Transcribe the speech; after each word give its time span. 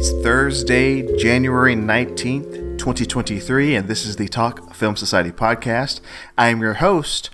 It's 0.00 0.12
Thursday, 0.12 1.02
January 1.18 1.76
19th, 1.76 2.78
2023, 2.78 3.74
and 3.74 3.86
this 3.86 4.06
is 4.06 4.16
the 4.16 4.28
Talk 4.28 4.74
Film 4.74 4.96
Society 4.96 5.30
podcast. 5.30 6.00
I 6.38 6.48
am 6.48 6.62
your 6.62 6.72
host, 6.72 7.28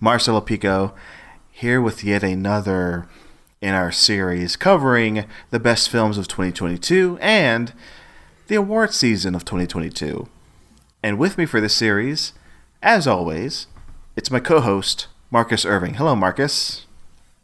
Marcelo 0.00 0.40
Pico, 0.40 0.94
here 1.50 1.78
with 1.78 2.02
yet 2.02 2.22
another 2.22 3.06
in 3.60 3.74
our 3.74 3.92
series 3.92 4.56
covering 4.56 5.26
the 5.50 5.60
best 5.60 5.90
films 5.90 6.16
of 6.16 6.26
2022 6.26 7.18
and 7.20 7.74
the 8.46 8.54
award 8.54 8.94
season 8.94 9.34
of 9.34 9.44
2022. 9.44 10.26
And 11.02 11.18
with 11.18 11.36
me 11.36 11.44
for 11.44 11.60
this 11.60 11.74
series, 11.74 12.32
as 12.82 13.06
always, 13.06 13.66
it's 14.16 14.30
my 14.30 14.40
co 14.40 14.62
host, 14.62 15.08
Marcus 15.30 15.66
Irving. 15.66 15.92
Hello, 15.96 16.16
Marcus. 16.16 16.86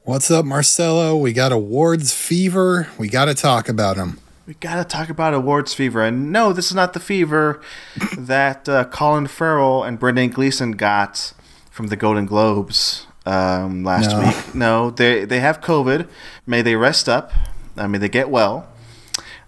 What's 0.05 0.31
up, 0.31 0.47
Marcelo? 0.47 1.15
We 1.15 1.35
got 1.35 1.53
awards 1.53 2.15
fever. 2.15 2.89
We 2.97 3.11
got 3.11 3.27
to 3.27 3.35
talk 3.35 3.69
about 3.69 3.97
them. 3.97 4.19
We 4.47 4.55
got 4.55 4.77
to 4.77 4.85
talk 4.85 5.09
about 5.09 5.35
awards 5.35 5.75
fever. 5.75 6.03
And 6.05 6.31
no, 6.31 6.53
this 6.53 6.67
is 6.67 6.75
not 6.75 6.93
the 6.93 7.01
fever 7.01 7.61
that 8.19 8.69
uh, 8.69 8.85
Colin 8.85 9.27
Farrell 9.27 9.83
and 9.83 9.99
Brendan 9.99 10.31
Gleeson 10.31 10.73
got 10.73 11.33
from 11.71 11.89
the 11.89 11.97
Golden 11.97 12.27
Globes 12.27 13.07
um, 13.27 13.83
last 13.85 14.11
No. 14.11 14.21
week. 14.21 14.55
No, 14.55 14.91
they, 14.91 15.25
they 15.25 15.41
have 15.41 15.61
COVID. 15.61 16.09
May 16.47 16.63
they 16.63 16.77
rest 16.77 17.09
up. 17.09 17.33
I 17.77 17.87
mean, 17.89 18.01
they 18.01 18.09
get 18.09 18.31
well. 18.31 18.69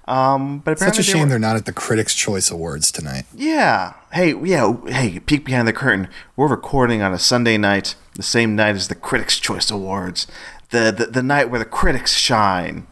Um, 0.06 0.60
but 0.60 0.78
Such 0.78 0.86
apparently 0.88 1.00
a 1.00 1.04
they 1.04 1.12
shame 1.12 1.20
were- 1.22 1.28
they're 1.28 1.38
not 1.38 1.56
at 1.56 1.66
the 1.66 1.72
Critics' 1.72 2.14
Choice 2.14 2.50
Awards 2.50 2.90
tonight. 2.90 3.24
Yeah. 3.34 3.92
Hey, 4.12 4.34
yeah. 4.42 4.74
Hey, 4.86 5.20
peek 5.20 5.44
behind 5.44 5.68
the 5.68 5.72
curtain. 5.72 6.08
We're 6.34 6.48
recording 6.48 7.02
on 7.02 7.12
a 7.12 7.18
Sunday 7.18 7.58
night, 7.58 7.94
the 8.14 8.22
same 8.22 8.56
night 8.56 8.74
as 8.74 8.88
the 8.88 8.94
Critics' 8.94 9.38
Choice 9.38 9.70
Awards, 9.70 10.26
the 10.70 10.90
the, 10.96 11.06
the 11.06 11.22
night 11.22 11.50
where 11.50 11.58
the 11.58 11.64
critics 11.66 12.14
shine. 12.14 12.86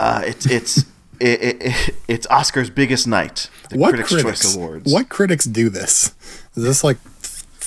Uh, 0.00 0.22
it's 0.24 0.46
it's 0.46 0.78
it, 1.20 1.42
it, 1.42 1.56
it, 1.60 1.94
it's 2.08 2.26
Oscar's 2.28 2.70
biggest 2.70 3.06
night, 3.06 3.50
the 3.68 3.78
what 3.78 3.90
Critics' 3.90 4.08
critics? 4.08 4.42
Choice 4.42 4.56
Awards. 4.56 4.92
What 4.92 5.10
critics 5.10 5.44
do 5.44 5.68
this? 5.68 6.14
Is 6.56 6.64
this 6.64 6.82
like 6.82 6.96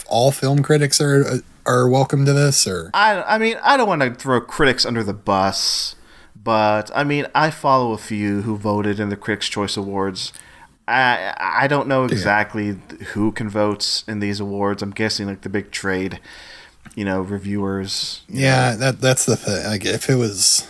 all 0.07 0.31
film 0.31 0.63
critics 0.63 0.99
are 0.99 1.41
are 1.65 1.87
welcome 1.87 2.25
to 2.25 2.33
this, 2.33 2.67
or 2.67 2.89
I 2.93 3.21
I 3.21 3.37
mean 3.37 3.57
I 3.63 3.77
don't 3.77 3.87
want 3.87 4.01
to 4.01 4.13
throw 4.15 4.41
critics 4.41 4.83
under 4.83 5.03
the 5.03 5.13
bus, 5.13 5.95
but 6.35 6.89
I 6.95 7.03
mean 7.03 7.27
I 7.35 7.51
follow 7.51 7.93
a 7.93 7.99
few 7.99 8.41
who 8.41 8.57
voted 8.57 8.99
in 8.99 9.09
the 9.09 9.15
Critics' 9.15 9.47
Choice 9.47 9.77
Awards. 9.77 10.33
I 10.87 11.35
I 11.39 11.67
don't 11.67 11.87
know 11.87 12.05
exactly 12.05 12.79
who 13.13 13.31
can 13.31 13.47
vote 13.47 14.03
in 14.07 14.19
these 14.19 14.39
awards. 14.39 14.81
I'm 14.81 14.91
guessing 14.91 15.27
like 15.27 15.41
the 15.41 15.49
big 15.49 15.69
trade, 15.69 16.19
you 16.95 17.05
know, 17.05 17.21
reviewers. 17.21 18.23
yeah, 18.27 18.75
that 18.75 18.99
that's 18.99 19.25
the 19.25 19.37
thing. 19.37 19.65
Like 19.65 19.85
if 19.85 20.09
it 20.09 20.15
was, 20.15 20.67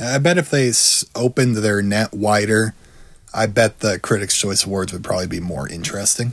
I 0.00 0.18
bet 0.18 0.38
if 0.38 0.50
they 0.50 0.68
s- 0.68 1.04
opened 1.14 1.56
their 1.56 1.82
net 1.82 2.12
wider, 2.12 2.74
I 3.34 3.46
bet 3.46 3.80
the 3.80 3.98
Critics' 3.98 4.36
Choice 4.38 4.64
Awards 4.64 4.92
would 4.92 5.04
probably 5.04 5.26
be 5.26 5.40
more 5.40 5.68
interesting. 5.68 6.32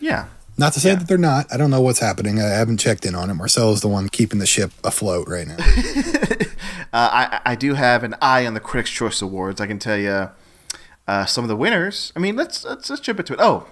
Yeah. 0.00 0.26
Not 0.56 0.72
to 0.74 0.80
say 0.80 0.90
Yeah. 0.90 0.96
that 0.96 1.08
they're 1.08 1.18
not. 1.18 1.46
I 1.52 1.56
don't 1.56 1.70
know 1.70 1.80
what's 1.80 1.98
happening. 2.00 2.40
I 2.40 2.44
haven't 2.48 2.78
checked 2.78 3.04
in 3.04 3.14
on 3.14 3.28
it. 3.30 3.34
Marcelo's 3.34 3.80
the 3.80 3.88
one 3.88 4.08
keeping 4.08 4.38
the 4.38 4.46
ship 4.46 4.70
afloat 4.84 5.28
right 5.28 5.46
now. 5.48 5.56
Uh, 6.92 7.10
I 7.12 7.40
I 7.44 7.54
do 7.56 7.74
have 7.74 8.04
an 8.04 8.14
eye 8.22 8.46
on 8.46 8.54
the 8.54 8.60
Critics' 8.60 8.90
Choice 8.90 9.20
Awards. 9.20 9.60
I 9.60 9.66
can 9.66 9.80
tell 9.80 9.96
you 9.96 10.30
uh, 11.08 11.24
some 11.24 11.42
of 11.42 11.48
the 11.48 11.56
winners. 11.56 12.12
I 12.14 12.20
mean, 12.20 12.36
let's 12.36 12.64
let's 12.64 12.88
let's 12.88 13.02
jump 13.02 13.18
into 13.18 13.32
it. 13.32 13.40
Oh, 13.42 13.66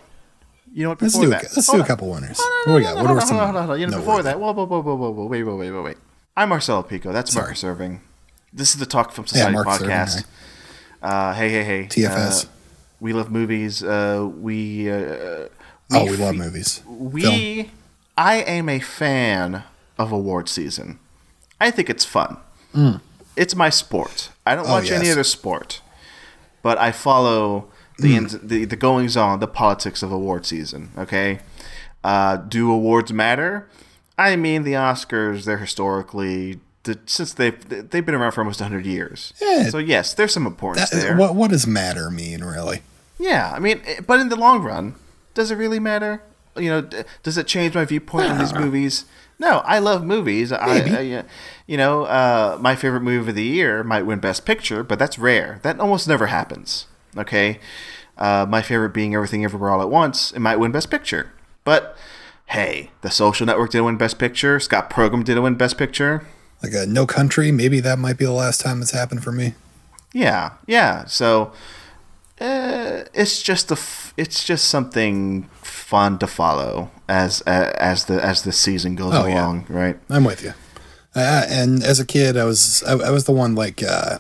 you 0.73 0.83
know 0.83 0.89
what? 0.89 0.99
Before 0.99 1.21
Let's 1.21 1.21
do 1.21 1.27
a, 1.29 1.31
that, 1.31 1.57
let's 1.57 1.67
Hold 1.69 1.77
do 1.77 1.81
a 1.81 1.83
on. 1.83 1.87
couple 1.87 2.11
winners. 2.11 2.41
No, 2.41 2.45
What 2.45 2.67
no, 2.67 2.75
we 2.75 2.81
no, 2.83 2.87
got? 2.89 2.97
no, 2.97 3.03
What 3.03 3.11
are 3.13 3.21
some? 3.27 3.37
hold 3.37 3.49
on, 3.51 3.55
hold 3.55 3.71
on. 3.75 3.81
You 3.81 3.87
know, 3.87 3.97
before 3.99 4.25
that, 4.25 4.41
whoa, 4.41 4.53
whoa, 4.53 4.65
whoa, 4.67 4.81
whoa, 4.83 4.95
whoa, 4.97 5.11
whoa, 5.13 5.27
wait, 5.27 5.45
wait, 5.45 5.55
wait, 5.57 5.71
wait, 5.71 5.81
wait. 5.85 5.97
I'm 6.37 6.49
Marcelo 6.49 6.83
Pico. 6.83 7.13
That's 7.13 7.33
Sorry. 7.33 7.45
Marcus 7.45 7.63
Irving. 7.63 8.01
This 8.53 8.75
is 8.75 8.81
the 8.81 8.87
Talk 8.87 9.13
Film 9.13 9.27
Society 9.27 9.57
Irving, 9.57 9.73
podcast. 9.73 10.25
Uh, 11.03 11.33
hey, 11.35 11.49
hey, 11.51 11.65
hey. 11.65 11.83
TFS. 11.87 12.45
Uh, 12.45 12.49
we 13.01 13.13
love 13.13 13.31
movies. 13.31 13.83
Uh, 13.83 14.29
we, 14.41 14.91
uh, 14.91 15.49
Oh, 15.95 16.05
we 16.05 16.17
love 16.17 16.37
movies. 16.37 16.83
We, 16.87 17.71
I 18.17 18.37
am 18.37 18.69
a 18.69 18.79
fan 18.81 19.65
of 19.99 20.11
award 20.13 20.49
season. 20.49 20.99
I 21.61 21.71
think 21.71 21.91
it's 21.91 22.05
fun. 22.05 22.39
It's 23.37 23.55
my 23.55 23.69
sport. 23.71 24.31
I 24.47 24.55
don't 24.55 24.65
Mm. 24.65 24.69
Oh, 24.69 24.73
watch 24.73 24.91
any 24.91 25.11
other 25.11 25.25
sport, 25.25 25.81
but 26.63 26.79
I 26.79 26.93
follow 26.93 27.69
the 27.99 28.17
Mm. 28.17 28.49
the, 28.49 28.65
the 28.65 28.77
goings 28.77 29.17
on, 29.17 29.41
the 29.41 29.47
politics 29.49 30.03
of 30.03 30.11
award 30.13 30.47
season. 30.47 30.91
Okay, 30.97 31.41
uh, 32.05 32.37
do 32.37 32.71
awards 32.73 33.13
matter? 33.13 33.69
I 34.19 34.37
mean, 34.37 34.63
the 34.65 34.73
Oscars. 34.73 35.45
They're 35.45 35.59
historically 35.59 36.61
the, 36.85 36.99
since 37.07 37.33
they've 37.35 37.91
they've 37.91 38.05
been 38.05 38.15
around 38.15 38.33
for 38.33 38.41
almost 38.41 38.61
hundred 38.61 38.87
years. 38.87 39.33
Yeah. 39.41 39.69
So 39.71 39.79
yes, 39.79 40.15
there's 40.15 40.33
some 40.33 40.47
importance 40.47 40.91
That- 40.91 41.01
there. 41.03 41.17
what 41.17 41.35
what 41.35 41.51
does 41.51 41.67
matter 41.67 42.11
mean 42.11 42.43
really? 42.45 42.83
Yeah, 43.19 43.53
I 43.55 43.59
mean, 43.61 43.81
eh, 43.87 44.01
but 44.07 44.19
in 44.21 44.29
the 44.31 44.37
long 44.37 44.63
run, 44.63 44.95
does 45.35 45.51
it 45.51 45.57
really 45.57 45.79
matter? 45.79 46.23
You 46.57 46.69
know, 46.71 46.89
does 47.23 47.39
it 47.39 47.47
change 47.47 47.75
my 47.75 47.85
viewpoint 47.85 48.31
on 48.31 48.39
these 48.39 48.53
movies? 48.53 49.05
No, 49.39 49.59
I 49.65 49.79
love 49.79 50.05
movies. 50.05 50.53
I, 50.53 50.59
I, 50.79 51.11
uh, 51.19 51.23
you 51.67 51.77
know, 51.77 52.03
uh, 52.05 52.59
my 52.61 52.77
favorite 52.77 53.01
movie 53.01 53.31
of 53.31 53.35
the 53.35 53.43
year 53.43 53.83
might 53.83 54.03
win 54.03 54.19
Best 54.21 54.45
Picture, 54.45 54.83
but 54.85 54.99
that's 54.99 55.19
rare. 55.19 55.61
That 55.63 55.81
almost 55.81 56.07
never 56.09 56.27
happens. 56.27 56.87
Okay, 57.17 57.59
uh, 58.19 58.45
my 58.49 58.61
favorite 58.61 58.91
being 58.93 59.15
Everything 59.15 59.45
Everywhere 59.45 59.71
All 59.71 59.81
at 59.83 59.89
Once. 59.91 60.33
It 60.33 60.41
might 60.41 60.57
win 60.57 60.73
Best 60.73 60.91
Picture, 60.91 61.33
but 61.65 61.97
hey, 62.47 62.91
The 63.03 63.11
Social 63.11 63.47
Network 63.47 63.71
didn't 63.71 63.87
win 63.87 63.97
Best 63.97 64.19
Picture. 64.19 64.59
Scott 64.61 64.91
Pilgrim 64.91 65.23
didn't 65.23 65.43
win 65.43 65.55
Best 65.55 65.79
Picture. 65.79 66.27
Like 66.63 66.73
a 66.75 66.87
No 66.87 67.07
Country, 67.07 67.51
maybe 67.53 67.81
that 67.81 67.99
might 67.99 68.19
be 68.19 68.25
the 68.25 68.33
last 68.33 68.61
time 68.61 68.81
it's 68.83 68.93
happened 68.93 69.25
for 69.25 69.33
me. 69.33 69.55
Yeah, 70.13 70.53
yeah. 70.67 71.07
So 71.07 71.53
uh, 72.41 73.05
it's 73.15 73.43
just 73.43 73.71
a 73.71 73.75
f- 73.75 74.13
it's 74.17 74.45
just 74.45 74.69
something 74.69 75.49
fun 75.63 76.19
to 76.19 76.27
follow 76.27 76.91
as 77.09 77.43
uh, 77.47 77.73
as 77.79 78.05
the 78.07 78.25
as 78.25 78.43
the 78.43 78.53
season 78.53 78.95
goes 78.95 79.13
Oh, 79.15 79.27
yeah. 79.27 79.43
along, 79.45 79.67
right? 79.69 79.99
I'm 80.11 80.25
with 80.25 80.43
you. 80.45 80.55
Uh, 81.15 81.45
and 81.49 81.83
as 81.83 81.99
a 82.01 82.07
kid, 82.07 82.37
I 82.37 82.45
was 82.45 82.83
I, 82.85 82.93
I 82.93 83.11
was 83.11 83.25
the 83.25 83.33
one 83.33 83.55
like 83.55 83.83
uh, 83.83 84.19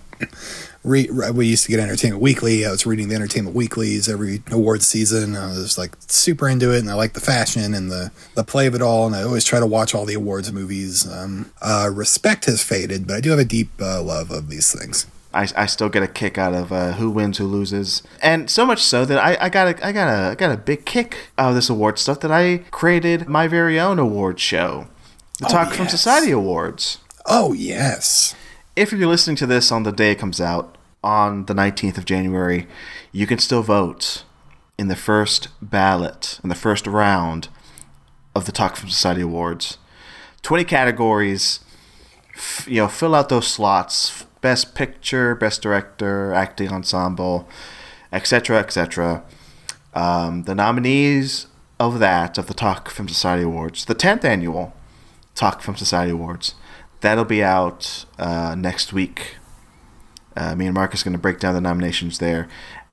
re, 0.84 1.08
we 1.32 1.46
used 1.46 1.64
to 1.64 1.70
get 1.70 1.80
Entertainment 1.80 2.22
Weekly. 2.22 2.66
I 2.66 2.70
was 2.70 2.86
reading 2.86 3.08
the 3.08 3.14
Entertainment 3.14 3.54
Weeklies 3.56 4.08
every 4.08 4.42
award 4.50 4.82
season. 4.82 5.36
I 5.36 5.46
was 5.48 5.76
like 5.78 5.92
super 6.08 6.48
into 6.48 6.74
it, 6.74 6.80
and 6.80 6.90
I 6.90 6.94
like 6.94 7.12
the 7.14 7.20
fashion 7.20 7.74
and 7.74 7.90
the 7.90 8.10
the 8.34 8.44
play 8.44 8.66
of 8.66 8.74
it 8.74 8.82
all. 8.82 9.06
And 9.06 9.14
I 9.16 9.22
always 9.22 9.44
try 9.44 9.60
to 9.60 9.66
watch 9.66 9.94
all 9.94 10.04
the 10.04 10.14
awards 10.14 10.52
movies. 10.52 11.10
Um, 11.10 11.50
uh, 11.60 11.90
respect 11.92 12.44
has 12.46 12.62
faded, 12.62 13.06
but 13.06 13.16
I 13.16 13.20
do 13.20 13.30
have 13.30 13.38
a 13.38 13.44
deep 13.44 13.70
uh, 13.80 14.02
love 14.02 14.30
of 14.30 14.48
these 14.48 14.72
things. 14.72 15.06
I, 15.34 15.48
I 15.56 15.64
still 15.64 15.88
get 15.88 16.02
a 16.02 16.06
kick 16.08 16.36
out 16.36 16.52
of 16.52 16.70
uh, 16.72 16.92
who 16.92 17.10
wins, 17.10 17.38
who 17.38 17.46
loses, 17.46 18.02
and 18.20 18.50
so 18.50 18.66
much 18.66 18.82
so 18.82 19.06
that 19.06 19.18
I, 19.18 19.38
I 19.46 19.48
got 19.48 19.66
a 19.68 19.86
I 19.86 19.90
got 19.92 20.08
a 20.08 20.30
I 20.32 20.34
got 20.34 20.52
a 20.52 20.58
big 20.58 20.84
kick 20.84 21.30
out 21.38 21.48
of 21.48 21.54
this 21.54 21.70
award 21.70 21.98
stuff 21.98 22.20
that 22.20 22.30
I 22.30 22.58
created 22.70 23.28
my 23.28 23.48
very 23.48 23.80
own 23.80 23.98
award 23.98 24.38
show, 24.38 24.88
the 25.38 25.46
Oh, 25.46 25.48
Talk 25.48 25.72
Film. 25.72 25.88
Society 25.88 26.32
Awards. 26.32 26.98
Oh 27.24 27.54
yes, 27.54 28.34
if 28.74 28.92
you're 28.92 29.08
listening 29.08 29.36
to 29.36 29.46
this 29.46 29.70
on 29.70 29.82
the 29.82 29.92
day 29.92 30.12
it 30.12 30.18
comes 30.18 30.40
out 30.40 30.78
on 31.04 31.46
the 31.46 31.54
19th 31.54 31.98
of 31.98 32.04
January, 32.04 32.66
you 33.10 33.26
can 33.26 33.38
still 33.38 33.62
vote 33.62 34.24
in 34.78 34.88
the 34.88 34.96
first 34.96 35.48
ballot, 35.60 36.40
in 36.42 36.48
the 36.48 36.54
first 36.54 36.86
round 36.86 37.48
of 38.34 38.46
the 38.46 38.52
Talk 38.52 38.76
Film 38.76 38.90
Society 38.90 39.20
Awards. 39.20 39.78
20 40.42 40.64
categories. 40.64 41.60
F- 42.34 42.66
you 42.68 42.76
know, 42.76 42.88
fill 42.88 43.14
out 43.14 43.28
those 43.28 43.46
slots. 43.46 44.24
Best 44.40 44.74
picture, 44.74 45.34
best 45.34 45.62
director, 45.62 46.32
acting 46.32 46.70
ensemble, 46.70 47.48
etc., 48.12 48.58
etc. 48.58 49.22
Um, 49.94 50.44
the 50.44 50.54
nominees 50.54 51.46
of 51.78 51.98
that, 51.98 52.38
of 52.38 52.46
the 52.46 52.54
Talk 52.54 52.90
Film 52.90 53.08
Society 53.08 53.44
Awards, 53.44 53.84
the 53.84 53.94
10th 53.94 54.24
annual 54.24 54.72
Talk 55.34 55.62
Film 55.62 55.76
Society 55.76 56.10
Awards, 56.10 56.54
that'll 57.02 57.24
be 57.24 57.42
out 57.44 58.04
uh, 58.18 58.54
next 58.56 58.92
week. 58.92 59.36
Uh, 60.34 60.54
me 60.54 60.64
and 60.66 60.74
Marcus 60.74 61.02
are 61.02 61.04
going 61.04 61.12
to 61.12 61.18
break 61.18 61.38
down 61.38 61.54
the 61.54 61.60
nominations 61.60 62.18
there. 62.18 62.48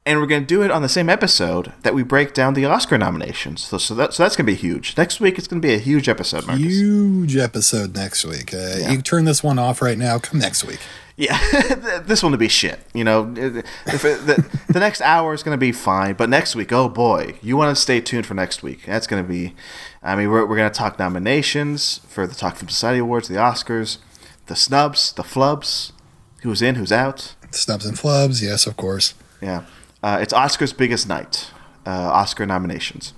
And 0.06 0.20
we're 0.20 0.28
going 0.28 0.42
to 0.42 0.48
do 0.48 0.62
it 0.64 0.72
on 0.72 0.82
the 0.82 0.90
same 0.90 1.08
episode 1.10 1.72
that 1.84 1.94
we 1.94 2.04
break 2.04 2.34
down 2.34 2.54
the 2.54 2.66
Oscar 2.66 2.98
nominations. 2.98 3.64
So, 3.64 3.78
so, 3.78 3.94
that, 3.96 4.14
so 4.14 4.24
that's 4.24 4.36
going 4.36 4.46
to 4.46 4.52
be 4.52 4.58
huge. 4.58 4.98
Next 4.98 5.20
week, 5.20 5.38
it's 5.38 5.48
going 5.48 5.62
to 5.62 5.68
be 5.68 5.74
a 5.74 5.78
huge 5.78 6.10
episode, 6.10 6.48
Marcus. 6.48 6.66
huge 6.66 7.38
episode 7.38 7.96
next 7.96 8.26
week. 8.26 8.54
Uh, 8.54 8.78
You 8.90 9.02
turn 9.02 9.26
this 9.26 9.44
one 9.44 9.60
off 9.60 9.82
right 9.82 9.98
now. 9.98 10.18
Come 10.18 10.40
next 10.40 10.64
week. 10.66 10.80
Yeah, 11.16 11.38
this 12.06 12.24
one 12.24 12.32
to 12.32 12.38
be 12.38 12.48
shit. 12.48 12.80
You 12.94 13.04
know, 13.04 13.34
if 13.38 14.06
it, 14.06 14.26
the, 14.26 14.50
the 14.70 14.80
next 14.80 15.02
hour 15.02 15.34
is 15.34 15.44
going 15.44 15.54
to 15.54 15.60
be 15.60 15.74
fine, 15.74 16.14
but 16.14 16.30
next 16.30 16.56
week, 16.56 16.72
oh 16.72 16.88
boy, 16.88 17.36
you 17.42 17.58
want 17.58 17.76
to 17.76 17.80
stay 17.80 18.00
tuned 18.00 18.26
for 18.26 18.34
next 18.36 18.64
week. 18.64 18.86
That's 18.86 19.06
going 19.06 19.22
to 19.22 19.28
be, 19.30 19.54
I 20.01 20.16
mean, 20.16 20.30
we're, 20.30 20.46
we're 20.46 20.56
going 20.56 20.72
to 20.72 20.78
talk 20.78 20.98
nominations 20.98 22.00
for 22.07 22.25
the 22.25 22.34
Talk 22.36 22.56
Film 22.56 22.69
Society 22.69 23.00
Awards, 23.00 23.28
the 23.28 23.36
Oscars, 23.36 23.98
the 24.48 24.56
snubs, 24.56 25.12
the 25.13 25.24
flubs, 25.24 25.92
who's 26.42 26.62
in, 26.62 26.75
who's 26.75 26.92
out. 26.92 27.36
Snubs 27.51 27.86
and 27.86 27.98
flubs, 27.98 28.42
yes, 28.42 28.66
of 28.66 28.78
course. 28.78 29.13
Yeah, 29.42 29.66
uh, 30.04 30.19
it's 30.22 30.34
Oscar's 30.34 30.72
biggest 30.74 31.07
night. 31.07 31.51
Uh, 31.86 31.90
Oscar 31.92 32.46
nominations. 32.46 33.13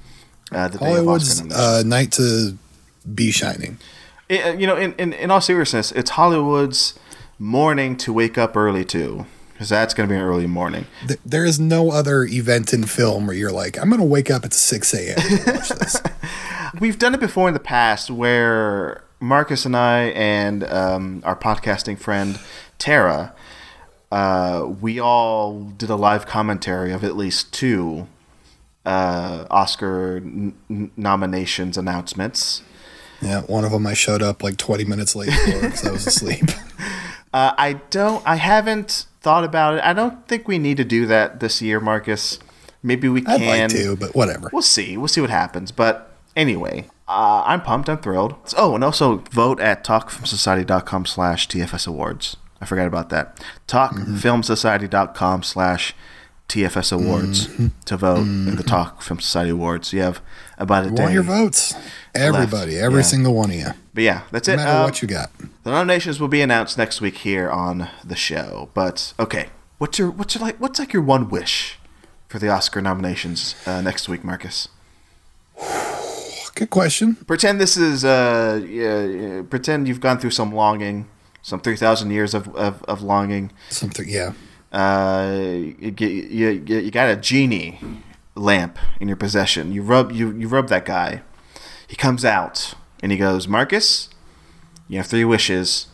Uh, 0.52 0.68
the 0.70 0.78
day 0.80 0.86
of 0.86 0.92
Hollywood's 1.06 1.32
Oscar 1.42 1.48
nominations. 1.50 1.60
uh, 1.60 1.84
night 1.86 2.12
to 2.14 2.58
be 3.14 3.32
shining. 3.32 3.78
It- 4.30 4.60
you 4.60 4.66
know, 4.66 4.78
in, 4.78 4.94
in, 4.94 5.14
in 5.14 5.30
all 5.32 5.42
seriousness, 5.42 5.92
it's 5.92 6.12
Hollywood's 6.12 6.98
morning 7.38 7.98
to 7.98 8.14
wake 8.14 8.38
up 8.38 8.56
early 8.56 8.86
to. 8.86 9.26
Because 9.62 9.70
that's 9.70 9.94
going 9.94 10.10
to 10.10 10.12
be 10.12 10.18
an 10.18 10.26
early 10.26 10.48
morning. 10.48 10.88
Th- 11.08 11.20
there 11.24 11.46
is 11.46 11.60
no 11.60 11.92
other 11.92 12.24
event 12.24 12.74
in 12.74 12.84
film 12.86 13.28
where 13.28 13.36
you're 13.36 13.52
like, 13.52 13.78
I'm 13.78 13.90
going 13.90 14.00
to 14.02 14.08
wake 14.08 14.32
up 14.32 14.44
at 14.44 14.54
6 14.54 14.92
a.m. 14.96 15.16
to 15.18 15.52
watch 15.52 15.70
this. 15.70 16.02
We've 16.80 16.98
done 16.98 17.14
it 17.14 17.20
before 17.20 17.48
in 17.48 17.54
the 17.54 17.60
past 17.60 18.10
where 18.10 19.04
Marcus 19.20 19.64
and 19.64 19.78
I 19.78 20.06
and 20.16 20.64
um, 20.64 21.22
our 21.24 21.36
podcasting 21.36 22.00
friend 22.00 22.40
Tara, 22.80 23.36
uh, 24.12 24.68
we 24.82 25.00
all 25.00 25.60
did 25.62 25.92
a 25.92 25.96
live 25.96 26.26
commentary 26.26 26.92
of 26.92 27.04
at 27.04 27.16
least 27.16 27.54
two 27.54 28.08
uh, 28.84 29.46
Oscar 29.52 30.18
n- 30.18 30.56
n- 30.72 30.90
nominations 30.98 31.78
announcements. 31.78 32.64
yeah, 33.22 33.42
one 33.42 33.64
of 33.64 33.70
them 33.72 33.86
I 33.86 33.94
showed 33.94 34.24
up 34.24 34.42
like 34.42 34.58
20 34.58 34.86
minutes 34.86 35.16
late 35.16 35.32
for 35.32 35.62
because 35.62 35.86
I 35.86 35.92
was 35.92 36.08
asleep. 36.08 36.46
Uh, 37.34 37.54
I 37.58 37.74
don't. 37.92 38.22
I 38.28 38.36
haven't 38.36 39.06
thought 39.22 39.44
about 39.44 39.76
it. 39.76 39.84
I 39.84 39.94
don't 39.94 40.28
think 40.28 40.48
we 40.48 40.58
need 40.58 40.78
to 40.78 40.84
do 40.84 41.06
that 41.06 41.40
this 41.40 41.62
year, 41.62 41.80
Marcus. 41.80 42.40
Maybe 42.84 43.08
we 43.08 43.22
can. 43.22 43.42
I'd 43.42 43.70
like 43.70 43.72
to, 43.72 43.96
but 43.96 44.16
whatever. 44.16 44.50
We'll 44.52 44.62
see. 44.62 44.98
We'll 44.98 45.08
see 45.08 45.22
what 45.22 45.30
happens. 45.30 45.72
But 45.72 46.12
anyway, 46.36 46.88
uh, 47.08 47.44
I'm 47.46 47.62
pumped. 47.62 47.90
I'm 47.90 48.00
thrilled. 48.00 48.36
Oh, 48.58 48.76
and 48.76 48.84
also 48.84 49.18
vote 49.32 49.60
at 49.60 49.84
talkfilmsociety.com 49.84 51.06
slash 51.06 51.48
TFS 51.48 51.88
Awards. 51.88 52.38
I 52.60 52.66
forgot 52.66 52.88
about 52.88 53.10
that. 53.10 53.44
Talkfilmsociety.com 53.68 55.42
mm-hmm. 55.42 55.44
slash 55.44 55.94
TFS 56.48 56.92
Awards 56.92 57.48
mm-hmm. 57.48 57.68
to 57.86 57.98
vote 57.98 58.20
in 58.20 58.46
the 58.46 58.52
mm-hmm. 58.52 58.62
Talk 58.62 59.02
Film 59.02 59.20
Society 59.20 59.52
Awards. 59.52 59.94
You 59.94 60.02
have 60.02 60.22
about 60.58 60.86
a 60.86 60.90
You 60.90 60.96
day. 60.96 61.02
want 61.04 61.14
your 61.14 61.24
votes? 61.24 61.74
Everybody, 62.14 62.78
every 62.78 63.00
Yeah. 63.02 63.08
single 63.08 63.34
one 63.34 63.50
of 63.52 63.56
you. 63.56 63.68
But 63.94 64.04
yeah, 64.04 64.22
that's 64.32 64.48
No 64.48 64.54
it. 64.54 64.58
No 64.58 64.64
matter 64.64 64.78
Uh, 64.80 64.84
what 64.86 65.02
you 65.02 65.08
got. 65.08 65.32
the 65.64 65.72
nominations 65.72 66.20
will 66.20 66.28
be 66.28 66.42
announced 66.42 66.78
next 66.78 67.02
week 67.02 67.18
here 67.20 67.50
on 67.50 67.90
the 68.04 68.16
show. 68.16 68.70
But 68.74 69.14
okay, 69.20 69.48
what's 69.78 69.98
your 70.00 70.10
what's 70.12 70.36
your 70.36 70.44
like 70.44 70.58
what's 70.60 70.80
like 70.80 70.94
your 70.94 71.04
one 71.04 71.30
wish 71.30 71.78
for 72.28 72.40
the 72.40 72.50
Oscar 72.50 72.82
nominations 72.82 73.56
uh, 73.66 73.82
next 73.82 74.08
week, 74.10 74.24
Marcus? 74.24 74.68
Good 76.56 76.70
question. 76.70 77.16
Pretend 77.16 77.60
this 77.62 77.78
is 77.78 78.04
uh, 78.06 78.62
yeah, 78.68 79.42
pretend 79.50 79.88
you've 79.88 80.02
gone 80.02 80.20
through 80.20 80.32
some 80.32 80.54
longing, 80.54 81.08
some 81.42 81.60
three 81.60 81.78
thousand 81.78 82.12
years 82.12 82.34
of, 82.34 82.54
of, 82.56 82.84
of 82.84 83.02
longing. 83.02 83.52
Something, 83.70 84.08
yeah. 84.10 84.34
Uh, 84.72 85.32
you, 85.80 85.94
you, 85.98 86.08
you, 86.08 86.78
you 86.80 86.92
got 86.92 87.10
a 87.10 87.16
genie 87.16 87.80
lamp 88.36 88.78
in 89.00 89.08
your 89.08 89.18
possession. 89.18 89.72
You 89.72 89.82
rub 89.82 90.12
you, 90.12 90.32
you 90.32 90.48
rub 90.48 90.68
that 90.70 90.86
guy. 90.86 91.22
He 91.92 91.98
comes 91.98 92.24
out 92.24 92.74
and 93.04 93.12
he 93.12 93.18
goes, 93.18 93.50
Marcus, 93.50 94.08
you 94.88 94.96
have 95.00 95.08
three 95.08 95.26
wishes, 95.26 95.88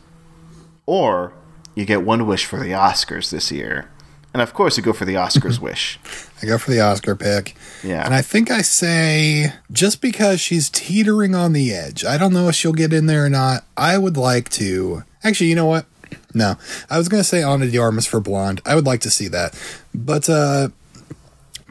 or 0.86 1.34
you 1.74 1.86
get 1.86 2.04
one 2.04 2.28
wish 2.28 2.46
for 2.46 2.60
the 2.60 2.70
Oscars 2.70 3.32
this 3.32 3.52
year. 3.52 3.90
And 4.32 4.40
of 4.40 4.54
course, 4.54 4.78
you 4.78 4.84
go 4.84 4.94
for 4.94 5.06
the 5.06 5.16
Oscars 5.16 5.58
wish. 5.60 5.98
I 6.40 6.46
go 6.46 6.60
for 6.60 6.70
the 6.70 6.82
Oscar 6.82 7.16
pick. 7.16 7.56
Yeah. 7.84 8.06
And 8.06 8.14
I 8.14 8.22
think 8.22 8.52
I 8.52 8.62
say 8.62 9.54
just 9.72 10.00
because 10.00 10.40
she's 10.40 10.70
teetering 10.70 11.34
on 11.34 11.54
the 11.54 11.74
edge, 11.74 12.06
I 12.06 12.20
don't 12.20 12.32
know 12.32 12.48
if 12.48 12.54
she'll 12.54 12.74
get 12.74 12.94
in 12.94 13.08
there 13.08 13.26
or 13.26 13.30
not. 13.32 13.66
I 13.76 13.98
would 13.98 14.18
like 14.18 14.50
to. 14.50 15.02
Actually, 15.24 15.48
you 15.48 15.56
know 15.56 15.66
what? 15.66 15.88
No. 16.32 16.58
I 16.92 17.00
was 17.00 17.10
going 17.10 17.22
to 17.22 17.28
say 17.28 17.42
Ana 17.42 17.66
de 17.66 17.80
Armas 17.80 18.06
for 18.06 18.20
Blonde. 18.20 18.62
I 18.68 18.76
would 18.76 18.86
like 18.86 19.02
to 19.02 19.10
see 19.10 19.30
that. 19.30 19.60
But, 19.96 20.30
uh, 20.30 20.70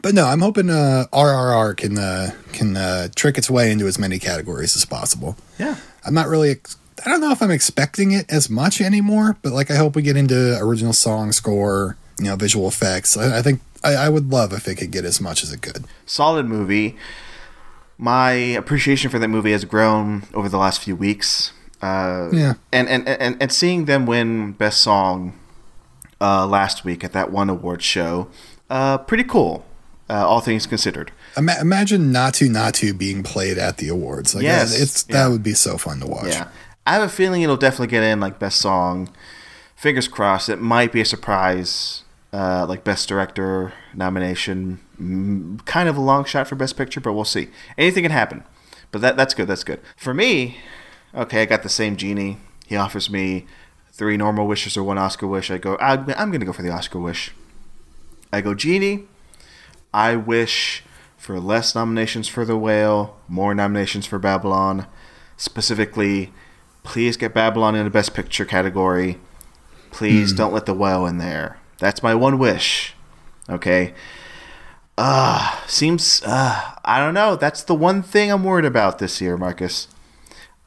but 0.01 0.13
no, 0.13 0.25
I'm 0.25 0.41
hoping 0.41 0.69
uh, 0.69 1.05
RRR 1.13 1.75
can 1.77 1.97
uh, 1.97 2.31
can 2.53 2.77
uh, 2.77 3.07
trick 3.15 3.37
its 3.37 3.49
way 3.49 3.71
into 3.71 3.87
as 3.87 3.97
many 3.99 4.19
categories 4.19 4.75
as 4.75 4.85
possible. 4.85 5.35
Yeah. 5.59 5.75
I'm 6.05 6.13
not 6.13 6.27
really. 6.27 6.51
Ex- 6.51 6.77
I 7.05 7.09
don't 7.09 7.21
know 7.21 7.31
if 7.31 7.41
I'm 7.41 7.51
expecting 7.51 8.11
it 8.11 8.25
as 8.31 8.49
much 8.49 8.81
anymore, 8.81 9.37
but 9.41 9.53
like 9.53 9.69
I 9.69 9.75
hope 9.75 9.95
we 9.95 10.01
get 10.01 10.17
into 10.17 10.57
original 10.59 10.93
song 10.93 11.31
score, 11.31 11.95
you 12.19 12.25
know, 12.25 12.35
visual 12.35 12.67
effects. 12.67 13.15
I, 13.17 13.39
I 13.39 13.41
think 13.41 13.61
I, 13.83 13.93
I 13.95 14.09
would 14.09 14.31
love 14.31 14.51
if 14.53 14.67
it 14.67 14.75
could 14.75 14.91
get 14.91 15.05
as 15.05 15.21
much 15.21 15.43
as 15.43 15.51
it 15.53 15.61
could. 15.61 15.85
solid 16.05 16.45
movie. 16.47 16.97
My 17.99 18.31
appreciation 18.31 19.09
for 19.09 19.17
that 19.19 19.27
movie 19.27 19.51
has 19.51 19.65
grown 19.65 20.23
over 20.33 20.47
the 20.49 20.57
last 20.57 20.81
few 20.81 20.95
weeks. 20.95 21.51
Uh, 21.81 22.29
Yeah. 22.31 22.53
and, 22.71 22.87
and, 22.87 23.07
and, 23.07 23.37
and 23.41 23.51
seeing 23.51 23.85
them 23.85 24.05
win 24.05 24.51
Best 24.53 24.81
Song 24.81 25.33
uh, 26.21 26.45
last 26.47 26.83
week 26.85 27.03
at 27.03 27.13
that 27.13 27.31
one 27.31 27.49
award 27.49 27.81
show, 27.81 28.27
uh, 28.69 28.97
pretty 28.99 29.23
cool, 29.23 29.65
uh, 30.09 30.27
all 30.27 30.39
things 30.41 30.65
considered. 30.65 31.11
Ima- 31.35 31.57
imagine 31.59 32.11
Naatu 32.13 32.47
Naatu 32.49 32.97
being 32.97 33.23
played 33.23 33.57
at 33.57 33.77
the 33.77 33.89
awards. 33.89 34.33
Like 34.35 34.43
Yes, 34.43 34.73
that, 34.75 34.81
it's 34.81 35.05
yeah. 35.09 35.13
that 35.23 35.31
would 35.31 35.43
be 35.43 35.53
so 35.53 35.77
fun 35.77 35.99
to 35.99 36.07
watch. 36.07 36.27
Yeah. 36.27 36.49
I 36.85 36.93
have 36.93 37.03
a 37.03 37.09
feeling 37.09 37.41
it'll 37.41 37.57
definitely 37.57 37.87
get 37.87 38.03
in 38.03 38.19
like 38.19 38.39
Best 38.39 38.61
Song. 38.61 39.09
Fingers 39.75 40.07
crossed. 40.07 40.49
It 40.49 40.61
might 40.61 40.91
be 40.91 41.01
a 41.01 41.05
surprise, 41.05 42.03
uh, 42.33 42.65
like 42.67 42.83
Best 42.83 43.07
Director 43.09 43.73
nomination. 43.93 44.79
Mm, 44.99 45.63
kind 45.65 45.87
of 45.89 45.97
a 45.97 46.01
long 46.01 46.23
shot 46.25 46.47
for 46.47 46.55
Best 46.55 46.77
Picture, 46.77 46.99
but 47.01 47.13
we'll 47.13 47.25
see. 47.25 47.49
Anything 47.77 48.03
can 48.03 48.11
happen. 48.11 48.43
But 48.91 49.01
that 49.01 49.17
that's 49.17 49.33
good. 49.33 49.47
That's 49.47 49.63
good. 49.65 49.81
For 49.97 50.13
me, 50.13 50.57
okay, 51.13 51.41
I 51.41 51.45
got 51.45 51.61
the 51.63 51.69
same 51.69 51.97
genie. 51.97 52.37
He 52.65 52.75
offers 52.75 53.09
me 53.09 53.45
three 53.91 54.15
normal 54.17 54.47
wishes 54.47 54.77
or 54.77 54.83
one 54.83 54.97
Oscar 54.97 55.27
wish. 55.27 55.51
I 55.51 55.57
go, 55.57 55.77
I'm, 55.81 56.01
I'm 56.17 56.29
going 56.31 56.39
to 56.39 56.45
go 56.45 56.53
for 56.53 56.61
the 56.61 56.69
Oscar 56.71 56.99
wish. 56.99 57.33
I 58.31 58.41
go, 58.41 58.53
Genie, 58.53 59.07
I 59.93 60.15
wish 60.15 60.83
for 61.17 61.39
less 61.39 61.75
nominations 61.75 62.27
for 62.27 62.45
The 62.45 62.57
Whale, 62.57 63.17
more 63.27 63.53
nominations 63.53 64.05
for 64.05 64.19
Babylon. 64.19 64.87
Specifically, 65.35 66.31
please 66.83 67.17
get 67.17 67.33
Babylon 67.33 67.75
in 67.75 67.83
the 67.83 67.89
Best 67.89 68.13
Picture 68.13 68.45
category. 68.45 69.19
Please 69.91 70.31
don't 70.33 70.53
let 70.53 70.65
The 70.65 70.73
Whale 70.73 71.05
in 71.05 71.17
there. 71.17 71.59
That's 71.79 72.03
my 72.03 72.15
one 72.15 72.37
wish. 72.39 72.93
Okay. 73.49 73.93
Uh, 74.97 75.65
seems, 75.67 76.21
uh, 76.25 76.75
I 76.83 76.99
don't 76.99 77.13
know. 77.13 77.35
That's 77.35 77.63
the 77.63 77.75
one 77.75 78.01
thing 78.01 78.31
I'm 78.31 78.43
worried 78.43 78.65
about 78.65 78.99
this 78.99 79.21
year, 79.21 79.37
Marcus. 79.37 79.87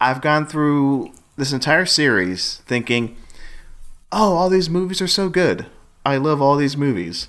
I've 0.01 0.21
gone 0.21 0.47
through 0.47 1.13
this 1.37 1.53
entire 1.53 1.87
series 1.87 2.57
thinking, 2.67 3.17
oh, 4.13 4.35
all 4.35 4.49
these 4.49 4.71
movies 4.71 5.01
are 5.01 5.09
so 5.09 5.29
good. 5.29 5.67
I 6.05 6.17
love 6.17 6.41
all 6.41 6.57
these 6.57 6.77
movies. 6.77 7.29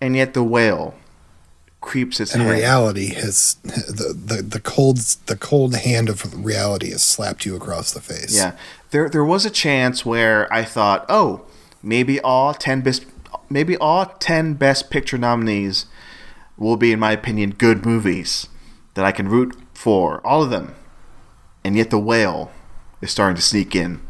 And 0.00 0.16
yet 0.16 0.34
The 0.34 0.42
Whale 0.42 0.94
creeps 1.80 2.20
its 2.20 2.34
And 2.34 2.42
head. 2.42 2.52
reality 2.52 3.14
has 3.14 3.54
the, 3.64 4.12
the 4.14 4.42
the 4.42 4.60
cold 4.60 4.98
the 5.26 5.36
cold 5.36 5.74
hand 5.76 6.08
of 6.08 6.44
reality 6.44 6.90
has 6.90 7.02
slapped 7.02 7.46
you 7.46 7.54
across 7.56 7.92
the 7.92 8.00
face. 8.00 8.34
Yeah, 8.36 8.56
there 8.90 9.08
there 9.08 9.24
was 9.24 9.44
a 9.46 9.50
chance 9.50 10.04
where 10.04 10.52
I 10.52 10.64
thought, 10.64 11.06
oh, 11.08 11.42
maybe 11.82 12.20
all 12.20 12.52
ten 12.54 12.80
best, 12.80 13.06
maybe 13.48 13.76
all 13.76 14.06
ten 14.06 14.54
best 14.54 14.90
picture 14.90 15.18
nominees 15.18 15.86
will 16.56 16.76
be, 16.76 16.90
in 16.92 16.98
my 16.98 17.12
opinion, 17.12 17.50
good 17.50 17.86
movies 17.86 18.48
that 18.94 19.04
I 19.04 19.12
can 19.12 19.28
root 19.28 19.56
for, 19.72 20.20
all 20.26 20.42
of 20.42 20.50
them. 20.50 20.74
And 21.64 21.76
yet, 21.76 21.90
The 21.90 21.98
Whale 22.00 22.50
is 23.00 23.12
starting 23.12 23.36
to 23.36 23.42
sneak 23.42 23.76
in 23.76 24.00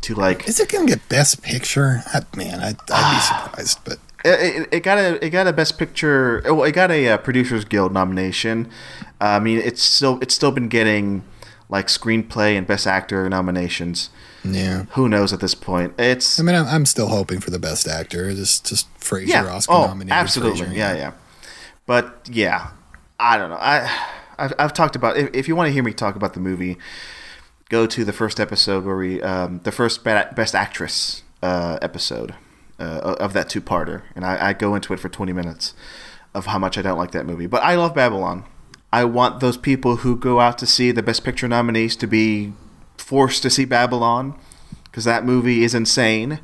to 0.00 0.14
like 0.14 0.48
Is 0.48 0.58
it 0.58 0.70
gonna 0.70 0.86
get 0.86 1.06
Best 1.10 1.42
Picture? 1.42 2.02
Man, 2.34 2.60
I'd, 2.60 2.76
I'd 2.90 3.14
be 3.14 3.20
surprised. 3.20 3.78
But 3.84 3.98
it, 4.24 4.82
got 4.82 4.98
a 4.98 5.24
it 5.24 5.30
got 5.30 5.46
a 5.46 5.52
best 5.52 5.78
picture. 5.78 6.42
Well, 6.44 6.64
it 6.64 6.72
got 6.72 6.90
a, 6.90 7.08
uh 7.08 7.16
producers 7.18 7.64
guild 7.64 7.92
nomination. 7.92 8.70
Uh, 9.20 9.24
I 9.24 9.38
mean, 9.38 9.58
it's 9.58 9.82
still 9.82 10.18
it's 10.20 10.34
still 10.34 10.52
been 10.52 10.68
getting 10.68 11.24
like 11.70 11.86
screenplay 11.86 12.58
and 12.58 12.66
best 12.66 12.86
actor 12.86 13.28
nominations. 13.28 14.10
yeah, 14.44 14.84
Who 14.92 15.08
knows 15.08 15.32
at 15.32 15.40
this 15.40 15.54
point? 15.54 15.94
It's 15.98 16.38
I 16.38 16.42
mean, 16.42 16.56
I'm, 16.56 16.66
I'm 16.66 16.86
still 16.86 17.08
hoping 17.08 17.40
for 17.40 17.50
the 17.50 17.58
Best 17.58 17.86
Actor. 17.86 18.32
Just 18.34 18.66
just 18.66 18.88
Fraser 18.98 19.30
yeah. 19.30 19.46
Oscar 19.46 19.72
oh, 19.72 19.86
nominated. 19.86 20.12
absolutely. 20.12 20.58
Fraser, 20.58 20.74
yeah, 20.74 20.94
yeah. 20.94 21.12
But 21.86 22.28
yeah, 22.30 22.70
I 23.18 23.38
don't 23.38 23.50
know. 23.50 23.58
I 23.60 23.90
I've, 24.38 24.52
I've 24.58 24.72
talked 24.72 24.96
about 24.96 25.16
if, 25.16 25.30
if 25.34 25.48
you 25.48 25.56
want 25.56 25.68
to 25.68 25.72
hear 25.72 25.82
me 25.82 25.92
talk 25.92 26.16
about 26.16 26.34
the 26.34 26.40
movie, 26.40 26.78
go 27.68 27.86
to 27.86 28.04
the 28.04 28.12
first 28.12 28.40
episode 28.40 28.84
where 28.84 28.96
we 28.96 29.22
um, 29.22 29.60
the 29.64 29.72
first 29.72 30.02
best 30.04 30.54
actress 30.54 31.22
uh, 31.42 31.78
episode 31.80 32.34
uh, 32.80 33.16
of 33.20 33.32
that 33.32 33.48
two 33.48 33.60
parter, 33.60 34.02
and 34.14 34.24
I, 34.24 34.48
I 34.48 34.52
go 34.52 34.74
into 34.74 34.92
it 34.92 35.00
for 35.00 35.08
twenty 35.08 35.32
minutes 35.32 35.74
of 36.34 36.46
how 36.46 36.58
much 36.58 36.78
I 36.78 36.82
don't 36.82 36.98
like 36.98 37.10
that 37.12 37.26
movie. 37.26 37.46
But 37.46 37.62
I 37.62 37.74
love 37.74 37.94
Babylon. 37.94 38.44
I 38.92 39.04
want 39.04 39.40
those 39.40 39.56
people 39.56 39.96
who 39.96 40.16
go 40.16 40.40
out 40.40 40.58
to 40.58 40.66
see 40.66 40.90
the 40.90 41.02
best 41.02 41.22
picture 41.22 41.46
nominees 41.46 41.94
to 41.96 42.06
be 42.06 42.52
forced 42.96 43.42
to 43.42 43.50
see 43.50 43.64
Babylon 43.64 44.38
because 44.84 45.04
that 45.04 45.24
movie 45.24 45.62
is 45.62 45.74
insane, 45.74 46.40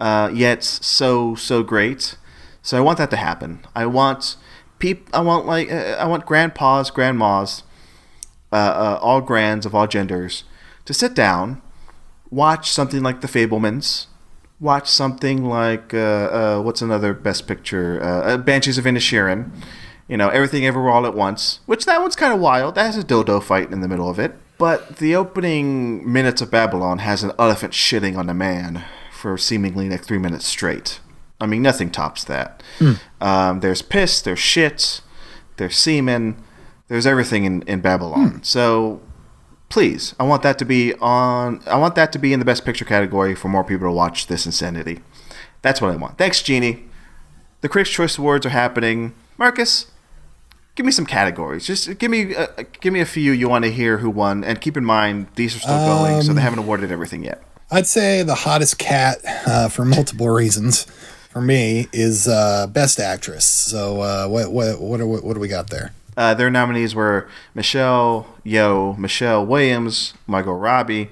uh, 0.00 0.30
yet 0.32 0.62
so 0.62 1.34
so 1.34 1.62
great. 1.62 2.16
So 2.62 2.76
I 2.76 2.80
want 2.80 2.98
that 2.98 3.10
to 3.10 3.16
happen. 3.16 3.60
I 3.74 3.86
want 3.86 4.36
peop. 4.78 5.08
I 5.12 5.20
want 5.20 5.46
like 5.46 5.72
uh, 5.72 5.96
I 5.98 6.06
want 6.06 6.26
grandpas, 6.26 6.90
grandmas, 6.90 7.62
uh, 8.52 8.56
uh, 8.56 8.98
all 9.00 9.20
grands 9.20 9.66
of 9.66 9.74
all 9.74 9.86
genders 9.86 10.44
to 10.84 10.94
sit 10.94 11.14
down, 11.14 11.60
watch 12.30 12.70
something 12.70 13.02
like 13.02 13.20
The 13.20 13.28
Fabelmans, 13.28 14.06
watch 14.60 14.88
something 14.88 15.44
like 15.44 15.94
uh, 15.94 15.98
uh, 15.98 16.62
what's 16.62 16.82
another 16.82 17.14
Best 17.14 17.46
Picture, 17.46 18.02
uh, 18.02 18.34
uh, 18.34 18.36
Banshees 18.36 18.78
of 18.78 18.84
Inisherin. 18.84 19.50
You 20.08 20.16
know, 20.16 20.30
Everything 20.30 20.64
Ever 20.64 20.88
All 20.88 21.04
at 21.04 21.14
Once, 21.14 21.60
which 21.66 21.84
that 21.84 22.00
one's 22.00 22.16
kind 22.16 22.32
of 22.32 22.40
wild. 22.40 22.76
That 22.76 22.86
has 22.86 22.96
a 22.96 23.04
dildo 23.04 23.42
fight 23.42 23.70
in 23.70 23.82
the 23.82 23.88
middle 23.88 24.08
of 24.08 24.18
it. 24.18 24.34
But 24.56 24.96
the 24.96 25.14
opening 25.14 26.10
minutes 26.10 26.40
of 26.40 26.50
Babylon 26.50 26.98
has 27.00 27.22
an 27.22 27.32
elephant 27.38 27.74
shitting 27.74 28.16
on 28.16 28.30
a 28.30 28.34
man 28.34 28.84
for 29.12 29.36
seemingly 29.36 29.88
like 29.88 30.02
three 30.02 30.18
minutes 30.18 30.46
straight. 30.46 31.00
I 31.40 31.46
mean, 31.46 31.60
nothing 31.60 31.90
tops 31.90 32.24
that. 32.24 32.62
Um, 33.20 33.60
there's 33.60 33.82
piss, 33.82 34.22
there's 34.22 34.38
shit, 34.38 35.02
there's 35.58 35.76
semen, 35.76 36.42
there's 36.88 37.06
everything 37.06 37.44
in, 37.44 37.62
in 37.62 37.80
Babylon. 37.80 38.42
So 38.42 39.00
please, 39.68 40.14
I 40.18 40.24
want 40.24 40.42
that 40.42 40.58
to 40.58 40.64
be 40.64 40.94
on. 40.94 41.62
I 41.66 41.76
want 41.76 41.94
that 41.94 42.12
to 42.12 42.18
be 42.18 42.32
in 42.32 42.38
the 42.38 42.44
best 42.44 42.64
picture 42.64 42.84
category 42.84 43.34
for 43.34 43.48
more 43.48 43.64
people 43.64 43.88
to 43.88 43.92
watch 43.92 44.26
this 44.26 44.46
insanity. 44.46 45.00
That's 45.62 45.80
what 45.80 45.92
I 45.92 45.96
want. 45.96 46.18
Thanks, 46.18 46.42
Jeannie. 46.42 46.84
The 47.60 47.68
Critics' 47.68 47.90
Choice 47.90 48.18
Awards 48.18 48.46
are 48.46 48.50
happening. 48.50 49.14
Marcus, 49.36 49.90
give 50.74 50.86
me 50.86 50.92
some 50.92 51.06
categories. 51.06 51.66
Just 51.66 51.98
give 51.98 52.10
me 52.10 52.34
uh, 52.34 52.46
give 52.80 52.92
me 52.92 53.00
a 53.00 53.06
few 53.06 53.32
you 53.32 53.48
want 53.48 53.64
to 53.64 53.70
hear 53.70 53.98
who 53.98 54.10
won, 54.10 54.44
and 54.44 54.60
keep 54.60 54.76
in 54.76 54.84
mind 54.84 55.26
these 55.34 55.56
are 55.56 55.60
still 55.60 55.78
going, 55.78 56.22
so 56.22 56.32
they 56.32 56.40
haven't 56.40 56.60
awarded 56.60 56.92
everything 56.92 57.24
yet. 57.24 57.42
I'd 57.70 57.86
say 57.86 58.22
the 58.22 58.34
hottest 58.34 58.78
cat 58.78 59.18
uh, 59.46 59.68
for 59.68 59.84
multiple 59.84 60.28
reasons 60.30 60.84
for 61.28 61.42
me 61.42 61.86
is 61.92 62.26
uh, 62.26 62.66
best 62.68 62.98
actress. 62.98 63.44
So 63.44 64.00
uh, 64.00 64.26
what 64.28 64.50
what 64.52 64.80
what, 64.80 65.00
are, 65.00 65.06
what 65.06 65.34
do 65.34 65.40
we 65.40 65.48
got 65.48 65.68
there? 65.70 65.92
Uh, 66.18 66.34
their 66.34 66.50
nominees 66.50 66.96
were 66.96 67.28
Michelle 67.54 68.26
Yeoh, 68.44 68.98
Michelle 68.98 69.46
Williams, 69.46 70.14
Margot 70.26 70.50
Robbie, 70.50 71.10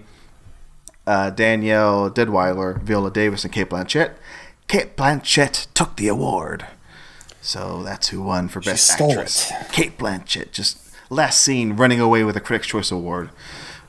uh, 1.07 1.31
Danielle 1.31 2.11
Deadwyler, 2.11 2.83
Viola 2.83 3.13
Davis, 3.13 3.45
and 3.45 3.53
Cate 3.53 3.71
Blanchett. 3.71 4.15
Cate 4.67 4.97
Blanchett 4.97 5.69
took 5.75 5.95
the 5.95 6.09
award. 6.09 6.67
So 7.41 7.85
that's 7.85 8.09
who 8.09 8.21
won 8.21 8.49
for 8.49 8.61
Best 8.61 9.01
Actress. 9.01 9.53
it. 9.53 9.71
Cate 9.71 9.97
Blanchett, 9.97 10.51
just 10.51 10.77
last 11.09 11.41
seen 11.41 11.75
running 11.75 12.01
away 12.01 12.25
with 12.25 12.37
a 12.37 12.41
Critics' 12.41 12.67
Choice 12.67 12.91
Award. 12.91 13.31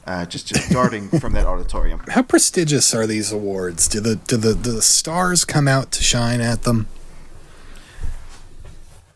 Uh, 0.06 0.28
just, 0.28 0.46
just 0.46 0.72
darting 0.72 1.10
from 1.20 1.34
that 1.34 1.48
auditorium. 1.48 2.00
How 2.10 2.22
prestigious 2.22 2.94
are 2.94 3.08
these 3.08 3.32
awards? 3.32 3.88
Do 3.88 4.02
the 4.02 4.18
do 4.18 4.38
the, 4.38 4.54
do 4.54 4.72
the 4.72 4.84
stars 4.84 5.44
come 5.46 5.68
out 5.68 5.92
to 5.94 6.04
shine 6.04 6.42
at 6.42 6.62
them, 6.62 6.88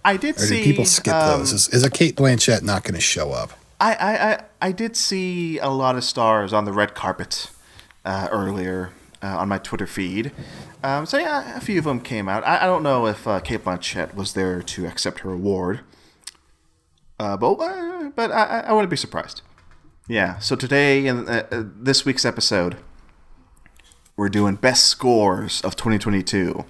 I 0.03 0.17
did 0.17 0.37
or 0.37 0.39
see 0.39 0.63
people 0.63 0.85
skip 0.85 1.13
um, 1.13 1.39
those? 1.39 1.53
Is, 1.53 1.69
is 1.69 1.83
a 1.83 1.89
Cate 1.89 2.15
Blanchett 2.15 2.63
not 2.63 2.83
going 2.83 2.95
to 2.95 3.01
show 3.01 3.31
up? 3.31 3.51
I, 3.79 3.93
I, 3.93 4.31
I, 4.31 4.43
I 4.61 4.71
did 4.71 4.95
see 4.95 5.57
a 5.57 5.69
lot 5.69 5.95
of 5.95 6.03
stars 6.03 6.53
on 6.53 6.65
the 6.65 6.73
red 6.73 6.93
carpet 6.93 7.49
uh, 8.05 8.27
earlier 8.31 8.91
uh, 9.21 9.37
on 9.37 9.49
my 9.49 9.57
Twitter 9.57 9.87
feed. 9.87 10.31
Um, 10.83 11.05
so 11.05 11.17
yeah, 11.17 11.55
a 11.55 11.59
few 11.59 11.79
of 11.79 11.85
them 11.85 11.99
came 11.99 12.27
out. 12.27 12.45
I, 12.45 12.63
I 12.63 12.65
don't 12.65 12.83
know 12.83 13.05
if 13.07 13.27
uh, 13.27 13.39
Cate 13.39 13.63
Blanchett 13.63 14.15
was 14.15 14.33
there 14.33 14.61
to 14.61 14.87
accept 14.87 15.19
her 15.19 15.31
award, 15.31 15.81
uh, 17.19 17.37
but 17.37 17.53
uh, 17.55 18.09
but 18.15 18.31
I, 18.31 18.61
I 18.67 18.73
wouldn't 18.73 18.89
be 18.89 18.97
surprised. 18.97 19.41
Yeah. 20.07 20.39
So 20.39 20.55
today 20.55 21.05
in 21.05 21.27
uh, 21.29 21.45
this 21.51 22.03
week's 22.05 22.25
episode, 22.25 22.77
we're 24.17 24.29
doing 24.29 24.55
best 24.55 24.87
scores 24.87 25.61
of 25.61 25.75
2022 25.75 26.65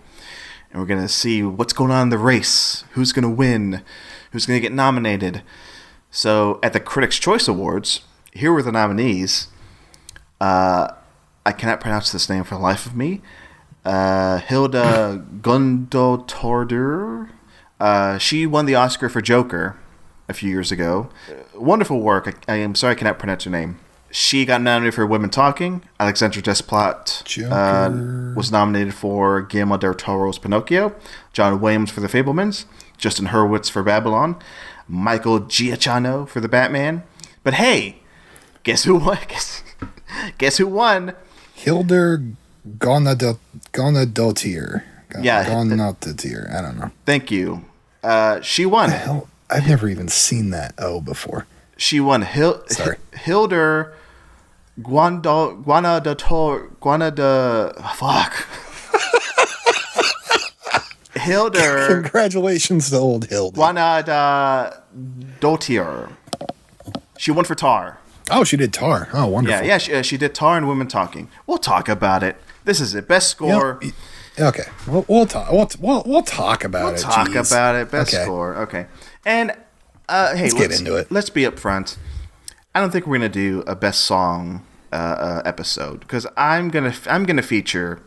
and 0.72 0.82
we're 0.82 0.88
gonna 0.88 1.08
see 1.08 1.44
what's 1.44 1.74
going 1.74 1.92
on 1.92 2.04
in 2.04 2.10
the 2.10 2.18
race, 2.18 2.84
who's 2.92 3.12
gonna 3.12 3.30
win, 3.30 3.82
who's 4.32 4.46
gonna 4.46 4.60
get 4.60 4.72
nominated. 4.72 5.44
So 6.10 6.60
at 6.64 6.74
the 6.74 6.80
Critics' 6.80 7.20
Choice 7.20 7.48
Awards, 7.48 8.02
here 8.34 8.52
were 8.52 8.64
the 8.64 8.72
nominees. 8.72 9.48
Uh, 10.40 10.90
I 11.46 11.52
cannot 11.52 11.80
pronounce 11.80 12.12
this 12.12 12.30
name 12.30 12.44
for 12.44 12.56
the 12.56 12.62
life 12.62 12.86
of 12.86 12.96
me. 12.96 13.22
Uh, 13.84 14.40
Hilda 14.40 15.26
Gundotordur. 15.42 17.30
Uh, 17.80 18.18
she 18.18 18.46
won 18.46 18.66
the 18.66 18.76
Oscar 18.76 19.10
for 19.10 19.22
Joker 19.22 19.78
a 20.30 20.34
few 20.34 20.50
years 20.50 20.72
ago. 20.72 21.10
Wonderful 21.56 22.00
work. 22.00 22.44
I, 22.48 22.54
I 22.54 22.58
am 22.58 22.76
sorry 22.76 22.92
I 22.92 22.96
cannot 22.96 23.20
pronounce 23.20 23.44
her 23.46 23.50
name. 23.50 23.80
She 24.12 24.46
got 24.46 24.62
nominated 24.62 24.94
for 24.96 25.06
Women 25.08 25.30
Talking. 25.30 25.84
Alexandre 26.00 26.42
Desplat 26.42 27.24
uh, 27.50 28.36
was 28.36 28.52
nominated 28.52 28.94
for 28.94 29.42
Guillermo 29.42 29.78
del 29.78 29.94
Toro's 29.94 30.38
Pinocchio. 30.38 30.94
John 31.34 31.62
Williams 31.62 31.92
for 31.92 32.02
The 32.02 32.08
Fabelmans. 32.08 32.66
Justin 32.98 33.28
Hurwitz 33.28 33.70
for 33.72 33.84
Babylon. 33.84 34.36
Michael 34.88 35.40
Giacchino 35.42 36.28
for 36.28 36.42
The 36.42 36.50
Batman. 36.50 37.04
But 37.44 37.54
hey, 37.56 37.98
guess 38.64 38.84
who 38.84 38.96
won? 38.98 39.18
Guess, 39.30 39.64
guess 40.38 40.58
who 40.58 40.68
won? 40.68 41.14
Hildur 41.56 42.22
Gonadot 42.78 43.38
Gonadotir. 43.74 44.84
Yeah. 45.22 45.46
Gonadotir. 45.46 46.54
I 46.54 46.62
don't 46.62 46.78
know. 46.78 46.92
Thank 47.06 47.32
you. 47.32 47.66
Uh, 48.04 48.42
she 48.42 48.66
won. 48.66 48.90
Hell, 48.90 49.28
I've 49.50 49.68
never 49.68 49.88
even 49.88 50.08
seen 50.10 50.50
that 50.52 50.74
O 50.78 51.02
before. 51.02 51.46
She 51.78 52.00
won. 52.00 52.22
Hil- 52.24 52.64
Sorry. 52.68 52.98
Hildur 53.14 53.94
Guando 54.82 55.64
Guanadator 55.64 56.70
Guanada. 56.82 57.74
Fuck. 57.96 58.48
Hildur 61.20 61.88
Congratulations 61.88 62.90
to 62.90 62.98
old 62.98 63.26
Hilda. 63.26 63.58
Guanada 63.60 64.82
Dotier. 65.40 66.12
She 67.18 67.32
won 67.32 67.46
for 67.46 67.54
Tar. 67.56 68.00
Oh, 68.32 68.44
she 68.44 68.56
did 68.58 68.74
Tar. 68.74 69.10
Oh, 69.14 69.28
wonderful. 69.28 69.60
Yeah, 69.62 69.66
yeah. 69.74 69.78
She, 69.78 69.94
uh, 69.94 70.02
she 70.02 70.18
did 70.18 70.34
Tar 70.34 70.58
and 70.58 70.68
Women 70.68 70.88
Talking. 70.88 71.30
We'll 71.46 71.58
talk 71.58 71.90
about 71.90 72.24
it. 72.24 72.38
This 72.64 72.80
is 72.80 72.96
it. 72.96 73.08
Best 73.08 73.30
score. 73.30 73.80
y- 73.82 73.92
okay, 74.40 74.64
we'll, 74.88 75.06
we'll 75.08 75.26
talk. 75.26 75.52
We'll, 75.52 75.70
we'll 75.80 76.04
we'll 76.06 76.22
talk 76.24 76.64
about 76.64 76.86
We'll 76.86 76.94
it. 76.96 77.00
talk 77.02 77.28
Jeez. 77.30 77.52
about 77.52 77.76
it. 77.76 77.92
Best 77.92 78.14
Okay. 78.14 78.24
score. 78.24 78.56
Okay. 78.58 78.86
And 79.26 79.52
uh, 80.08 80.36
hey, 80.36 80.44
Let's 80.44 80.54
get 80.54 80.72
into 80.80 80.96
it. 80.96 81.12
Let's 81.12 81.30
be 81.30 81.44
upfront. 81.44 81.98
I 82.74 82.80
don't 82.80 82.92
think 82.92 83.06
we're 83.06 83.18
gonna 83.18 83.30
do 83.30 83.64
a 83.68 83.76
best 83.76 84.02
song 84.02 84.66
uh, 84.92 84.96
uh, 84.96 85.42
episode 85.46 86.02
because 86.02 86.28
I'm 86.38 86.70
gonna 86.70 86.94
I'm 87.08 87.26
gonna 87.26 87.42
feature 87.42 88.02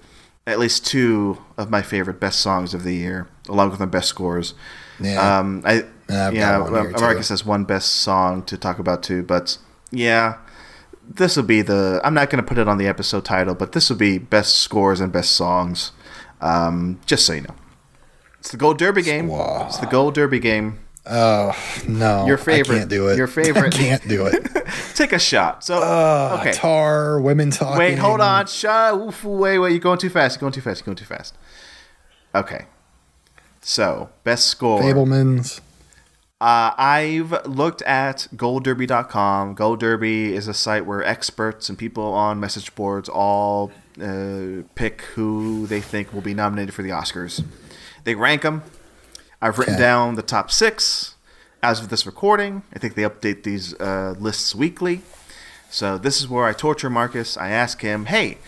at 0.47 0.59
least 0.59 0.87
two 0.87 1.39
of 1.57 1.71
my 1.71 1.83
favorite 1.83 2.21
best 2.21 2.41
songs 2.41 2.75
of 2.75 2.83
the 2.85 2.95
year, 2.95 3.29
along 3.49 3.71
with 3.71 3.81
my 3.81 3.87
best 3.87 4.09
scores. 4.09 4.55
Yeah. 5.01 5.39
Um, 5.39 5.63
I 5.65 5.85
Yeah, 6.09 6.29
I've 6.29 6.35
yeah. 6.35 6.59
one 6.59 6.93
too. 6.95 7.01
Marcus 7.01 7.29
has 7.31 7.45
one 7.45 7.65
best 7.65 7.91
song 7.91 8.43
to 8.45 8.57
talk 8.57 8.79
about 8.79 9.03
too, 9.03 9.23
but 9.23 9.59
yeah. 9.91 10.39
This 11.07 11.37
will 11.37 11.43
be 11.45 11.61
the. 11.61 12.01
I'm 12.03 12.15
not 12.15 12.31
to 12.43 12.47
put 12.47 12.57
it 12.57 12.67
on 12.67 12.79
the 12.79 12.87
episode 12.87 13.27
title, 13.27 13.55
but 13.55 13.73
this 13.73 13.91
will 13.91 13.97
be 13.99 14.17
best 14.17 14.55
scores 14.57 15.01
and 15.01 15.13
best 15.13 15.33
songs. 15.33 15.93
Um, 16.41 16.99
just 17.05 17.27
so 17.27 17.35
you 17.35 17.43
know, 17.43 17.55
it's 18.39 18.51
the 18.51 18.57
Gold 18.57 18.79
Derby 18.79 19.03
game. 19.03 19.29
It's 19.31 19.79
the 19.79 19.87
Gold 19.87 20.15
Derby 20.15 20.39
game. 20.39 20.84
Oh 21.07 21.53
no, 21.87 22.27
Your 22.27 22.39
favorite- 22.39 22.75
I 22.77 22.79
can't 22.79 22.91
do 22.91 23.09
it. 23.09 23.17
your 23.19 23.27
favorite- 23.27 23.75
I 23.75 23.77
can't 23.77 24.09
do 24.09 24.27
it. 24.27 24.43
Take 24.95 25.13
a 25.13 25.19
shot. 25.19 25.63
So 25.65 25.79
Uh, 25.83 26.39
okay. 26.41 26.53
Tar, 26.53 27.21
women 27.21 27.51
talking. 27.51 27.79
Wait, 27.79 27.99
hold 27.99 28.21
on. 28.21 28.47
Shut. 28.47 28.95
Oof, 28.95 29.23
wait, 29.25 29.59
wait. 29.59 29.71
You're 29.73 29.81
going 29.81 29.99
too 29.99 30.09
fast. 30.09 30.37
You're 30.37 30.41
going 30.41 30.53
too 30.55 30.61
fast. 30.63 30.81
You're 30.81 30.87
going 30.87 30.97
too 30.97 31.05
fast. 31.05 31.35
Okay. 32.35 32.67
So 33.61 34.09
best 34.25 34.47
score. 34.47 34.81
Fabelmans. 34.81 35.61
Uh, 36.41 36.73
I've 36.77 37.47
looked 37.47 37.81
at 37.83 38.27
goldderby.com. 38.35 39.55
Gold 39.55 39.81
Derby 39.81 40.35
is 40.35 40.49
a 40.49 40.55
site 40.55 40.85
where 40.85 41.03
experts 41.03 41.69
and 41.69 41.79
people 41.79 42.05
on 42.13 42.39
message 42.41 42.75
boards 42.75 43.09
all 43.09 43.73
uh, 44.03 44.63
pick 44.75 45.03
who 45.15 45.67
they 45.67 45.81
think 45.81 46.13
will 46.13 46.21
be 46.21 46.35
nominated 46.35 46.75
for 46.75 46.83
the 46.83 46.91
Oscars. 46.91 47.45
They 48.05 48.15
rank 48.15 48.43
them. 48.43 48.63
I've 49.45 49.59
written 49.59 49.75
Okay. 49.75 49.83
down 49.83 50.15
the 50.15 50.23
top 50.23 50.51
six 50.51 51.15
as 51.63 51.81
of 51.81 51.89
this 51.91 52.07
recording. 52.07 52.63
I 52.75 52.79
think 52.79 52.95
they 52.95 53.03
update 53.03 53.43
these 53.43 53.75
uh, 53.81 54.15
lists 54.19 54.55
weekly. 54.55 55.03
So 55.71 55.99
this 55.99 56.21
is 56.21 56.29
where 56.29 56.47
I 56.47 56.53
torture 56.53 56.89
Marcus. 56.89 57.37
I 57.37 57.51
ask 57.51 57.81
him, 57.83 58.07
hey, 58.07 58.39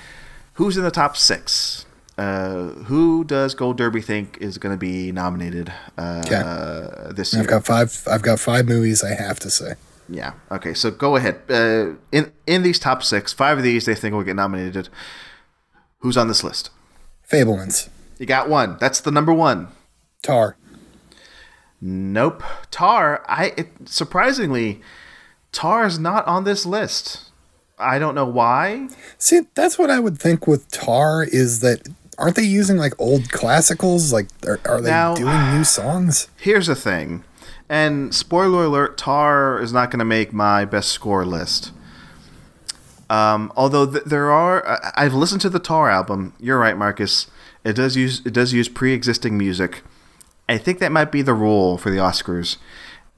who's 0.54 0.76
in 0.76 0.84
the 0.84 0.90
top 0.90 1.16
six? 1.16 1.84
Uh, 2.16 2.68
who 2.88 3.24
does 3.24 3.54
Gold 3.54 3.76
Derby 3.76 4.00
think 4.00 4.38
is 4.40 4.56
going 4.56 4.72
to 4.74 4.78
be 4.78 5.12
nominated 5.12 5.70
uh, 5.98 6.22
Okay. 6.24 6.36
uh, 6.36 7.12
this 7.12 7.34
year? 7.34 7.42
I've 7.42 7.48
got 7.48 7.66
five. 7.66 8.02
I've 8.10 8.22
got 8.22 8.40
five 8.40 8.66
movies. 8.66 9.04
I 9.04 9.10
have 9.14 9.38
to 9.40 9.50
say. 9.50 9.74
Yeah. 10.08 10.32
Okay. 10.50 10.72
So 10.72 10.90
go 10.90 11.16
ahead. 11.16 11.40
Uh, 11.50 11.96
in 12.12 12.32
in 12.46 12.62
these 12.62 12.78
top 12.78 13.02
six, 13.02 13.34
five 13.34 13.58
of 13.58 13.64
these 13.64 13.84
they 13.84 13.94
think 13.94 14.14
will 14.14 14.22
get 14.22 14.36
nominated. 14.36 14.88
Who's 15.98 16.16
on 16.16 16.28
this 16.28 16.42
list? 16.42 16.70
Fabelmans. 17.30 17.88
You 18.18 18.24
got 18.24 18.48
one. 18.48 18.78
That's 18.80 19.00
the 19.00 19.10
number 19.10 19.34
one. 19.34 19.68
Tar. 20.22 20.56
Nope. 21.88 22.42
Tar. 22.72 23.22
I 23.28 23.52
it, 23.56 23.68
surprisingly, 23.84 24.80
Tar 25.52 25.86
is 25.86 25.98
not 26.00 26.26
on 26.26 26.42
this 26.42 26.66
list. 26.66 27.30
I 27.78 27.98
don't 28.00 28.14
know 28.16 28.24
why. 28.24 28.88
See, 29.18 29.42
that's 29.54 29.78
what 29.78 29.88
I 29.90 30.00
would 30.00 30.18
think 30.18 30.46
with 30.48 30.68
Tar 30.70 31.22
is 31.22 31.60
that 31.60 31.86
aren't 32.18 32.34
they 32.34 32.42
using 32.42 32.76
like 32.76 32.94
old 32.98 33.24
classicals? 33.28 34.12
Like, 34.12 34.28
are, 34.46 34.58
are 34.64 34.80
they 34.80 34.90
Now- 34.90 35.14
doing 35.14 35.52
new 35.56 35.62
songs? 35.78 36.28
Here's 36.36 36.66
the 36.66 36.74
thing, 36.74 37.22
and 37.68 38.12
spoiler 38.12 38.64
alert: 38.64 38.98
Tar 38.98 39.60
is 39.62 39.72
not 39.72 39.90
going 39.92 40.00
to 40.00 40.04
make 40.04 40.32
my 40.32 40.64
best 40.64 40.88
score 40.90 41.24
list. 41.24 41.70
Um, 43.08 43.52
although 43.54 43.86
th- 43.86 44.02
there 44.04 44.32
are, 44.32 44.66
I- 44.66 44.92
I've 45.04 45.14
listened 45.14 45.40
to 45.42 45.48
the 45.50 45.60
Tar 45.60 45.88
album. 45.88 46.34
You're 46.40 46.58
right, 46.58 46.76
Marcus. 46.76 47.28
It 47.62 47.74
does 47.74 47.96
use 47.96 48.20
it 48.26 48.32
does 48.32 48.52
use 48.52 48.68
pre-existing 48.68 49.38
music. 49.38 49.82
I 50.48 50.58
think 50.58 50.78
that 50.78 50.92
might 50.92 51.10
be 51.10 51.22
the 51.22 51.34
rule 51.34 51.78
for 51.78 51.90
the 51.90 51.98
Oscars. 51.98 52.56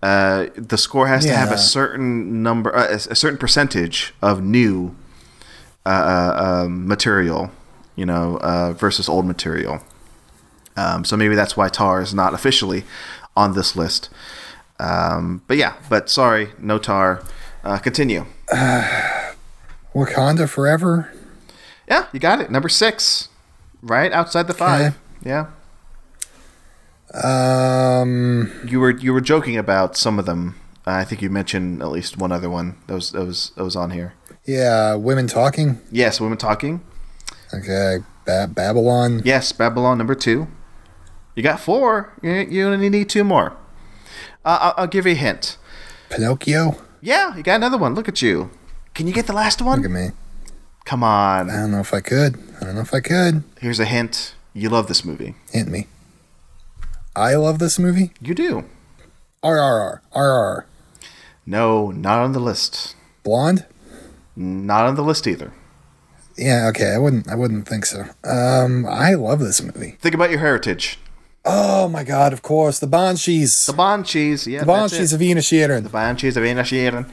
Uh, 0.03 0.47
the 0.55 0.79
score 0.79 1.09
has 1.09 1.25
to 1.25 1.35
have 1.35 1.51
a 1.51 1.59
certain 1.59 2.43
number, 2.43 2.75
uh, 2.75 2.89
a, 2.93 3.17
certain 3.17 3.39
percentage 3.39 4.15
of 4.23 4.43
new 4.43 4.95
uh, 5.85 5.89
uh, 5.89 6.63
um, 6.65 6.87
material, 6.87 7.51
you 7.97 8.07
know, 8.07 8.39
uh, 8.41 8.73
versus 8.73 9.09
old 9.09 9.27
material. 9.27 9.83
Um, 10.77 11.05
so 11.05 11.17
maybe 11.17 11.35
that's 11.35 11.57
why 11.57 11.69
Tar 11.69 12.01
is 12.01 12.15
not 12.15 12.33
officially 12.33 12.85
on 13.37 13.55
this 13.55 13.75
list. 13.75 14.09
Um, 14.79 15.43
but 15.49 15.57
yeah, 15.57 15.75
but 15.91 16.09
sorry, 16.09 16.51
no 16.59 16.79
Tar. 16.79 17.25
Uh, 17.65 17.79
continue. 17.79 18.25
Wakanda 19.95 20.49
Forever. 20.49 21.13
Yeah, 21.89 22.07
you 22.13 22.21
got 22.21 22.41
it. 22.41 22.51
Number 22.51 22.69
six, 22.69 23.29
right 23.83 24.13
outside 24.13 24.47
the 24.47 24.55
five. 24.55 24.81
Okay. 24.81 24.97
Yeah, 25.31 25.47
Um, 27.15 28.51
you 28.67 28.81
were 28.81 28.91
you 28.91 29.13
were 29.13 29.21
joking 29.21 29.57
about 29.57 29.97
some 29.97 30.19
of 30.19 30.27
them. 30.27 30.57
I 30.87 31.05
think 31.05 31.21
you 31.23 31.31
mentioned 31.31 31.83
at 31.83 31.89
least 31.91 32.17
one 32.17 32.33
other 32.33 32.49
one 32.51 32.77
that 32.87 32.95
was 32.95 33.13
that 33.13 33.25
was 33.25 33.53
that 33.57 33.65
was 33.65 33.77
on 33.77 33.91
here. 33.91 34.15
yeah, 34.47 34.95
Women 34.95 35.27
Talking. 35.27 35.81
Yes, 35.91 36.21
women 36.21 36.39
talking. 36.39 36.83
Okay, 37.53 37.99
ba- 38.27 38.49
Babylon. 38.53 39.23
Yes, 39.25 39.53
Babylon 39.53 39.99
number 39.99 40.15
two. 40.15 40.49
You 41.35 41.43
got 41.43 41.61
four. 41.61 42.13
You, 42.23 42.33
you 42.33 42.67
only 42.69 42.89
need 42.91 43.09
two 43.09 43.25
more. 43.25 43.53
Uh, 44.45 44.59
I'll, 44.61 44.75
I'll 44.77 44.87
give 44.87 45.07
you 45.07 45.13
a 45.13 45.15
hint. 45.15 45.57
Pinocchio. 46.11 46.77
Yeah, 47.01 47.37
you 47.37 47.43
got 47.43 47.57
another 47.57 47.79
one. 47.79 47.95
Look 47.95 48.09
at 48.09 48.21
you. 48.23 48.51
Can 48.95 49.07
you 49.07 49.13
get 49.13 49.27
the 49.27 49.33
last 49.33 49.63
one? 49.63 49.79
Look 49.79 49.87
at 49.87 49.91
me. 49.93 50.09
Come 50.85 51.03
on. 51.05 51.49
I 51.51 51.57
don't 51.57 51.71
know 51.71 51.81
if 51.81 51.95
I 51.95 52.01
could. 52.01 52.39
I 52.61 52.65
don't 52.65 52.75
know 52.75 52.81
if 52.81 52.93
I 52.93 53.01
could. 53.01 53.45
Here's 53.61 53.79
a 53.79 53.85
hint. 53.85 54.35
You 54.53 54.69
love 54.69 54.89
this 54.89 55.05
movie. 55.05 55.35
Hint 55.53 55.69
me. 55.69 55.87
I 57.19 57.35
love 57.35 57.59
this 57.59 57.79
movie. 57.79 58.13
You 58.21 58.35
do. 58.35 58.65
RRR. 59.43 60.01
RRR. 60.15 60.65
No, 61.45 61.91
not 61.91 62.21
on 62.21 62.33
the 62.33 62.41
list. 62.41 62.95
Blonde. 63.25 63.67
Not 64.37 64.87
on 64.87 64.95
the 64.95 65.03
list 65.03 65.27
either. 65.27 65.53
Yeah. 66.37 66.69
Okay. 66.69 66.93
I 66.93 66.99
wouldn't. 66.99 67.29
I 67.29 67.35
wouldn't 67.35 67.67
think 67.69 67.87
so. 67.87 68.05
Um. 68.25 68.87
I 68.87 69.15
love 69.15 69.41
this 69.41 69.61
movie. 69.61 69.97
Think 70.01 70.15
about 70.15 70.31
your 70.31 70.39
heritage. 70.39 70.99
Oh 71.45 71.89
my 71.89 72.05
God! 72.05 72.33
Of 72.33 72.43
course, 72.43 72.79
the 72.79 72.87
Banshees. 72.87 73.67
The 73.67 73.73
Banshees. 73.73 74.47
Yeah, 74.47 74.61
The 74.61 74.67
Banshees 74.67 75.13
of 75.13 75.21
Inisherin. 75.21 75.83
The 75.83 75.89
Banshees 75.89 76.37
of 76.37 76.43
Inisherin. 76.43 77.11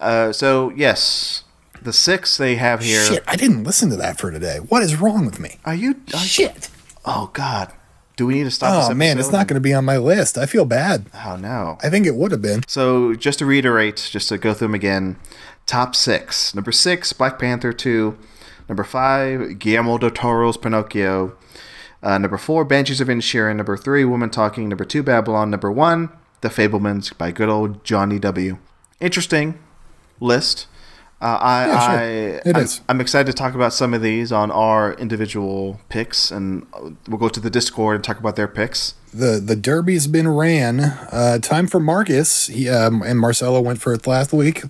Uh, 0.00 0.32
so 0.32 0.70
yes, 0.74 1.44
the 1.80 1.92
six 1.92 2.36
they 2.36 2.56
have 2.56 2.82
here. 2.82 3.04
Shit! 3.04 3.24
I 3.26 3.36
didn't 3.36 3.64
listen 3.64 3.88
to 3.90 3.96
that 3.96 4.18
for 4.18 4.30
today. 4.30 4.58
What 4.58 4.82
is 4.82 4.96
wrong 4.96 5.24
with 5.24 5.38
me? 5.38 5.58
Are 5.64 5.74
you? 5.74 6.00
Are, 6.12 6.18
Shit! 6.18 6.68
oh 7.04 7.30
God. 7.32 7.72
Do 8.20 8.26
we 8.26 8.34
need 8.34 8.44
to 8.44 8.50
stop? 8.50 8.74
this 8.82 8.90
Oh 8.90 8.94
man, 8.94 9.18
it's 9.18 9.32
not 9.32 9.46
going 9.46 9.54
to 9.54 9.62
be 9.62 9.72
on 9.72 9.86
my 9.86 9.96
list. 9.96 10.36
I 10.36 10.44
feel 10.44 10.66
bad. 10.66 11.06
Oh 11.24 11.36
no. 11.36 11.78
I 11.82 11.88
think 11.88 12.06
it 12.06 12.14
would 12.14 12.32
have 12.32 12.42
been. 12.42 12.62
So 12.68 13.14
just 13.14 13.38
to 13.38 13.46
reiterate, 13.46 14.10
just 14.12 14.28
to 14.28 14.36
go 14.36 14.52
through 14.52 14.66
them 14.68 14.74
again, 14.74 15.16
top 15.64 15.96
six. 15.96 16.54
Number 16.54 16.70
six, 16.70 17.14
Black 17.14 17.38
Panther 17.38 17.72
two. 17.72 18.18
Number 18.68 18.84
five, 18.84 19.58
Guillermo 19.58 19.96
del 19.96 20.10
Toro's 20.10 20.58
Pinocchio. 20.58 21.34
Uh, 22.02 22.18
number 22.18 22.36
four, 22.36 22.66
Banshees 22.66 23.00
of 23.00 23.08
Inisherin. 23.08 23.56
Number 23.56 23.78
three, 23.78 24.04
Woman 24.04 24.28
Talking. 24.28 24.68
Number 24.68 24.84
two, 24.84 25.02
Babylon. 25.02 25.48
Number 25.48 25.72
one, 25.72 26.10
The 26.42 26.50
Fabelmans 26.50 27.16
by 27.16 27.30
good 27.30 27.48
old 27.48 27.82
Johnny 27.84 28.18
W. 28.18 28.58
Interesting 29.00 29.58
list. 30.20 30.66
Uh, 31.22 31.38
I, 31.40 31.66
Yeah, 31.66 32.42
sure. 32.42 32.56
I, 32.56 32.60
I'm. 32.60 32.66
I'm 32.88 33.00
excited 33.00 33.26
to 33.26 33.34
talk 33.36 33.54
about 33.54 33.74
some 33.74 33.92
of 33.92 34.00
these 34.00 34.32
on 34.32 34.50
our 34.50 34.94
individual 34.94 35.78
picks, 35.90 36.30
and 36.30 36.66
uh, 36.72 36.90
we'll 37.08 37.18
go 37.18 37.28
to 37.28 37.40
the 37.40 37.50
Discord 37.50 37.96
and 37.96 38.04
talk 38.04 38.18
about 38.18 38.36
their 38.36 38.48
picks. 38.48 38.94
the 39.12 39.38
The 39.44 39.54
Derby's 39.56 40.06
been 40.06 40.28
ran. 40.28 40.80
Uh, 40.80 41.38
time 41.42 41.66
for 41.66 41.78
Marcus. 41.78 42.46
He 42.46 42.68
um, 42.70 43.02
and 43.02 43.20
Marcelo 43.20 43.60
went 43.60 43.80
for 43.82 43.92
it 43.92 44.06
last 44.06 44.32
week. 44.32 44.62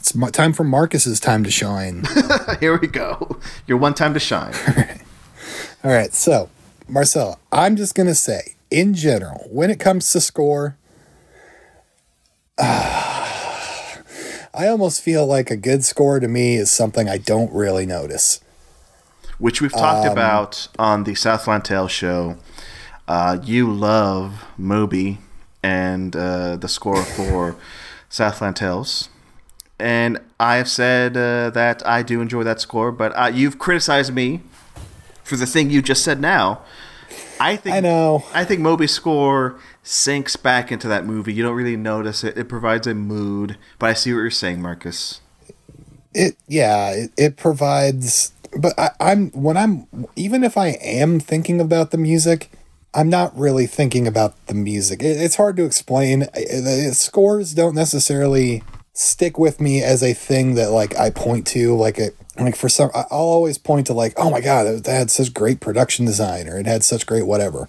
It's 0.00 0.14
ma- 0.14 0.30
time 0.30 0.52
for 0.52 0.64
Marcus's 0.64 1.20
time 1.20 1.44
to 1.44 1.50
shine. 1.50 2.04
Here 2.60 2.76
we 2.78 2.88
go. 2.88 3.38
Your 3.68 3.78
one 3.78 3.94
time 3.94 4.12
to 4.14 4.20
shine. 4.20 4.54
All 5.84 5.92
right, 5.92 6.12
so 6.12 6.48
Marcelo, 6.88 7.38
I'm 7.52 7.76
just 7.76 7.94
gonna 7.94 8.14
say, 8.16 8.56
in 8.72 8.94
general, 8.94 9.46
when 9.52 9.70
it 9.70 9.78
comes 9.78 10.10
to 10.12 10.20
score, 10.20 10.76
I 14.56 14.68
almost 14.68 15.02
feel 15.02 15.26
like 15.26 15.50
a 15.50 15.56
good 15.56 15.84
score 15.84 16.18
to 16.20 16.28
me 16.28 16.56
is 16.56 16.70
something 16.70 17.08
I 17.08 17.18
don't 17.18 17.52
really 17.52 17.86
notice. 17.86 18.40
which 19.38 19.60
we've 19.60 19.74
Um, 19.74 19.80
talked 19.80 20.06
about 20.10 20.68
on 20.78 21.04
the 21.04 21.14
Southland 21.14 21.62
Tales 21.64 21.90
show. 21.92 22.36
Uh, 23.06 23.36
you 23.44 23.70
love 23.70 24.44
Moby 24.56 25.18
and 25.62 26.16
uh, 26.16 26.56
the 26.56 26.68
score 26.68 27.02
for 27.04 27.54
Southland 28.08 28.56
Tales. 28.56 29.10
And 29.78 30.18
I 30.40 30.56
have 30.56 30.68
said 30.70 31.18
uh, 31.18 31.50
that 31.50 31.86
I 31.86 32.02
do 32.02 32.22
enjoy 32.22 32.44
that 32.44 32.60
score, 32.62 32.90
but 32.90 33.12
uh, 33.12 33.26
you've 33.26 33.58
criticized 33.58 34.14
me 34.14 34.40
for 35.22 35.36
the 35.36 35.44
thing 35.46 35.68
you 35.68 35.82
just 35.82 36.02
said 36.02 36.18
now. 36.18 36.62
I 37.38 37.56
think 37.56 37.76
I 37.76 37.80
know. 37.80 38.24
I 38.32 38.44
think 38.44 38.60
Moby's 38.62 38.92
score 38.92 39.60
sinks 39.86 40.34
back 40.34 40.72
into 40.72 40.88
that 40.88 41.06
movie. 41.06 41.32
You 41.32 41.44
don't 41.44 41.54
really 41.54 41.76
notice 41.76 42.24
it. 42.24 42.36
It 42.36 42.48
provides 42.48 42.86
a 42.86 42.94
mood, 42.94 43.56
but 43.78 43.90
I 43.90 43.92
see 43.94 44.12
what 44.12 44.20
you're 44.20 44.30
saying, 44.30 44.60
Marcus. 44.60 45.20
It 46.12 46.36
yeah, 46.48 46.90
it, 46.90 47.12
it 47.16 47.36
provides 47.36 48.32
but 48.58 48.78
I, 48.78 48.90
I'm 49.00 49.30
when 49.30 49.56
I'm 49.56 49.86
even 50.16 50.42
if 50.44 50.56
I 50.56 50.68
am 50.68 51.20
thinking 51.20 51.60
about 51.60 51.90
the 51.90 51.98
music, 51.98 52.50
I'm 52.94 53.08
not 53.08 53.36
really 53.38 53.66
thinking 53.66 54.06
about 54.06 54.46
the 54.46 54.54
music. 54.54 55.02
It, 55.02 55.20
it's 55.20 55.36
hard 55.36 55.56
to 55.58 55.64
explain. 55.64 56.20
The 56.20 56.92
scores 56.94 57.54
don't 57.54 57.74
necessarily 57.74 58.62
stick 58.92 59.38
with 59.38 59.60
me 59.60 59.82
as 59.82 60.02
a 60.02 60.14
thing 60.14 60.54
that 60.54 60.70
like 60.70 60.96
I 60.98 61.10
point 61.10 61.46
to 61.48 61.76
like 61.76 61.98
it 61.98 62.16
like 62.38 62.56
for 62.56 62.70
some 62.70 62.90
I'll 62.94 63.06
always 63.10 63.58
point 63.58 63.86
to 63.88 63.92
like 63.92 64.14
oh 64.16 64.30
my 64.30 64.40
god 64.40 64.84
that 64.84 64.90
had 64.90 65.10
such 65.10 65.34
great 65.34 65.60
production 65.60 66.06
design 66.06 66.48
or 66.48 66.58
it 66.58 66.66
had 66.66 66.82
such 66.82 67.06
great 67.06 67.26
whatever. 67.26 67.68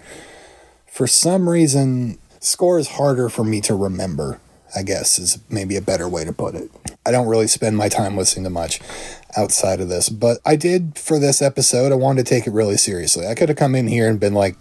For 0.98 1.06
some 1.06 1.48
reason, 1.48 2.18
score 2.40 2.80
is 2.80 2.88
harder 2.88 3.30
for 3.30 3.44
me 3.44 3.62
to 3.62 3.76
remember. 3.76 4.40
I 4.76 4.82
guess 4.82 5.20
is 5.20 5.38
maybe 5.48 5.76
a 5.76 5.82
better 5.82 6.10
way 6.10 6.26
to 6.26 6.34
put 6.34 6.56
it. 6.56 6.72
I 7.06 7.12
don't 7.12 7.28
really 7.28 7.46
spend 7.46 7.78
my 7.78 7.88
time 7.88 8.18
listening 8.18 8.46
to 8.46 8.50
much 8.50 8.82
outside 9.38 9.80
of 9.80 9.90
this, 9.90 10.10
but 10.10 10.40
I 10.44 10.56
did 10.56 10.98
for 10.98 11.20
this 11.20 11.40
episode. 11.40 11.92
I 11.92 11.96
wanted 11.96 12.26
to 12.26 12.30
take 12.30 12.48
it 12.48 12.52
really 12.52 12.78
seriously. 12.78 13.28
I 13.28 13.36
could 13.36 13.48
have 13.48 13.60
come 13.60 13.76
in 13.76 13.88
here 13.88 14.10
and 14.10 14.20
been 14.20 14.34
like, 14.34 14.56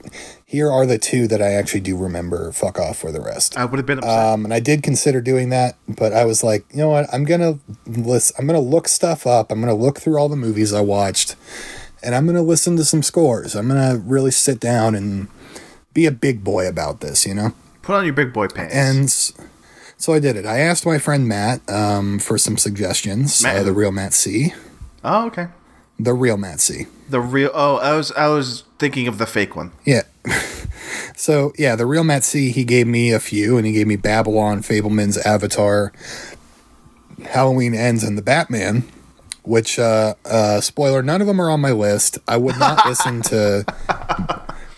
"Here 0.45 0.71
are 0.71 0.85
the 0.85 0.99
two 0.99 1.27
that 1.27 1.41
I 1.41 1.55
actually 1.55 1.81
do 1.81 1.97
remember. 1.97 2.53
Fuck 2.53 2.79
off 2.79 2.99
for 2.99 3.11
the 3.11 3.23
rest." 3.23 3.57
I 3.57 3.65
would 3.65 3.79
have 3.79 3.87
been 3.87 4.01
upset. 4.01 4.19
Um, 4.35 4.45
and 4.45 4.53
I 4.53 4.61
did 4.61 4.83
consider 4.83 5.23
doing 5.23 5.49
that, 5.49 5.77
but 5.89 6.13
I 6.13 6.27
was 6.27 6.45
like, 6.45 6.67
you 6.71 6.81
know 6.81 6.91
what? 6.91 7.07
I'm 7.15 7.25
gonna 7.25 7.59
list. 7.87 8.33
I'm 8.39 8.47
gonna 8.47 8.61
look 8.61 8.89
stuff 8.89 9.27
up. 9.27 9.51
I'm 9.51 9.61
gonna 9.61 9.75
look 9.75 10.01
through 10.01 10.19
all 10.19 10.29
the 10.29 10.37
movies 10.37 10.75
I 10.75 10.83
watched, 10.83 11.35
and 12.03 12.15
I'm 12.15 12.27
gonna 12.27 12.43
listen 12.43 12.77
to 12.77 12.85
some 12.85 13.03
scores. 13.03 13.55
I'm 13.55 13.69
gonna 13.69 13.97
really 13.97 14.31
sit 14.31 14.61
down 14.61 14.95
and 14.95 15.29
be 15.97 16.07
a 16.07 16.13
big 16.13 16.45
boy 16.45 16.69
about 16.69 17.01
this. 17.01 17.27
You 17.27 17.35
know. 17.35 17.55
Put 17.83 17.97
on 17.97 18.05
your 18.05 18.15
big 18.15 18.33
boy 18.33 18.49
pants. 18.49 18.75
And 18.75 19.11
so 19.97 20.13
I 20.13 20.19
did 20.19 20.37
it. 20.37 20.45
I 20.45 20.59
asked 20.59 20.85
my 20.85 20.99
friend 20.99 21.27
Matt 21.27 21.69
um, 21.71 22.19
for 22.19 22.37
some 22.37 22.57
suggestions. 22.59 23.43
Matt 23.43 23.57
Uh, 23.57 23.63
the 23.63 23.73
real 23.73 23.93
Matt 23.93 24.13
C. 24.13 24.53
oh, 25.03 25.27
okay. 25.27 25.49
The 25.99 26.13
real 26.13 26.37
Matt 26.37 26.61
C. 26.61 26.87
The 27.09 27.21
real. 27.21 27.51
Oh, 27.55 27.77
I 27.77 27.97
was 27.97 28.13
I 28.13 28.29
was 28.29 28.65
thinking 28.79 29.09
of 29.09 29.17
the 29.19 29.27
fake 29.27 29.57
one. 29.57 29.73
Yeah. 29.87 30.03
so 31.17 31.53
yeah, 31.57 31.75
the 31.77 31.87
real 31.87 32.05
Matt 32.05 32.25
C. 32.25 32.51
He 32.51 32.65
gave 32.65 32.87
me 32.87 33.13
a 33.13 33.21
few, 33.21 33.57
and 33.57 33.67
he 33.67 33.73
gave 33.73 33.87
me 33.87 33.97
Babylon, 33.97 34.61
Fabelman's 34.63 35.17
Avatar, 35.19 35.93
Halloween 37.25 37.75
Ends, 37.75 38.05
and 38.05 38.19
the 38.19 38.23
Batman. 38.23 38.85
Which, 39.45 39.79
uh, 39.79 40.15
uh, 40.25 40.61
spoiler, 40.61 41.05
none 41.05 41.21
of 41.21 41.29
them 41.29 41.41
are 41.41 41.49
on 41.49 41.61
my 41.61 41.71
list. 41.71 42.19
I 42.27 42.37
would 42.37 42.59
not 42.59 42.85
listen 42.91 43.23
to. 43.23 43.65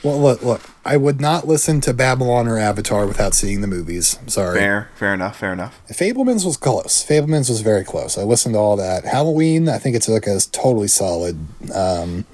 Well, 0.09 0.21
look, 0.21 0.43
look. 0.43 0.63
I 0.87 0.97
would 0.97 1.21
not 1.21 1.47
listen 1.47 1.83
to 1.83 1.93
Babylon 1.93 2.49
or 2.49 2.57
Avatar 2.57 3.07
without 3.07 3.35
seeing 3.35 3.61
the 3.61 3.67
movies. 3.67 4.19
I'm 4.23 4.29
sorry. 4.29 4.59
Fair, 4.59 4.91
fair 4.97 5.13
enough, 5.13 5.39
fair 5.39 5.53
enough. 5.53 5.83
Fabelmans 5.89 6.47
was 6.47 6.57
close. 6.57 7.05
Fabelmans 7.05 7.51
was 7.51 7.61
very 7.61 7.85
close. 7.85 8.17
I 8.17 8.23
listened 8.23 8.55
to 8.55 8.59
all 8.59 8.77
that. 8.79 9.05
Halloween, 9.05 9.69
I 9.69 9.77
think 9.77 9.97
it's 9.97 10.09
like 10.09 10.27
a 10.27 10.41
totally 10.51 10.89
solid 10.89 11.39
um, 11.75 12.25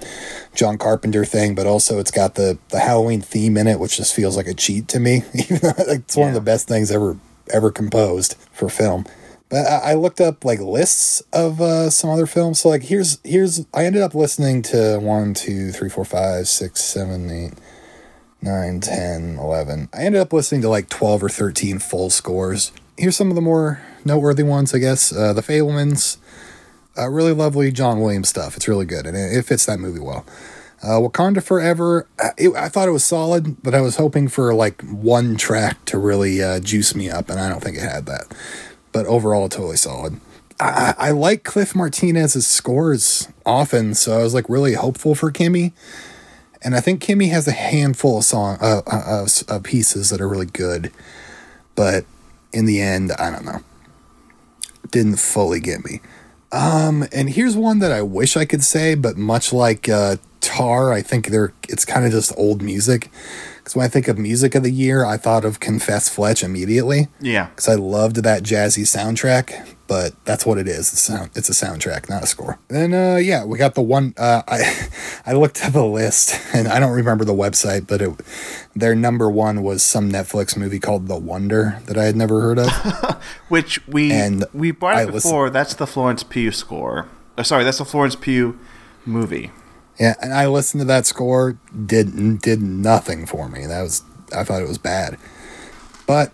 John 0.55 0.79
Carpenter 0.79 1.25
thing, 1.25 1.57
but 1.57 1.67
also 1.67 1.99
it's 1.99 2.13
got 2.13 2.37
the 2.37 2.57
the 2.69 2.79
Halloween 2.79 3.21
theme 3.21 3.57
in 3.57 3.67
it, 3.67 3.81
which 3.81 3.97
just 3.97 4.15
feels 4.15 4.37
like 4.37 4.47
a 4.47 4.55
cheat 4.55 4.87
to 4.89 5.01
me. 5.01 5.25
Even 5.35 5.59
though 5.61 5.73
it's 5.79 6.17
one 6.17 6.29
of 6.29 6.35
the 6.35 6.41
best 6.41 6.69
things 6.69 6.93
ever 6.93 7.17
ever 7.53 7.73
composed 7.73 8.37
for 8.53 8.69
film. 8.69 9.05
But 9.49 9.67
I, 9.67 9.91
I 9.91 9.95
looked 9.95 10.21
up 10.21 10.45
like 10.45 10.61
lists 10.61 11.23
of 11.33 11.61
uh, 11.61 11.91
some 11.91 12.11
other 12.11 12.27
films. 12.27 12.61
So 12.61 12.69
like 12.69 12.85
here's 12.85 13.19
here's 13.25 13.67
I 13.75 13.85
ended 13.85 14.03
up 14.03 14.15
listening 14.15 14.63
to 14.63 14.99
one, 14.99 15.35
two, 15.35 15.73
three, 15.73 15.89
four, 15.89 16.05
five, 16.05 16.49
six, 16.49 16.83
seven, 16.83 17.31
eight. 17.31 17.53
9, 18.45 18.81
10, 18.81 19.39
11. 19.39 19.89
I 19.95 20.03
ended 20.05 20.21
up 20.21 20.33
listening 20.33 20.61
to 20.61 20.69
like 20.69 20.91
12 20.91 21.25
or 21.25 21.29
13 21.31 21.79
full 21.79 22.11
scores. 22.11 22.73
Here's 22.99 23.17
some 23.17 23.31
of 23.31 23.37
the 23.37 23.41
more 23.41 23.81
noteworthy 24.05 24.43
ones, 24.43 24.75
I 24.75 24.79
guess. 24.79 25.13
Uh, 25.13 25.33
the 25.33 25.41
Fabelmans. 25.41 26.19
Uh, 26.97 27.09
really 27.09 27.33
lovely 27.33 27.73
John 27.73 28.01
Williams 28.01 28.29
stuff. 28.29 28.55
It's 28.55 28.69
really 28.69 28.85
good, 28.85 29.07
and 29.07 29.17
it, 29.17 29.35
it 29.35 29.47
fits 29.47 29.65
that 29.65 29.81
movie 29.81 29.99
well. 29.99 30.27
Uh, 30.83 31.01
Wakanda 31.01 31.43
Forever. 31.43 32.07
I, 32.21 32.31
it, 32.37 32.55
I 32.55 32.69
thought 32.69 32.87
it 32.87 32.93
was 32.93 33.05
solid, 33.05 33.63
but 33.63 33.75
I 33.75 33.81
was 33.81 33.97
hoping 33.97 34.29
for 34.29 34.55
like 34.55 34.83
one 34.83 35.37
track 35.37 35.83
to 35.87 35.99
really 35.99 36.43
uh, 36.43 36.61
juice 36.61 36.95
me 36.95 37.09
up, 37.09 37.31
and 37.31 37.41
I 37.41 37.49
don't 37.49 37.63
think 37.63 37.79
it 37.79 37.83
had 37.83 38.05
that. 38.07 38.27
But 38.93 39.07
overall, 39.07 39.49
totally 39.49 39.79
solid. 39.79 40.21
I, 40.61 40.95
I 40.99 41.09
I 41.09 41.11
like 41.13 41.43
Cliff 41.45 41.75
Martinez's 41.75 42.47
scores 42.47 43.27
often, 43.47 43.95
so 43.95 44.21
I 44.21 44.23
was 44.23 44.35
like 44.35 44.51
really 44.51 44.75
hopeful 44.75 45.15
for 45.15 45.31
Kimi 45.33 45.73
and 46.65 46.75
I 46.75 46.81
think 46.81 47.01
Kimi 47.01 47.29
has 47.29 47.47
a 47.47 47.53
handful 47.53 48.19
of 48.19 48.25
song 48.25 48.59
uh, 48.61 48.81
uh, 48.87 49.27
uh, 49.49 49.59
pieces 49.63 50.11
that 50.11 50.21
are 50.21 50.29
really 50.29 50.47
good, 50.47 50.91
but 51.75 52.07
in 52.53 52.65
the 52.65 52.81
end, 52.81 53.13
I 53.13 53.31
don't 53.31 53.45
know, 53.45 53.61
didn't 54.91 55.17
fully 55.17 55.61
get 55.61 55.85
me. 55.85 56.01
Um, 56.51 57.07
and 57.13 57.31
here's 57.31 57.57
one 57.57 57.81
that 57.81 57.93
I 57.93 58.01
wish 58.03 58.37
I 58.37 58.45
could 58.45 58.63
say, 58.63 58.95
but 58.95 59.17
much 59.17 59.53
like 59.53 59.89
uh, 59.89 60.17
Tar, 60.41 60.93
I 60.93 61.03
think 61.03 61.27
they're 61.29 61.53
it's 61.69 61.85
kind 61.85 62.07
of 62.07 62.13
just 62.13 62.33
old 62.37 62.63
music. 62.63 63.11
Because 63.59 63.75
when 63.75 63.85
I 63.85 63.89
think 63.89 64.09
of 64.09 64.19
music 64.19 64.55
of 64.55 64.63
the 64.63 64.71
year, 64.71 65.05
I 65.05 65.17
thought 65.17 65.45
of 65.45 65.59
Confess 65.59 66.09
Fletch 66.09 66.45
immediately. 66.45 67.09
Yeah. 67.21 67.47
Because 67.47 67.69
I 67.69 67.75
loved 67.75 68.17
that 68.17 68.43
jazzy 68.43 68.83
soundtrack, 68.83 69.74
but 69.87 70.13
that's 70.25 70.47
what 70.47 70.59
it 70.59 70.67
is. 70.67 70.93
It's, 70.93 71.03
sound, 71.03 71.31
it's 71.35 71.49
a 71.49 71.53
soundtrack, 71.53 72.09
not 72.09 72.23
a 72.23 72.27
score. 72.27 72.59
Then, 72.69 72.95
uh, 72.95 73.17
yeah, 73.17 73.45
we 73.45 73.59
got 73.59 73.75
the 73.75 73.83
one. 73.83 74.15
Uh, 74.17 74.43
I 74.49 74.89
I 75.27 75.33
looked 75.33 75.65
up 75.65 75.75
a 75.75 75.81
list, 75.81 76.39
and 76.55 76.69
I 76.69 76.81
don't 76.81 76.93
remember 76.93 77.25
the 77.25 77.35
website, 77.35 77.87
but 77.87 78.01
it, 78.01 78.11
their 78.75 78.95
number 78.95 79.31
one 79.31 79.63
was 79.63 79.83
some 79.83 80.11
Netflix 80.11 80.57
movie 80.57 80.81
called 80.81 81.09
The 81.09 81.17
Wonder 81.17 81.81
that 81.87 81.99
I 81.99 82.05
had 82.05 82.17
never 82.17 82.41
heard 82.41 82.59
of. 82.59 82.69
Which 83.49 83.87
we 83.87 84.13
And 84.13 84.45
we 84.53 84.71
brought 84.71 84.97
I 84.97 85.03
it 85.05 85.13
before. 85.13 85.51
That's 85.51 85.75
the 85.75 85.87
Florence 85.87 86.23
Pugh 86.23 86.53
score. 86.53 87.09
Uh, 87.37 87.43
sorry, 87.43 87.65
that's 87.65 87.79
the 87.79 87.85
Florence 87.85 88.17
Pugh 88.17 88.59
movie. 89.05 89.51
Yeah, 89.99 90.15
and 90.21 90.33
I 90.35 90.49
listened 90.49 90.81
to 90.81 90.87
that 90.87 91.07
score, 91.07 91.59
did 91.87 92.41
did 92.41 92.61
nothing 92.61 93.27
for 93.27 93.49
me. 93.49 93.67
That 93.67 93.83
was 93.83 94.03
I 94.35 94.45
thought 94.45 94.63
it 94.63 94.69
was 94.69 94.79
bad. 94.79 95.19
But 96.07 96.33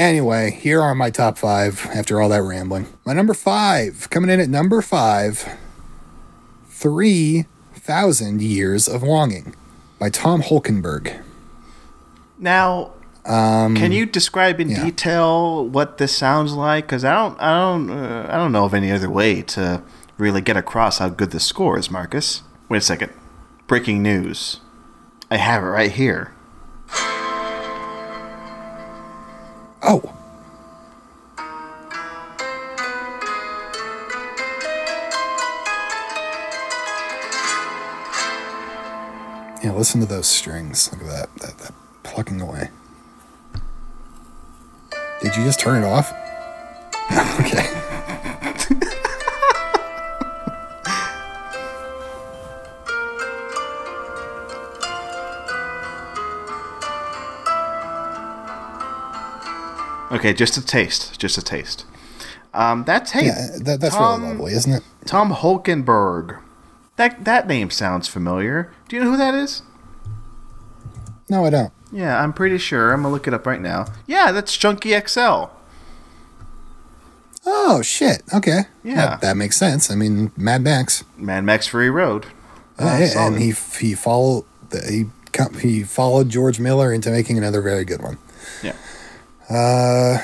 anyway, 0.00 0.50
here 0.50 0.80
are 0.80 0.94
my 0.94 1.10
top 1.10 1.38
five 1.38 1.86
after 1.94 2.20
all 2.20 2.28
that 2.30 2.42
rambling. 2.42 2.86
My 3.04 3.12
number 3.12 3.34
five, 3.34 4.08
coming 4.10 4.30
in 4.30 4.40
at 4.40 4.48
number 4.48 4.82
five, 4.82 5.56
Three 6.68 7.46
Thousand 7.74 8.40
Years 8.42 8.88
of 8.88 9.02
Longing 9.02 9.54
by 9.98 10.08
Tom 10.10 10.42
Holkenborg. 10.42 11.22
Now, 12.38 12.92
can 13.24 13.92
you 13.92 14.06
describe 14.06 14.60
in 14.60 14.68
Um, 14.68 14.74
yeah. 14.74 14.84
detail 14.86 15.66
what 15.66 15.98
this 15.98 16.16
sounds 16.16 16.54
like? 16.54 16.86
Because 16.86 17.04
I 17.04 17.12
don't, 17.14 17.40
I 17.40 17.52
don't, 17.58 17.90
uh, 17.90 18.26
I 18.30 18.36
don't 18.36 18.52
know 18.52 18.64
of 18.64 18.72
any 18.74 18.90
other 18.90 19.10
way 19.10 19.42
to 19.42 19.82
really 20.16 20.40
get 20.40 20.56
across 20.56 20.98
how 20.98 21.10
good 21.10 21.30
the 21.30 21.40
score 21.40 21.78
is, 21.78 21.90
Marcus. 21.90 22.42
Wait 22.68 22.78
a 22.78 22.80
second. 22.80 23.12
Breaking 23.66 24.02
news. 24.02 24.60
I 25.30 25.36
have 25.36 25.62
it 25.62 25.66
right 25.66 25.92
here. 25.92 26.32
Oh. 29.82 30.02
Yeah, 39.62 39.72
listen 39.74 40.00
to 40.00 40.06
those 40.06 40.26
strings. 40.26 40.90
Look 40.92 41.02
at 41.02 41.08
that, 41.08 41.36
that, 41.40 41.58
that 41.58 41.74
plucking 42.02 42.40
away. 42.40 42.70
Did 45.22 45.36
you 45.36 45.44
just 45.44 45.60
turn 45.60 45.82
it 45.82 45.86
off? 45.86 46.12
okay. 47.40 47.89
Okay, 60.10 60.32
just 60.32 60.56
a 60.56 60.64
taste. 60.64 61.18
Just 61.20 61.38
a 61.38 61.42
taste. 61.42 61.84
Um, 62.52 62.82
that's 62.84 63.12
hey, 63.12 63.26
Yeah, 63.26 63.46
that, 63.62 63.80
that's 63.80 63.94
Tom, 63.94 64.22
really 64.22 64.34
lovely, 64.34 64.52
isn't 64.54 64.72
it? 64.72 64.82
Tom 65.06 65.32
Holkenborg. 65.32 66.40
That 66.96 67.24
that 67.24 67.46
name 67.46 67.70
sounds 67.70 68.08
familiar. 68.08 68.72
Do 68.88 68.96
you 68.96 69.04
know 69.04 69.10
who 69.12 69.16
that 69.16 69.34
is? 69.34 69.62
No, 71.28 71.44
I 71.44 71.50
don't. 71.50 71.72
Yeah, 71.92 72.20
I'm 72.20 72.32
pretty 72.32 72.58
sure. 72.58 72.92
I'm 72.92 73.02
gonna 73.02 73.12
look 73.14 73.26
it 73.28 73.34
up 73.34 73.46
right 73.46 73.60
now. 73.60 73.86
Yeah, 74.06 74.32
that's 74.32 74.56
Junkie 74.56 74.98
XL. 74.98 75.44
Oh 77.46 77.80
shit. 77.82 78.22
Okay. 78.34 78.62
Yeah. 78.84 78.94
That, 78.96 79.20
that 79.22 79.36
makes 79.36 79.56
sense. 79.56 79.90
I 79.90 79.94
mean, 79.94 80.30
Mad 80.36 80.62
Max. 80.62 81.04
Mad 81.16 81.44
Max 81.44 81.68
Fury 81.68 81.90
Road. 81.90 82.26
Uh, 82.78 82.84
Ah, 82.86 82.98
yeah, 82.98 83.06
solid. 83.06 83.32
and 83.34 83.42
he 83.42 83.52
he 83.80 83.94
followed 83.94 84.44
he 84.88 85.06
he 85.60 85.82
followed 85.84 86.28
George 86.28 86.58
Miller 86.60 86.92
into 86.92 87.10
making 87.10 87.38
another 87.38 87.62
very 87.62 87.84
good 87.84 88.02
one. 88.02 88.18
Yeah. 88.62 88.74
Uh, 89.50 90.18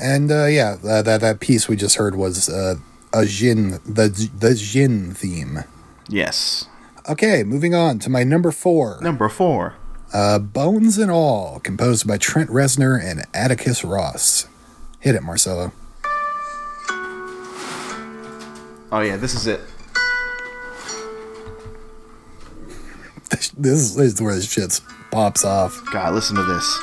and 0.00 0.30
uh, 0.32 0.46
yeah, 0.46 0.76
uh, 0.84 1.02
that 1.02 1.20
that 1.20 1.38
piece 1.40 1.68
we 1.68 1.76
just 1.76 1.96
heard 1.96 2.16
was 2.16 2.48
uh, 2.48 2.74
a 3.12 3.24
Jin 3.24 3.72
the 3.86 4.08
the 4.38 4.54
Jin 4.54 5.14
theme. 5.14 5.60
Yes. 6.08 6.66
Okay, 7.08 7.42
moving 7.44 7.74
on 7.74 7.98
to 8.00 8.10
my 8.10 8.24
number 8.24 8.50
four, 8.52 8.98
Number 9.00 9.28
four. 9.28 9.74
uh, 10.12 10.38
Bones 10.40 10.98
and 10.98 11.10
All, 11.10 11.58
composed 11.60 12.06
by 12.06 12.16
Trent 12.18 12.50
Reznor 12.50 13.00
and 13.02 13.24
Atticus 13.34 13.82
Ross. 13.84 14.46
Hit 15.00 15.14
it, 15.16 15.22
Marcelo. 15.22 15.72
Oh 18.94 19.00
yeah, 19.00 19.16
this 19.16 19.34
is 19.34 19.46
it. 19.46 19.60
This 23.30 23.52
is, 23.54 23.94
this 23.96 24.12
is 24.14 24.22
where 24.22 24.34
this 24.34 24.50
shit 24.52 24.80
pops 25.10 25.44
off. 25.44 25.80
God, 25.92 26.14
listen 26.14 26.36
to 26.36 26.42
this. 26.42 26.78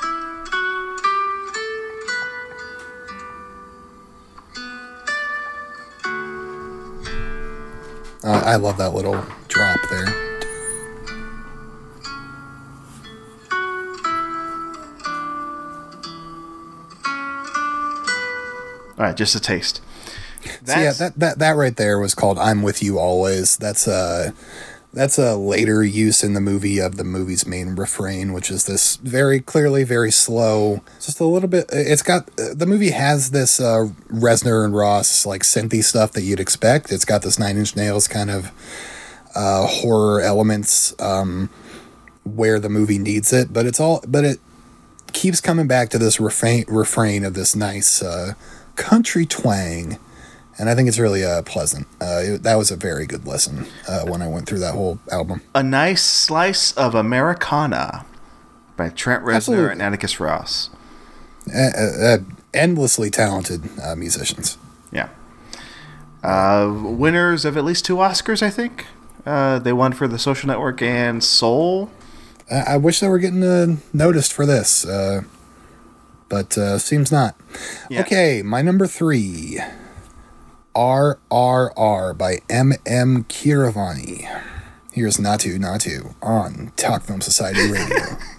Uh, 8.30 8.44
I 8.46 8.58
love 8.58 8.78
that 8.78 8.94
little 8.94 9.26
drop 9.48 9.80
there. 9.90 10.06
All 19.00 19.06
right, 19.06 19.18
just 19.18 19.34
a 19.34 19.40
taste. 19.40 19.82
So 20.64 20.80
yeah, 20.80 20.92
that, 20.92 21.14
that 21.18 21.40
that 21.40 21.52
right 21.54 21.76
there 21.76 21.98
was 21.98 22.14
called 22.14 22.38
"I'm 22.38 22.62
with 22.62 22.84
You 22.84 23.00
Always." 23.00 23.58
That's 23.58 23.88
a 23.88 24.32
that's 24.92 25.20
a 25.20 25.36
later 25.36 25.84
use 25.84 26.24
in 26.24 26.34
the 26.34 26.42
movie 26.42 26.80
of 26.80 26.98
the 26.98 27.04
movie's 27.04 27.46
main 27.46 27.76
refrain, 27.76 28.34
which 28.34 28.50
is 28.50 28.66
this 28.66 28.96
very 28.98 29.40
clearly 29.40 29.84
very 29.84 30.12
slow, 30.12 30.82
just 31.00 31.20
a 31.20 31.26
little 31.26 31.50
bit. 31.50 31.66
It's 31.72 32.02
got 32.02 32.30
the 32.36 32.66
movie 32.66 32.90
has 32.90 33.30
this 33.30 33.60
uh, 33.60 33.90
Reznor 34.08 34.66
and 34.66 34.76
Ross 34.76 35.26
like 35.26 35.44
synthy 35.44 35.84
stuff 35.84 36.14
that 36.14 36.24
you'd 36.24 36.40
expect. 36.40 36.92
It's 36.92 37.06
got 37.06 37.22
this 37.22 37.38
Nine 37.38 37.58
Inch 37.58 37.76
Nails 37.76 38.08
kind 38.08 38.32
of 38.32 38.52
uh, 39.36 39.68
horror 39.68 40.22
elements 40.22 40.96
um, 41.00 41.50
where 42.24 42.60
the 42.60 42.70
movie 42.70 42.98
needs 42.98 43.32
it, 43.32 43.54
but 43.54 43.68
it's 43.68 43.80
all 43.80 44.04
but 44.08 44.26
it 44.26 44.40
keeps 45.14 45.40
coming 45.40 45.68
back 45.68 45.90
to 45.90 46.00
this 46.00 46.20
refrain 46.20 46.66
refrain 46.68 47.24
of 47.24 47.36
this 47.36 47.56
nice 47.56 48.02
uh, 48.02 48.34
country 48.76 49.26
twang 49.28 50.00
and 50.60 50.70
I 50.70 50.76
think 50.76 50.88
it's 50.88 51.00
really 51.00 51.24
uh, 51.24 51.42
pleasant. 51.42 51.88
Uh, 52.02 52.22
it, 52.24 52.44
that 52.44 52.56
was 52.56 52.70
a 52.70 52.76
very 52.76 53.06
good 53.08 53.26
listen 53.26 53.66
uh, 53.88 54.02
when 54.06 54.22
I 54.22 54.28
went 54.28 54.48
through 54.48 54.60
that 54.60 54.74
whole 54.76 55.00
album. 55.12 55.42
a 55.56 55.64
nice 55.64 56.04
slice 56.04 56.74
of 56.74 56.94
Americana 56.94 58.06
by 58.78 58.90
Trent 58.90 59.24
Reznor 59.24 59.36
Absolutely. 59.36 59.72
and 59.72 59.82
Atticus 59.82 60.20
Ross. 60.20 60.70
Uh, 61.54 61.60
uh, 61.60 62.18
endlessly 62.54 63.10
talented 63.10 63.64
uh, 63.82 63.96
musicians. 63.96 64.58
Yeah. 64.92 65.10
Uh, 66.24 66.72
winners 66.84 67.46
of 67.46 67.56
at 67.58 67.64
least 67.64 67.86
two 67.86 67.96
Oscars, 67.96 68.42
I 68.42 68.50
think. 68.50 68.86
Uh, 69.26 69.60
they 69.60 69.74
won 69.74 69.94
for 69.94 70.08
The 70.08 70.20
Social 70.20 70.48
Network 70.48 70.82
and 70.82 71.24
Soul. 71.24 71.90
I, 72.52 72.74
I 72.74 72.78
wish 72.78 73.00
they 73.00 73.08
were 73.08 73.20
getting 73.20 73.44
uh, 73.44 73.78
noticed 73.94 74.34
for 74.34 74.46
this, 74.46 74.86
uh, 74.86 75.22
but 76.30 76.58
uh, 76.58 76.78
seems 76.78 77.12
not. 77.12 77.36
Yeah. 77.90 78.02
Okay, 78.02 78.42
my 78.44 78.62
number 78.62 78.88
three, 78.88 79.60
RRR 80.76 82.18
by 82.18 82.40
M.M. 82.50 83.24
Keeravani. 83.26 84.28
Here's 84.92 85.18
Naatu 85.18 85.58
Naatu 85.58 86.16
on 86.22 86.72
Talk 86.76 87.04
Film 87.04 87.22
Society 87.22 87.72
Radio. 87.72 88.18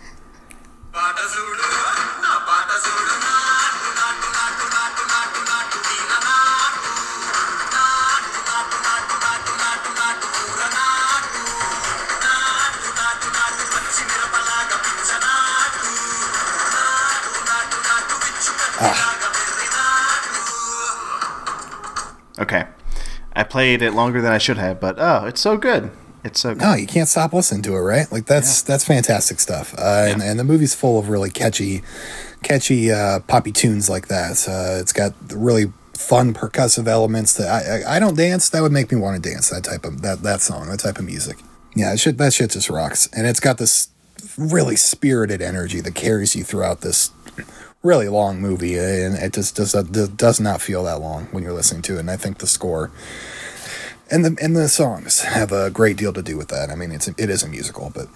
I 23.41 23.43
played 23.43 23.81
it 23.81 23.93
longer 23.93 24.21
than 24.21 24.33
I 24.33 24.37
should 24.37 24.59
have, 24.59 24.81
but 24.81 24.97
oh, 24.99 25.25
it's 25.25 25.41
so 25.41 25.57
good. 25.57 25.91
It's 26.23 26.41
so 26.41 26.51
good. 26.51 26.61
No, 26.61 26.75
you 26.75 26.87
can't 26.87 27.09
stop 27.09 27.33
listening 27.33 27.63
to 27.63 27.75
it, 27.75 27.81
right? 27.81 28.13
Like 28.13 28.27
that's 28.27 28.61
that's 28.61 28.85
fantastic 28.85 29.41
stuff. 29.41 29.75
Uh, 29.79 30.09
and, 30.11 30.23
and 30.23 30.39
the 30.39 30.45
movie's 30.45 30.75
full 30.75 30.99
of 30.99 31.09
really 31.09 31.31
catchy, 31.31 31.81
catchy 32.43 32.93
uh, 32.93 33.21
poppy 33.21 33.51
tunes 33.51 33.89
like 33.89 34.09
that. 34.09 34.47
Uh, 34.47 34.79
it's 34.79 34.93
got 34.93 35.15
really 35.33 35.73
fun 35.95 36.35
percussive 36.35 36.87
elements 36.87 37.33
that 37.33 37.49
I, 37.49 37.79
I 37.79 37.97
I 37.97 37.99
don't 37.99 38.15
dance. 38.15 38.51
That 38.51 38.61
would 38.61 38.73
make 38.73 38.93
me 38.93 38.99
want 38.99 39.23
to 39.23 39.31
dance. 39.31 39.49
That 39.49 39.65
type 39.65 39.87
of 39.87 40.03
that 40.03 40.23
that 40.23 40.43
song, 40.43 40.69
that 40.69 40.81
type 40.81 40.99
of 40.99 41.07
music. 41.07 41.39
Yeah, 41.75 41.97
shit, 41.97 42.19
that 42.19 42.35
shit 42.35 42.51
just 42.51 42.69
rocks. 42.69 43.09
And 43.17 43.27
it's 43.27 43.41
got 43.41 43.57
this 43.57 43.89
really 44.37 44.77
spirited 44.77 45.41
energy 45.41 45.81
that 45.81 45.95
carries 45.95 46.37
you 46.37 46.45
throughout 46.45 46.83
this 46.83 47.11
really 47.83 48.09
long 48.09 48.41
movie. 48.41 48.77
And 48.79 49.17
it 49.17 49.33
just 49.33 49.57
does, 49.57 49.73
does 49.73 50.41
not 50.41 50.61
feel 50.61 50.85
that 50.85 51.01
long 51.01 51.27
when 51.27 51.43
you're 51.43 51.53
listening 51.53 51.83
to 51.83 51.97
it. 51.97 52.01
And 52.01 52.11
I 52.11 52.17
think 52.17 52.39
the 52.39 52.47
score 52.47 52.91
and 54.11 54.25
the, 54.25 54.37
and 54.43 54.57
the 54.57 54.69
songs 54.69 55.21
have 55.23 55.53
a 55.53 55.71
great 55.71 55.97
deal 55.97 56.13
to 56.13 56.23
do 56.23 56.37
with 56.37 56.49
that. 56.49 56.71
I 56.71 56.75
mean, 56.75 56.93
it's, 56.93 57.09
it 57.09 57.31
is 57.31 57.43
a 57.43 57.49
musical, 57.49 57.91
but 57.95 58.09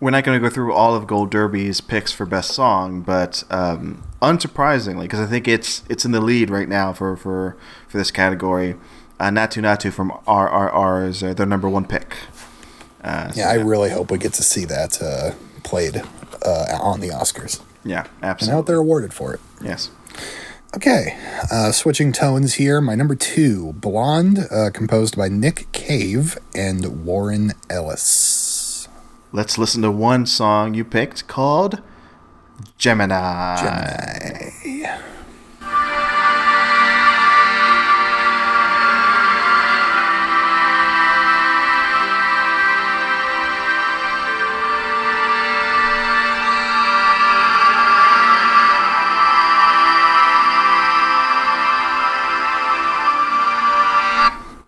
We're 0.00 0.10
not 0.10 0.24
going 0.24 0.40
to 0.40 0.48
go 0.48 0.52
through 0.52 0.72
all 0.74 0.94
of 0.94 1.08
Gold 1.08 1.30
Derby's 1.30 1.80
picks 1.80 2.12
for 2.12 2.24
best 2.24 2.52
song, 2.52 3.02
but 3.02 3.42
um, 3.50 4.02
unsurprisingly, 4.22 5.02
because 5.02 5.18
I 5.20 5.26
think 5.26 5.48
it's 5.48 5.82
it's 5.88 6.04
in 6.04 6.12
the 6.12 6.20
lead 6.20 6.50
right 6.50 6.68
now 6.68 6.92
for 6.92 7.16
for, 7.16 7.56
for 7.88 7.98
this 7.98 8.12
category. 8.12 8.76
Uh, 9.18 9.30
Naatu 9.30 9.60
Naatu 9.60 9.92
from 9.92 10.12
RRR 10.26 11.08
is 11.08 11.22
uh, 11.24 11.34
their 11.34 11.46
number 11.46 11.68
one 11.68 11.84
pick. 11.84 12.16
Uh, 13.02 13.30
so 13.32 13.40
yeah, 13.40 13.48
I 13.48 13.54
really 13.54 13.90
hope 13.90 14.10
we 14.12 14.18
get 14.18 14.34
to 14.34 14.42
see 14.44 14.64
that 14.66 15.02
uh, 15.02 15.32
played 15.64 15.96
uh, 16.46 16.78
on 16.80 17.00
the 17.00 17.08
Oscars. 17.08 17.60
Yeah, 17.84 18.06
absolutely. 18.22 18.52
And 18.52 18.58
out 18.58 18.66
they're 18.66 18.78
awarded 18.78 19.12
for 19.12 19.34
it. 19.34 19.40
Yes. 19.62 19.90
Okay, 20.76 21.18
uh, 21.50 21.72
switching 21.72 22.12
tones 22.12 22.54
here. 22.54 22.80
My 22.80 22.94
number 22.94 23.14
two, 23.14 23.72
Blonde, 23.72 24.40
uh, 24.50 24.70
composed 24.70 25.16
by 25.16 25.28
Nick 25.28 25.72
Cave 25.72 26.36
and 26.54 27.06
Warren 27.06 27.52
Ellis. 27.70 28.86
Let's 29.32 29.56
listen 29.56 29.80
to 29.82 29.90
one 29.90 30.26
song 30.26 30.74
you 30.74 30.84
picked 30.84 31.26
called 31.26 31.80
Gemini. 32.76 33.56
Gemini. 34.62 34.98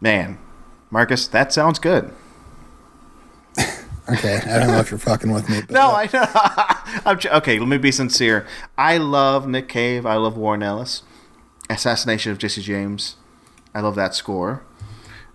Man, 0.00 0.38
Marcus, 0.90 1.26
that 1.28 1.52
sounds 1.52 1.78
good. 1.78 2.12
Okay, 4.08 4.38
I 4.44 4.58
don't 4.58 4.66
know 4.68 4.80
if 4.80 4.90
you're 4.90 4.98
fucking 4.98 5.30
with 5.30 5.48
me. 5.48 5.60
But 5.60 5.70
No, 5.70 5.92
I 5.92 6.08
know. 6.12 6.24
I'm 7.06 7.16
j- 7.16 7.30
okay, 7.30 7.60
let 7.60 7.68
me 7.68 7.78
be 7.78 7.92
sincere. 7.92 8.44
I 8.76 8.96
love 8.96 9.46
Nick 9.46 9.68
Cave. 9.68 10.04
I 10.04 10.16
love 10.16 10.36
Warren 10.36 10.64
Ellis. 10.64 11.04
Assassination 11.68 12.32
of 12.32 12.38
Jesse 12.38 12.60
James. 12.60 13.14
I 13.72 13.80
love 13.80 13.94
that 13.94 14.16
score. 14.16 14.64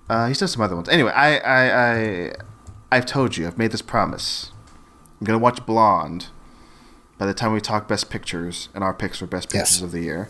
Uh, 0.09 0.27
he's 0.27 0.39
done 0.39 0.49
some 0.49 0.61
other 0.61 0.75
ones. 0.75 0.89
Anyway, 0.89 1.11
I, 1.11 1.37
I, 1.37 1.93
I, 1.93 2.31
I've 2.91 3.05
told 3.05 3.37
you. 3.37 3.47
I've 3.47 3.57
made 3.57 3.71
this 3.71 3.81
promise. 3.81 4.51
I'm 5.21 5.25
gonna 5.25 5.39
watch 5.39 5.65
Blonde. 5.65 6.27
By 7.17 7.27
the 7.27 7.33
time 7.33 7.53
we 7.53 7.61
talk 7.61 7.87
Best 7.87 8.09
Pictures 8.09 8.67
and 8.75 8.83
our 8.83 8.93
picks 8.93 9.19
for 9.19 9.25
Best 9.25 9.53
Yes. 9.53 9.69
Pictures 9.69 9.83
of 9.83 9.91
the 9.93 10.01
Year, 10.01 10.27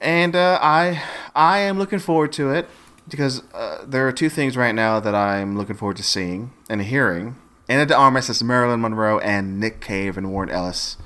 and 0.00 0.36
uh, 0.36 0.58
I, 0.62 1.02
I 1.34 1.58
am 1.58 1.78
looking 1.78 1.98
forward 1.98 2.32
to 2.32 2.50
it 2.50 2.68
because 3.08 3.42
uh, 3.54 3.84
there 3.86 4.06
are 4.06 4.12
two 4.12 4.28
things 4.28 4.56
right 4.56 4.74
now 4.74 5.00
that 5.00 5.14
I'm 5.14 5.56
looking 5.56 5.76
forward 5.76 5.96
to 5.98 6.02
seeing 6.02 6.52
and 6.68 6.82
hearing. 6.82 7.36
Ana 7.68 7.86
de 7.86 7.96
Armas 7.96 8.30
as 8.30 8.42
Marilyn 8.42 8.80
Monroe 8.80 9.18
and 9.18 9.58
Nick 9.58 9.80
Cave 9.80 10.16
and 10.16 10.30
Warren 10.30 10.50
Ellis 10.50 10.96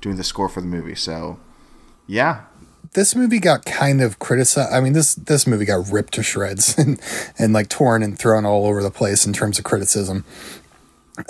doing 0.00 0.16
the 0.16 0.24
score 0.24 0.48
for 0.48 0.60
the 0.60 0.66
movie. 0.66 0.94
So, 0.94 1.38
yeah, 2.06 2.42
this 2.92 3.14
movie 3.14 3.38
got 3.38 3.64
kind 3.64 4.00
of 4.00 4.18
criticized. 4.18 4.72
I 4.72 4.80
mean, 4.80 4.92
this 4.92 5.14
this 5.14 5.46
movie 5.46 5.64
got 5.64 5.90
ripped 5.90 6.14
to 6.14 6.22
shreds 6.22 6.76
and 6.78 7.00
and 7.38 7.52
like 7.52 7.68
torn 7.68 8.02
and 8.02 8.18
thrown 8.18 8.44
all 8.44 8.66
over 8.66 8.82
the 8.82 8.90
place 8.90 9.26
in 9.26 9.32
terms 9.32 9.58
of 9.58 9.64
criticism, 9.64 10.24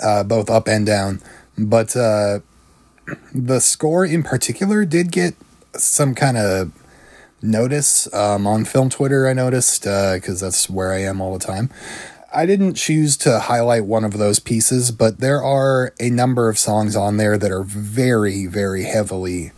uh, 0.01 0.23
both 0.23 0.49
up 0.49 0.67
and 0.67 0.85
down. 0.85 1.21
But 1.57 1.95
uh, 1.95 2.39
the 3.33 3.59
score 3.59 4.05
in 4.05 4.23
particular 4.23 4.85
did 4.85 5.11
get 5.11 5.35
some 5.73 6.15
kind 6.15 6.37
of 6.37 6.71
notice 7.41 8.11
um, 8.13 8.45
on 8.47 8.65
film 8.65 8.89
Twitter. 8.89 9.27
I 9.27 9.33
noticed 9.33 9.83
because 9.83 10.41
that's 10.41 10.69
where 10.69 10.91
I 10.91 10.99
am 10.99 11.21
all 11.21 11.37
the 11.37 11.45
time. 11.45 11.69
I 12.33 12.45
didn't 12.45 12.75
choose 12.75 13.17
to 13.17 13.39
highlight 13.39 13.85
one 13.85 14.05
of 14.05 14.17
those 14.17 14.39
pieces, 14.39 14.91
but 14.91 15.19
there 15.19 15.43
are 15.43 15.93
a 15.99 16.09
number 16.09 16.47
of 16.47 16.57
songs 16.57 16.95
on 16.95 17.17
there 17.17 17.37
that 17.37 17.51
are 17.51 17.63
very, 17.63 18.45
very 18.45 18.83
heavily 18.83 19.51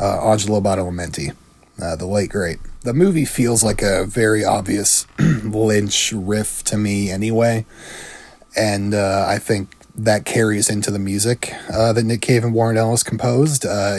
uh, 0.00 0.30
Angelo 0.30 0.60
Badalamenti, 0.60 1.36
uh, 1.82 1.94
the 1.96 2.06
late 2.06 2.30
great. 2.30 2.58
The 2.82 2.94
movie 2.94 3.26
feels 3.26 3.62
like 3.62 3.82
a 3.82 4.06
very 4.06 4.44
obvious 4.44 5.06
Lynch 5.18 6.12
riff 6.12 6.64
to 6.64 6.78
me, 6.78 7.10
anyway, 7.10 7.66
and 8.56 8.94
uh, 8.94 9.26
I 9.28 9.38
think 9.38 9.74
that 9.94 10.24
carries 10.24 10.68
into 10.70 10.90
the 10.90 10.98
music 10.98 11.52
uh, 11.72 11.92
that 11.92 12.02
Nick 12.02 12.22
Cave 12.22 12.44
and 12.44 12.54
Warren 12.54 12.76
Ellis 12.76 13.02
composed. 13.02 13.64
Uh, 13.64 13.98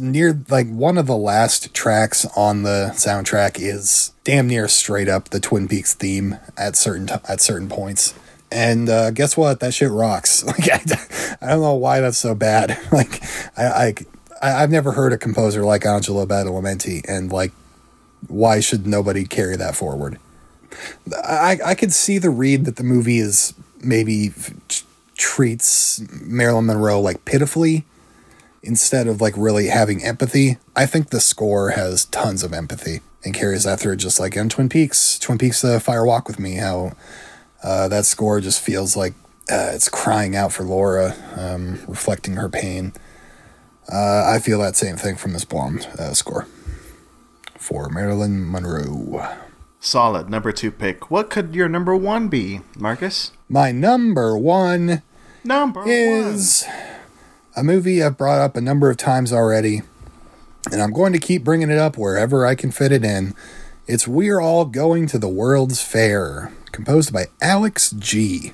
near 0.00 0.40
like 0.48 0.68
one 0.68 0.98
of 0.98 1.06
the 1.06 1.16
last 1.16 1.74
tracks 1.74 2.24
on 2.36 2.62
the 2.62 2.90
soundtrack 2.94 3.58
is 3.58 4.12
damn 4.24 4.46
near 4.46 4.68
straight 4.68 5.08
up 5.08 5.30
the 5.30 5.40
Twin 5.40 5.68
Peaks 5.68 5.94
theme 5.94 6.38
at 6.56 6.76
certain 6.76 7.06
t- 7.06 7.14
at 7.28 7.40
certain 7.40 7.68
points. 7.68 8.14
And 8.52 8.88
uh, 8.88 9.10
guess 9.10 9.36
what? 9.36 9.60
That 9.60 9.74
shit 9.74 9.90
rocks. 9.90 10.44
Like 10.46 10.70
I, 10.70 11.36
I 11.42 11.48
don't 11.50 11.62
know 11.62 11.74
why 11.74 12.00
that's 12.00 12.18
so 12.18 12.34
bad. 12.34 12.78
Like 12.92 13.22
I, 13.56 13.94
I 14.40 14.62
I've 14.62 14.70
never 14.70 14.92
heard 14.92 15.12
a 15.12 15.18
composer 15.18 15.64
like 15.64 15.84
Angelo 15.84 16.26
Badalamenti, 16.26 17.04
and 17.08 17.32
like 17.32 17.52
why 18.28 18.60
should 18.60 18.86
nobody 18.86 19.24
carry 19.24 19.56
that 19.56 19.74
forward? 19.74 20.18
I 21.24 21.58
I 21.64 21.74
could 21.74 21.92
see 21.92 22.18
the 22.18 22.30
read 22.30 22.64
that 22.66 22.76
the 22.76 22.84
movie 22.84 23.18
is 23.18 23.54
maybe 23.82 24.32
treats 25.16 26.00
Marilyn 26.22 26.66
Monroe 26.66 27.00
like 27.00 27.24
pitifully 27.24 27.84
instead 28.66 29.06
of 29.06 29.20
like 29.20 29.34
really 29.36 29.68
having 29.68 30.02
empathy. 30.04 30.58
I 30.74 30.86
think 30.86 31.10
the 31.10 31.20
score 31.20 31.70
has 31.70 32.04
tons 32.06 32.42
of 32.42 32.52
empathy 32.52 33.00
and 33.24 33.34
carries 33.34 33.64
that 33.64 33.80
through, 33.80 33.96
just 33.96 34.20
like 34.20 34.36
in 34.36 34.48
Twin 34.48 34.68
Peaks. 34.68 35.18
Twin 35.18 35.38
Peaks: 35.38 35.62
The 35.62 35.80
Fire 35.80 36.04
Walk 36.04 36.28
with 36.28 36.38
Me. 36.38 36.56
How 36.56 36.92
uh, 37.62 37.88
that 37.88 38.06
score 38.06 38.40
just 38.40 38.60
feels 38.60 38.96
like 38.96 39.14
uh, 39.50 39.70
it's 39.74 39.88
crying 39.88 40.36
out 40.36 40.52
for 40.52 40.64
Laura, 40.64 41.14
um, 41.36 41.80
reflecting 41.86 42.34
her 42.34 42.48
pain. 42.48 42.92
Uh, 43.92 44.24
I 44.26 44.40
feel 44.40 44.58
that 44.60 44.76
same 44.76 44.96
thing 44.96 45.16
from 45.16 45.32
this 45.32 45.44
Blonde 45.44 45.86
uh, 45.98 46.12
score 46.12 46.46
for 47.58 47.88
Marilyn 47.88 48.50
Monroe. 48.50 49.26
solid 49.80 50.28
number 50.28 50.50
two 50.52 50.70
pick. 50.72 51.10
What 51.10 51.30
could 51.30 51.54
your 51.54 51.68
number 51.68 51.94
one 51.94 52.28
be, 52.28 52.60
Marcus? 52.76 53.30
My 53.48 53.70
number 53.72 54.36
one 54.36 55.02
Number 55.44 55.84
is 55.86 56.66
a 57.56 57.64
movie 57.64 58.02
I've 58.02 58.18
brought 58.18 58.40
up 58.40 58.54
a 58.56 58.60
number 58.60 58.90
of 58.90 58.98
times 58.98 59.32
already, 59.32 59.80
and 60.70 60.82
I'm 60.82 60.92
going 60.92 61.14
to 61.14 61.18
keep 61.18 61.42
bringing 61.42 61.70
it 61.70 61.78
up 61.78 61.96
wherever 61.96 62.44
I 62.44 62.54
can 62.54 62.70
fit 62.70 62.92
it 62.92 63.02
in. 63.02 63.34
It's 63.86 64.06
We're 64.06 64.40
All 64.40 64.66
Going 64.66 65.06
to 65.06 65.18
the 65.18 65.28
World's 65.28 65.80
Fair, 65.80 66.52
composed 66.70 67.14
by 67.14 67.28
Alex 67.40 67.92
G. 67.92 68.52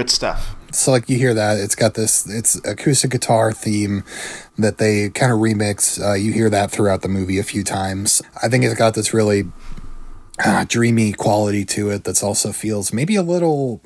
good 0.00 0.10
stuff. 0.10 0.56
So, 0.72 0.92
like, 0.92 1.10
you 1.10 1.18
hear 1.18 1.34
that, 1.34 1.58
it's 1.58 1.74
got 1.74 1.94
this, 1.94 2.26
it's 2.28 2.54
acoustic 2.64 3.10
guitar 3.10 3.52
theme 3.52 4.02
that 4.56 4.78
they 4.78 5.10
kind 5.10 5.30
of 5.30 5.38
remix. 5.38 6.00
Uh, 6.02 6.14
you 6.14 6.32
hear 6.32 6.48
that 6.48 6.70
throughout 6.70 7.02
the 7.02 7.08
movie 7.08 7.38
a 7.38 7.42
few 7.42 7.62
times. 7.62 8.22
I 8.42 8.48
think 8.48 8.64
it's 8.64 8.74
got 8.74 8.94
this 8.94 9.12
really 9.12 9.44
uh, 10.42 10.64
dreamy 10.66 11.12
quality 11.12 11.66
to 11.66 11.90
it 11.90 12.04
that's 12.04 12.22
also 12.22 12.50
feels 12.50 12.94
maybe 12.94 13.14
a 13.16 13.22
little 13.22 13.82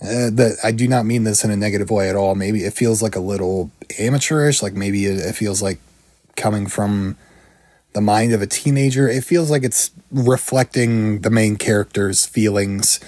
uh, 0.00 0.30
that 0.30 0.56
I 0.64 0.72
do 0.72 0.88
not 0.88 1.06
mean 1.06 1.22
this 1.22 1.44
in 1.44 1.52
a 1.52 1.56
negative 1.56 1.90
way 1.90 2.08
at 2.08 2.16
all. 2.16 2.34
Maybe 2.34 2.64
it 2.64 2.72
feels 2.72 3.00
like 3.00 3.14
a 3.14 3.20
little 3.20 3.70
amateurish, 3.98 4.60
like 4.60 4.72
maybe 4.72 5.06
it, 5.06 5.20
it 5.20 5.34
feels 5.34 5.62
like 5.62 5.78
coming 6.36 6.66
from 6.66 7.16
the 7.92 8.00
mind 8.00 8.32
of 8.32 8.42
a 8.42 8.46
teenager. 8.46 9.08
It 9.08 9.22
feels 9.22 9.50
like 9.50 9.62
it's 9.62 9.92
reflecting 10.10 11.20
the 11.20 11.30
main 11.30 11.56
character's 11.56 12.26
feelings. 12.26 12.98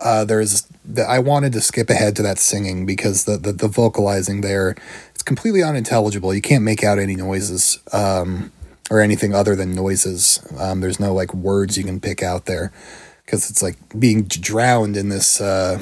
Uh, 0.00 0.24
there's 0.24 0.62
the, 0.84 1.02
I 1.02 1.18
wanted 1.18 1.52
to 1.54 1.60
skip 1.60 1.90
ahead 1.90 2.14
to 2.16 2.22
that 2.22 2.38
singing 2.38 2.86
because 2.86 3.24
the, 3.24 3.36
the 3.36 3.52
the 3.52 3.68
vocalizing 3.68 4.42
there 4.42 4.76
it's 5.12 5.22
completely 5.22 5.62
unintelligible. 5.62 6.32
You 6.32 6.40
can't 6.40 6.62
make 6.62 6.84
out 6.84 6.98
any 6.98 7.16
noises. 7.16 7.80
Um, 7.92 8.52
or 8.90 9.00
anything 9.00 9.34
other 9.34 9.54
than 9.54 9.74
noises. 9.74 10.40
Um, 10.58 10.80
there's 10.80 11.00
no 11.00 11.12
like 11.12 11.34
words 11.34 11.76
you 11.76 11.84
can 11.84 12.00
pick 12.00 12.22
out 12.22 12.46
there 12.46 12.72
because 13.24 13.50
it's 13.50 13.62
like 13.62 13.76
being 13.98 14.24
drowned 14.24 14.96
in 14.96 15.08
this 15.08 15.40
uh, 15.40 15.80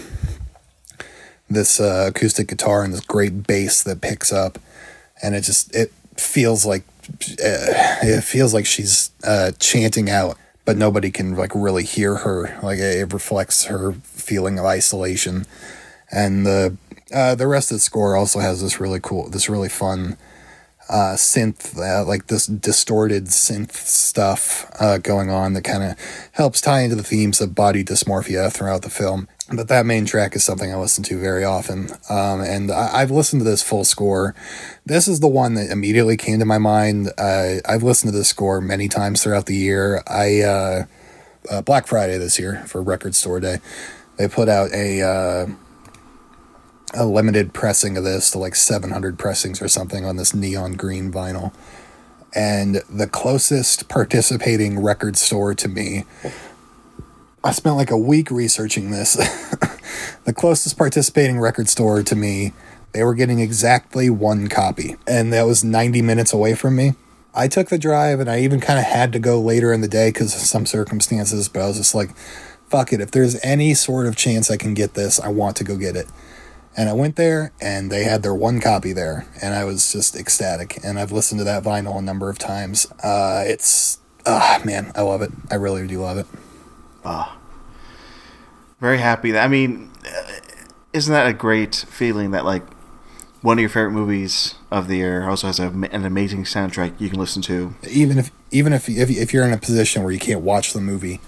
this 1.48 1.78
uh, 1.80 2.06
acoustic 2.08 2.48
guitar 2.48 2.82
and 2.82 2.92
this 2.92 3.00
great 3.00 3.46
bass 3.46 3.82
that 3.84 4.00
picks 4.00 4.32
up, 4.32 4.58
and 5.22 5.34
it 5.34 5.42
just 5.42 5.74
it 5.74 5.92
feels 6.16 6.66
like 6.66 6.82
uh, 7.12 8.02
it 8.02 8.24
feels 8.24 8.52
like 8.52 8.66
she's 8.66 9.10
uh, 9.24 9.52
chanting 9.58 10.10
out, 10.10 10.36
but 10.66 10.76
nobody 10.76 11.10
can 11.10 11.34
like 11.34 11.52
really 11.54 11.84
hear 11.84 12.16
her. 12.16 12.58
Like 12.62 12.78
it, 12.78 13.12
reflects 13.14 13.64
her 13.66 13.92
feeling 13.92 14.58
of 14.58 14.66
isolation, 14.66 15.46
and 16.12 16.44
the 16.44 16.76
uh, 17.14 17.34
the 17.34 17.46
rest 17.46 17.70
of 17.70 17.76
the 17.76 17.80
score 17.80 18.16
also 18.16 18.40
has 18.40 18.60
this 18.60 18.78
really 18.80 19.00
cool, 19.00 19.30
this 19.30 19.48
really 19.48 19.68
fun 19.70 20.18
uh, 20.88 21.14
synth, 21.16 21.76
uh, 21.78 22.04
like 22.04 22.26
this 22.26 22.46
distorted 22.46 23.26
synth 23.26 23.72
stuff 23.72 24.70
uh, 24.80 24.98
going 24.98 25.30
on 25.30 25.54
that 25.54 25.62
kind 25.62 25.82
of 25.82 25.96
helps 26.32 26.60
tie 26.60 26.80
into 26.80 26.96
the 26.96 27.02
themes 27.02 27.40
of 27.40 27.54
body 27.54 27.82
dysmorphia 27.82 28.52
throughout 28.52 28.82
the 28.82 28.90
film. 28.90 29.28
But 29.52 29.68
that 29.68 29.86
main 29.86 30.06
track 30.06 30.34
is 30.34 30.42
something 30.42 30.72
I 30.72 30.76
listen 30.76 31.04
to 31.04 31.20
very 31.20 31.44
often. 31.44 31.90
Um, 32.10 32.40
and 32.40 32.72
I, 32.72 33.00
I've 33.00 33.12
listened 33.12 33.40
to 33.40 33.44
this 33.44 33.62
full 33.62 33.84
score. 33.84 34.34
This 34.84 35.06
is 35.06 35.20
the 35.20 35.28
one 35.28 35.54
that 35.54 35.70
immediately 35.70 36.16
came 36.16 36.40
to 36.40 36.44
my 36.44 36.58
mind. 36.58 37.12
Uh, 37.16 37.56
I've 37.64 37.84
listened 37.84 38.12
to 38.12 38.18
this 38.18 38.28
score 38.28 38.60
many 38.60 38.88
times 38.88 39.22
throughout 39.22 39.46
the 39.46 39.54
year. 39.54 40.02
I, 40.08 40.40
uh, 40.40 40.84
uh, 41.48 41.62
Black 41.62 41.86
Friday 41.86 42.18
this 42.18 42.40
year 42.40 42.64
for 42.66 42.82
Record 42.82 43.14
Store 43.14 43.38
Day, 43.38 43.58
they 44.16 44.26
put 44.26 44.48
out 44.48 44.72
a, 44.72 45.02
uh, 45.02 45.46
a 46.94 47.04
limited 47.06 47.52
pressing 47.52 47.96
of 47.96 48.02
this 48.02 48.32
to 48.32 48.38
like 48.38 48.56
700 48.56 49.16
pressings 49.16 49.62
or 49.62 49.68
something 49.68 50.04
on 50.04 50.16
this 50.16 50.34
neon 50.34 50.72
green 50.72 51.12
vinyl. 51.12 51.52
And 52.34 52.82
the 52.90 53.06
closest 53.06 53.88
participating 53.88 54.82
record 54.82 55.16
store 55.16 55.54
to 55.54 55.68
me, 55.68 56.04
I 57.44 57.52
spent 57.52 57.76
like 57.76 57.90
a 57.90 57.98
week 57.98 58.30
researching 58.30 58.90
this. 58.90 59.14
the 60.24 60.32
closest 60.32 60.76
participating 60.76 61.38
record 61.38 61.68
store 61.68 62.02
to 62.02 62.16
me, 62.16 62.52
they 62.92 63.04
were 63.04 63.14
getting 63.14 63.40
exactly 63.40 64.10
one 64.10 64.48
copy, 64.48 64.96
and 65.06 65.32
that 65.32 65.46
was 65.46 65.62
90 65.62 66.02
minutes 66.02 66.32
away 66.32 66.54
from 66.54 66.76
me. 66.76 66.94
I 67.34 67.48
took 67.48 67.68
the 67.68 67.78
drive, 67.78 68.18
and 68.20 68.30
I 68.30 68.40
even 68.40 68.60
kind 68.60 68.78
of 68.78 68.86
had 68.86 69.12
to 69.12 69.18
go 69.18 69.40
later 69.40 69.72
in 69.72 69.82
the 69.82 69.88
day 69.88 70.08
because 70.08 70.34
of 70.34 70.40
some 70.40 70.66
circumstances, 70.66 71.48
but 71.48 71.62
I 71.62 71.68
was 71.68 71.76
just 71.76 71.94
like, 71.94 72.16
fuck 72.68 72.92
it. 72.92 73.00
If 73.00 73.10
there's 73.10 73.38
any 73.44 73.74
sort 73.74 74.06
of 74.06 74.16
chance 74.16 74.50
I 74.50 74.56
can 74.56 74.74
get 74.74 74.94
this, 74.94 75.20
I 75.20 75.28
want 75.28 75.56
to 75.56 75.64
go 75.64 75.76
get 75.76 75.96
it. 75.96 76.06
And 76.76 76.90
I 76.90 76.92
went 76.92 77.16
there 77.16 77.52
and 77.60 77.90
they 77.90 78.04
had 78.04 78.22
their 78.22 78.34
one 78.34 78.60
copy 78.60 78.92
there 78.92 79.26
and 79.40 79.54
I 79.54 79.64
was 79.64 79.92
just 79.92 80.14
ecstatic. 80.14 80.78
And 80.84 80.98
I've 80.98 81.10
listened 81.10 81.38
to 81.38 81.44
that 81.44 81.62
vinyl 81.62 81.98
a 81.98 82.02
number 82.02 82.28
of 82.28 82.38
times. 82.38 82.86
Uh, 83.02 83.44
it's, 83.46 83.98
ah, 84.26 84.60
man, 84.62 84.92
I 84.94 85.00
love 85.00 85.22
it. 85.22 85.30
I 85.50 85.54
really 85.54 85.86
do 85.86 86.02
love 86.02 86.18
it. 86.18 86.26
Very 88.80 88.98
happy. 88.98 89.30
That 89.30 89.44
I 89.44 89.48
mean, 89.48 89.90
uh, 90.04 90.32
isn't 90.92 91.12
that 91.12 91.26
a 91.26 91.32
great 91.32 91.74
feeling 91.74 92.30
that 92.32 92.44
like 92.44 92.62
one 93.42 93.58
of 93.58 93.60
your 93.60 93.68
favorite 93.68 93.92
movies 93.92 94.54
of 94.70 94.88
the 94.88 94.96
year 94.96 95.28
also 95.28 95.46
has 95.46 95.60
a, 95.60 95.68
an 95.68 96.04
amazing 96.04 96.44
soundtrack 96.44 97.00
you 97.00 97.08
can 97.08 97.18
listen 97.18 97.42
to? 97.42 97.74
Even 97.88 98.18
if, 98.18 98.30
even 98.50 98.72
if, 98.72 98.88
if, 98.88 99.08
if 99.08 99.32
you're 99.32 99.44
in 99.44 99.52
a 99.52 99.58
position 99.58 100.02
where 100.02 100.12
you 100.12 100.18
can't 100.18 100.40
watch 100.40 100.72
the 100.72 100.80
movie, 100.80 101.20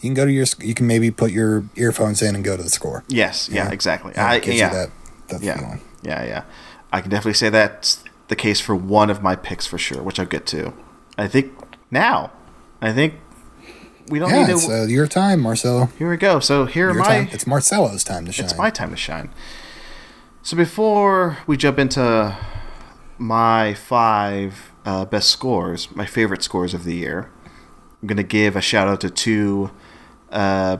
you 0.00 0.02
can 0.02 0.14
go 0.14 0.24
to 0.24 0.30
your, 0.30 0.46
you 0.60 0.74
can 0.74 0.86
maybe 0.86 1.10
put 1.10 1.32
your 1.32 1.64
earphones 1.74 2.22
in 2.22 2.34
and 2.34 2.44
go 2.44 2.56
to 2.56 2.62
the 2.62 2.70
score. 2.70 3.04
Yes. 3.08 3.48
Yeah. 3.48 3.70
Exactly. 3.70 4.12
And 4.14 4.22
I, 4.22 4.36
yeah. 4.36 4.68
that, 4.68 4.90
that 5.28 5.42
yeah. 5.42 5.58
feeling. 5.58 5.80
Yeah. 6.02 6.24
Yeah. 6.24 6.44
I 6.92 7.00
can 7.00 7.10
definitely 7.10 7.34
say 7.34 7.48
that's 7.48 8.04
the 8.28 8.36
case 8.36 8.60
for 8.60 8.76
one 8.76 9.10
of 9.10 9.22
my 9.22 9.34
picks 9.34 9.66
for 9.66 9.78
sure, 9.78 10.02
which 10.02 10.20
I'll 10.20 10.26
get 10.26 10.46
to. 10.46 10.72
I 11.18 11.26
think 11.26 11.52
now. 11.90 12.30
I 12.80 12.92
think 12.92 13.14
we 14.08 14.18
don't 14.18 14.30
Yeah, 14.30 14.46
need 14.46 14.52
it's 14.52 14.68
uh, 14.68 14.86
your 14.88 15.06
time, 15.06 15.40
Marcelo. 15.40 15.86
here 15.98 16.08
we 16.10 16.16
go. 16.16 16.40
So 16.40 16.64
here 16.66 16.90
are 16.90 16.94
my. 16.94 17.04
time. 17.04 17.28
It's 17.32 17.46
Marcelo's 17.46 18.04
time 18.04 18.26
to 18.26 18.32
shine. 18.32 18.44
It's 18.46 18.56
my 18.56 18.70
time 18.70 18.90
to 18.90 18.96
shine. 18.96 19.30
So 20.42 20.56
before 20.56 21.38
we 21.46 21.56
jump 21.56 21.78
into 21.78 22.36
my 23.18 23.74
five 23.74 24.72
uh, 24.84 25.04
best 25.06 25.28
scores, 25.30 25.94
my 25.94 26.06
favorite 26.06 26.42
scores 26.42 26.72
of 26.74 26.84
the 26.84 26.94
year, 26.94 27.30
I'm 28.00 28.06
going 28.08 28.16
to 28.16 28.22
give 28.22 28.54
a 28.56 28.60
shout 28.60 28.86
out 28.88 29.00
to 29.00 29.10
two 29.10 29.70
uh, 30.30 30.78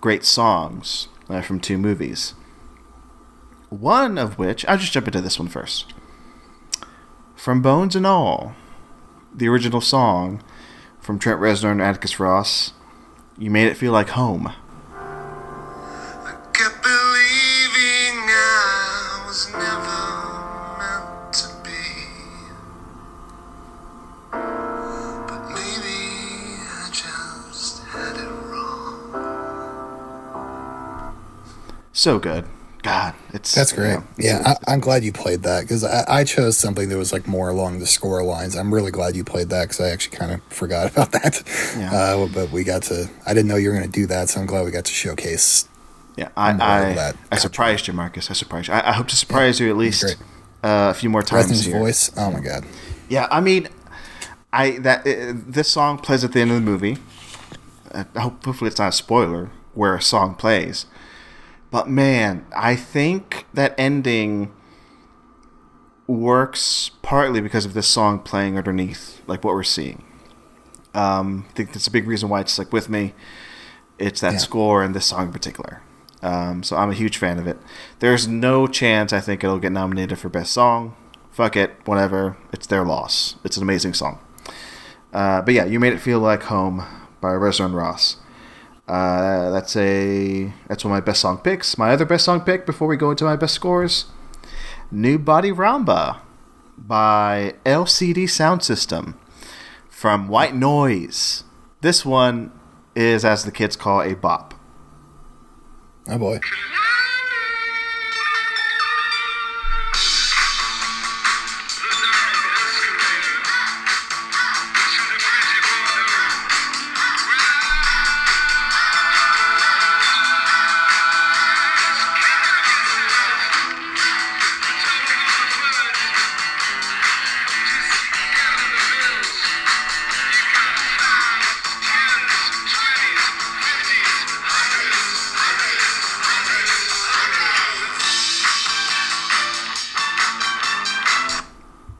great 0.00 0.24
songs 0.24 1.08
uh, 1.28 1.40
from 1.42 1.60
two 1.60 1.78
movies. 1.78 2.34
One 3.68 4.16
of 4.18 4.38
which, 4.38 4.64
I'll 4.66 4.78
just 4.78 4.92
jump 4.92 5.06
into 5.06 5.20
this 5.20 5.38
one 5.38 5.48
first. 5.48 5.92
From 7.34 7.62
Bones 7.62 7.94
and 7.94 8.06
All, 8.06 8.54
the 9.34 9.48
original 9.48 9.80
song 9.80 10.42
from 11.06 11.18
Trent 11.20 11.40
Reznor 11.40 11.70
and 11.70 11.80
Atticus 11.80 12.18
Ross, 12.18 12.72
You 13.38 13.48
Made 13.48 13.68
It 13.68 13.76
Feel 13.76 13.92
Like 13.92 14.08
Home. 14.08 14.52
Kept 16.52 16.82
believing 16.82 18.26
I 18.28 19.22
was 19.24 19.52
never 19.52 20.02
meant 20.80 21.32
to 21.34 21.48
be. 21.62 21.84
But 24.32 25.48
maybe 25.50 25.98
I 26.74 26.88
just 26.90 27.84
had 27.84 28.16
it 28.16 28.28
wrong. 28.50 29.14
So 31.92 32.18
good. 32.18 32.46
God, 32.86 33.14
it's 33.34 33.52
That's 33.54 33.72
great. 33.72 33.88
you 33.90 33.94
know, 33.96 34.04
Yeah, 34.16 34.42
I, 34.66 34.72
I'm 34.72 34.80
glad 34.80 35.02
you 35.02 35.12
played 35.12 35.42
that 35.42 35.62
because 35.62 35.82
I, 35.82 36.04
I 36.08 36.24
chose 36.24 36.56
something 36.56 36.88
that 36.88 36.96
was 36.96 37.12
like 37.12 37.26
more 37.26 37.48
along 37.48 37.80
the 37.80 37.86
score 37.86 38.22
lines. 38.22 38.54
I'm 38.54 38.72
really 38.72 38.92
glad 38.92 39.16
you 39.16 39.24
played 39.24 39.48
that 39.50 39.64
because 39.64 39.80
I 39.80 39.88
actually 39.90 40.16
kind 40.16 40.30
of 40.32 40.40
forgot 40.44 40.90
about 40.92 41.10
that. 41.12 41.42
Yeah. 41.76 41.92
Uh, 41.92 42.28
but 42.32 42.52
we 42.52 42.62
got 42.62 42.84
to. 42.84 43.10
I 43.26 43.34
didn't 43.34 43.48
know 43.48 43.56
you 43.56 43.70
were 43.70 43.74
going 43.76 43.90
to 43.90 44.00
do 44.00 44.06
that, 44.06 44.28
so 44.28 44.40
I'm 44.40 44.46
glad 44.46 44.64
we 44.64 44.70
got 44.70 44.84
to 44.84 44.92
showcase. 44.92 45.68
yeah. 46.16 46.28
I 46.36 46.50
I, 46.50 46.54
that 46.94 47.16
I 47.32 47.36
surprised 47.36 47.88
you, 47.88 47.92
Marcus. 47.92 48.30
I 48.30 48.34
surprised 48.34 48.68
you. 48.68 48.74
I, 48.74 48.90
I 48.90 48.92
hope 48.92 49.08
to 49.08 49.16
surprise 49.16 49.58
you 49.58 49.68
at 49.68 49.76
least 49.76 50.04
uh, 50.62 50.90
a 50.90 50.94
few 50.94 51.10
more 51.10 51.22
times 51.22 51.48
Reson's 51.48 51.64
here. 51.66 51.78
voice. 51.78 52.10
Oh 52.16 52.30
my 52.30 52.40
god. 52.40 52.64
Yeah, 53.08 53.26
I 53.32 53.40
mean, 53.40 53.68
I 54.52 54.78
that 54.78 55.00
uh, 55.06 55.32
this 55.34 55.68
song 55.68 55.98
plays 55.98 56.22
at 56.22 56.32
the 56.32 56.40
end 56.40 56.52
of 56.52 56.56
the 56.56 56.62
movie. 56.62 56.98
Uh, 57.90 58.04
hopefully, 58.16 58.68
it's 58.68 58.78
not 58.78 58.90
a 58.90 58.92
spoiler 58.92 59.50
where 59.74 59.94
a 59.96 60.02
song 60.02 60.34
plays. 60.36 60.86
But 61.70 61.88
man, 61.88 62.46
I 62.56 62.76
think 62.76 63.46
that 63.54 63.74
ending 63.78 64.52
works 66.06 66.90
partly 67.02 67.40
because 67.40 67.64
of 67.64 67.74
this 67.74 67.88
song 67.88 68.20
playing 68.20 68.56
underneath, 68.56 69.20
like 69.26 69.42
what 69.44 69.54
we're 69.54 69.62
seeing. 69.62 70.04
Um, 70.94 71.46
I 71.50 71.52
think 71.52 71.72
that's 71.72 71.86
a 71.86 71.90
big 71.90 72.06
reason 72.06 72.28
why 72.28 72.40
it's 72.40 72.58
like 72.58 72.72
with 72.72 72.88
me. 72.88 73.14
It's 73.98 74.20
that 74.20 74.34
Yeah. 74.34 74.38
score 74.38 74.82
and 74.82 74.94
this 74.94 75.06
song 75.06 75.26
in 75.26 75.32
particular. 75.32 75.82
Um, 76.22 76.62
so 76.62 76.76
I'm 76.76 76.90
a 76.90 76.94
huge 76.94 77.18
fan 77.18 77.38
of 77.38 77.46
it. 77.46 77.58
There's 77.98 78.26
no 78.26 78.66
chance 78.66 79.12
I 79.12 79.20
think 79.20 79.42
it'll 79.44 79.58
get 79.58 79.72
nominated 79.72 80.18
for 80.18 80.28
best 80.28 80.52
song. 80.52 80.94
Fuck 81.30 81.56
it, 81.56 81.76
whatever. 81.84 82.36
It's 82.52 82.66
their 82.66 82.84
loss. 82.84 83.36
It's 83.44 83.56
an 83.56 83.62
amazing 83.62 83.94
song. 83.94 84.18
Uh, 85.12 85.42
but 85.42 85.52
yeah, 85.54 85.64
you 85.64 85.78
made 85.80 85.92
it 85.92 86.00
feel 86.00 86.20
like 86.20 86.44
home 86.44 86.84
by 87.20 87.30
Reznor 87.30 87.66
and 87.66 87.76
Ross. 87.76 88.16
Uh, 88.88 89.50
that's 89.50 89.76
a 89.76 90.52
that's 90.68 90.84
one 90.84 90.92
of 90.92 90.96
my 90.96 91.00
best 91.00 91.20
song 91.20 91.38
picks. 91.38 91.76
My 91.76 91.90
other 91.90 92.04
best 92.04 92.24
song 92.24 92.40
pick 92.42 92.64
before 92.66 92.86
we 92.86 92.96
go 92.96 93.10
into 93.10 93.24
my 93.24 93.34
best 93.36 93.54
scores, 93.54 94.06
"New 94.90 95.18
Body 95.18 95.50
Rhumba" 95.50 96.18
by 96.78 97.54
LCD 97.64 98.28
Sound 98.28 98.62
System 98.62 99.18
from 99.88 100.28
White 100.28 100.54
Noise. 100.54 101.44
This 101.80 102.04
one 102.04 102.52
is, 102.94 103.24
as 103.24 103.44
the 103.44 103.50
kids 103.50 103.76
call, 103.76 104.02
a 104.02 104.14
bop. 104.14 104.54
Oh 106.08 106.18
boy. 106.18 106.38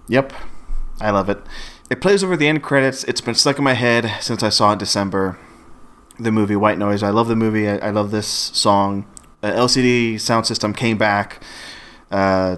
Yep, 0.09 0.33
I 1.01 1.11
love 1.11 1.29
it. 1.29 1.39
It 1.91 2.01
plays 2.01 2.25
over 2.25 2.37
the 2.37 2.49
end 2.49 2.63
credits. 2.63 3.05
It's 3.05 3.21
been 3.21 3.35
stuck 3.35 3.59
in 3.59 3.65
my 3.65 3.75
head 3.75 4.13
since 4.21 4.43
I 4.43 4.49
saw 4.49 4.71
it 4.71 4.75
in 4.75 4.79
December. 4.79 5.39
The 6.19 6.33
movie 6.33 6.57
White 6.57 6.79
Noise. 6.79 7.03
I 7.03 7.11
love 7.11 7.29
the 7.29 7.37
movie. 7.37 7.69
I, 7.69 7.77
I 7.79 7.91
love 7.91 8.11
this 8.11 8.27
song. 8.27 9.07
Uh, 9.43 9.53
LCD 9.53 10.19
Sound 10.19 10.47
System 10.47 10.73
came 10.73 10.97
back 10.97 11.43
uh, 12.11 12.57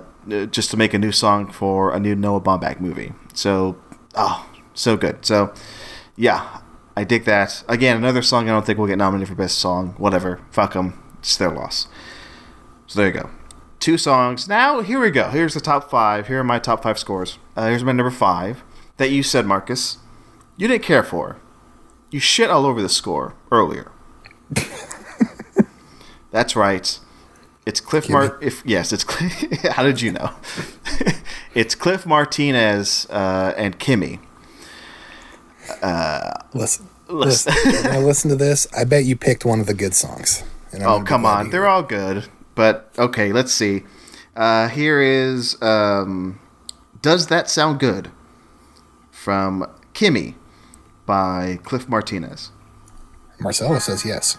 just 0.50 0.70
to 0.70 0.76
make 0.76 0.94
a 0.94 0.98
new 0.98 1.12
song 1.12 1.50
for 1.50 1.92
a 1.92 1.98
new 1.98 2.14
Noah 2.14 2.40
Baumbach 2.40 2.80
movie. 2.80 3.12
So, 3.34 3.76
oh, 4.14 4.48
so 4.74 4.96
good. 4.96 5.24
So, 5.24 5.52
yeah, 6.16 6.60
I 6.96 7.04
dig 7.04 7.24
that. 7.24 7.64
Again, 7.68 7.96
another 7.96 8.22
song 8.22 8.48
I 8.48 8.52
don't 8.52 8.64
think 8.64 8.78
will 8.78 8.86
get 8.86 8.98
nominated 8.98 9.28
for 9.28 9.34
best 9.34 9.58
song. 9.58 9.94
Whatever, 9.98 10.40
fuck 10.50 10.74
them. 10.74 11.02
It's 11.18 11.36
their 11.36 11.50
loss. 11.50 11.88
So 12.86 13.00
there 13.00 13.08
you 13.08 13.14
go. 13.14 13.30
Two 13.80 13.96
songs. 13.98 14.48
Now 14.48 14.80
here 14.80 15.00
we 15.00 15.10
go. 15.10 15.30
Here's 15.30 15.54
the 15.54 15.60
top 15.60 15.90
five. 15.90 16.26
Here 16.26 16.40
are 16.40 16.44
my 16.44 16.58
top 16.58 16.82
five 16.82 16.98
scores. 16.98 17.38
Uh, 17.56 17.68
here's 17.68 17.84
my 17.84 17.92
number 17.92 18.10
five 18.10 18.62
that 18.96 19.10
you 19.10 19.22
said, 19.22 19.46
Marcus. 19.46 19.98
You 20.56 20.66
didn't 20.68 20.82
care 20.84 21.04
for. 21.04 21.36
You 22.10 22.20
shit 22.20 22.50
all 22.50 22.66
over 22.66 22.82
the 22.82 22.88
score 22.88 23.34
earlier. 23.52 23.92
That's 26.30 26.56
right. 26.56 26.98
It's 27.66 27.80
Cliff 27.80 28.08
Mart. 28.08 28.42
If 28.42 28.62
yes, 28.64 28.92
it's. 28.92 29.04
How 29.72 29.82
did 29.82 30.00
you 30.00 30.12
know? 30.12 30.30
it's 31.54 31.74
Cliff 31.74 32.06
Martinez 32.06 33.06
uh, 33.10 33.52
and 33.56 33.78
Kimi. 33.78 34.20
Listen, 36.54 36.88
Listen. 37.08 37.52
listen. 37.54 37.54
You're 37.72 37.82
gonna 37.82 38.00
listen 38.00 38.30
to 38.30 38.36
this. 38.36 38.66
I 38.76 38.84
bet 38.84 39.04
you 39.04 39.16
picked 39.16 39.44
one 39.44 39.60
of 39.60 39.66
the 39.66 39.74
good 39.74 39.94
songs. 39.94 40.42
And 40.72 40.82
Oh 40.82 41.02
come 41.02 41.24
on, 41.24 41.50
they're 41.50 41.66
all 41.68 41.82
good. 41.82 42.26
But 42.58 42.90
okay, 42.98 43.32
let's 43.32 43.52
see. 43.52 43.84
Uh, 44.34 44.66
here 44.66 45.00
is 45.00 45.62
um, 45.62 46.40
"Does 47.00 47.28
That 47.28 47.48
Sound 47.48 47.78
Good" 47.78 48.10
from 49.12 49.64
Kimi 49.94 50.34
by 51.06 51.60
Cliff 51.62 51.88
Martinez. 51.88 52.50
Marcelo 53.38 53.78
says 53.78 54.04
yes. 54.04 54.38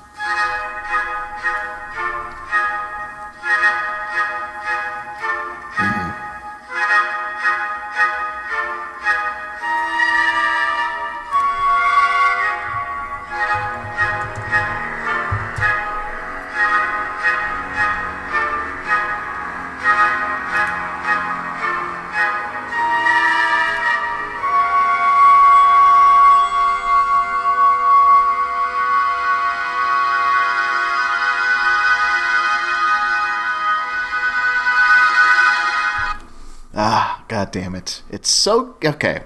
God 37.50 37.62
damn 37.62 37.74
it! 37.74 38.04
It's 38.12 38.30
so 38.30 38.76
okay. 38.86 39.24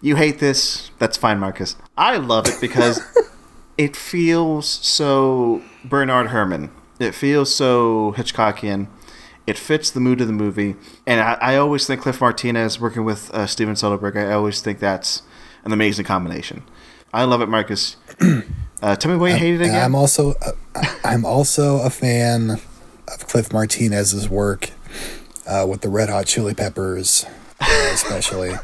You 0.00 0.16
hate 0.16 0.38
this. 0.38 0.90
That's 0.98 1.18
fine, 1.18 1.38
Marcus. 1.38 1.76
I 1.94 2.16
love 2.16 2.46
it 2.48 2.58
because 2.62 3.02
it 3.78 3.94
feels 3.94 4.66
so 4.66 5.62
Bernard 5.84 6.28
Herrmann. 6.28 6.70
It 6.98 7.14
feels 7.14 7.54
so 7.54 8.14
Hitchcockian. 8.16 8.88
It 9.46 9.58
fits 9.58 9.90
the 9.90 10.00
mood 10.00 10.22
of 10.22 10.28
the 10.28 10.32
movie, 10.32 10.76
and 11.06 11.20
I, 11.20 11.34
I 11.34 11.56
always 11.56 11.86
think 11.86 12.00
Cliff 12.00 12.22
Martinez 12.22 12.80
working 12.80 13.04
with 13.04 13.30
uh, 13.34 13.46
Steven 13.46 13.74
Soderbergh. 13.74 14.16
I 14.16 14.32
always 14.32 14.62
think 14.62 14.78
that's 14.78 15.20
an 15.64 15.72
amazing 15.72 16.06
combination. 16.06 16.62
I 17.12 17.24
love 17.24 17.42
it, 17.42 17.48
Marcus. 17.48 17.96
Uh, 18.82 18.96
tell 18.96 19.12
me 19.12 19.18
why 19.18 19.28
you 19.28 19.36
hate 19.36 19.56
it 19.56 19.60
again. 19.60 19.84
I'm 19.84 19.94
also 19.94 20.32
uh, 20.40 20.52
I'm 21.04 21.26
also 21.26 21.82
a 21.82 21.90
fan 21.90 22.52
of 22.52 23.26
Cliff 23.28 23.52
Martinez's 23.52 24.26
work 24.26 24.70
uh, 25.46 25.66
with 25.68 25.80
the 25.80 25.88
Red 25.88 26.08
Hot 26.08 26.26
Chili 26.26 26.54
Peppers, 26.54 27.24
uh, 27.60 27.90
especially. 27.92 28.54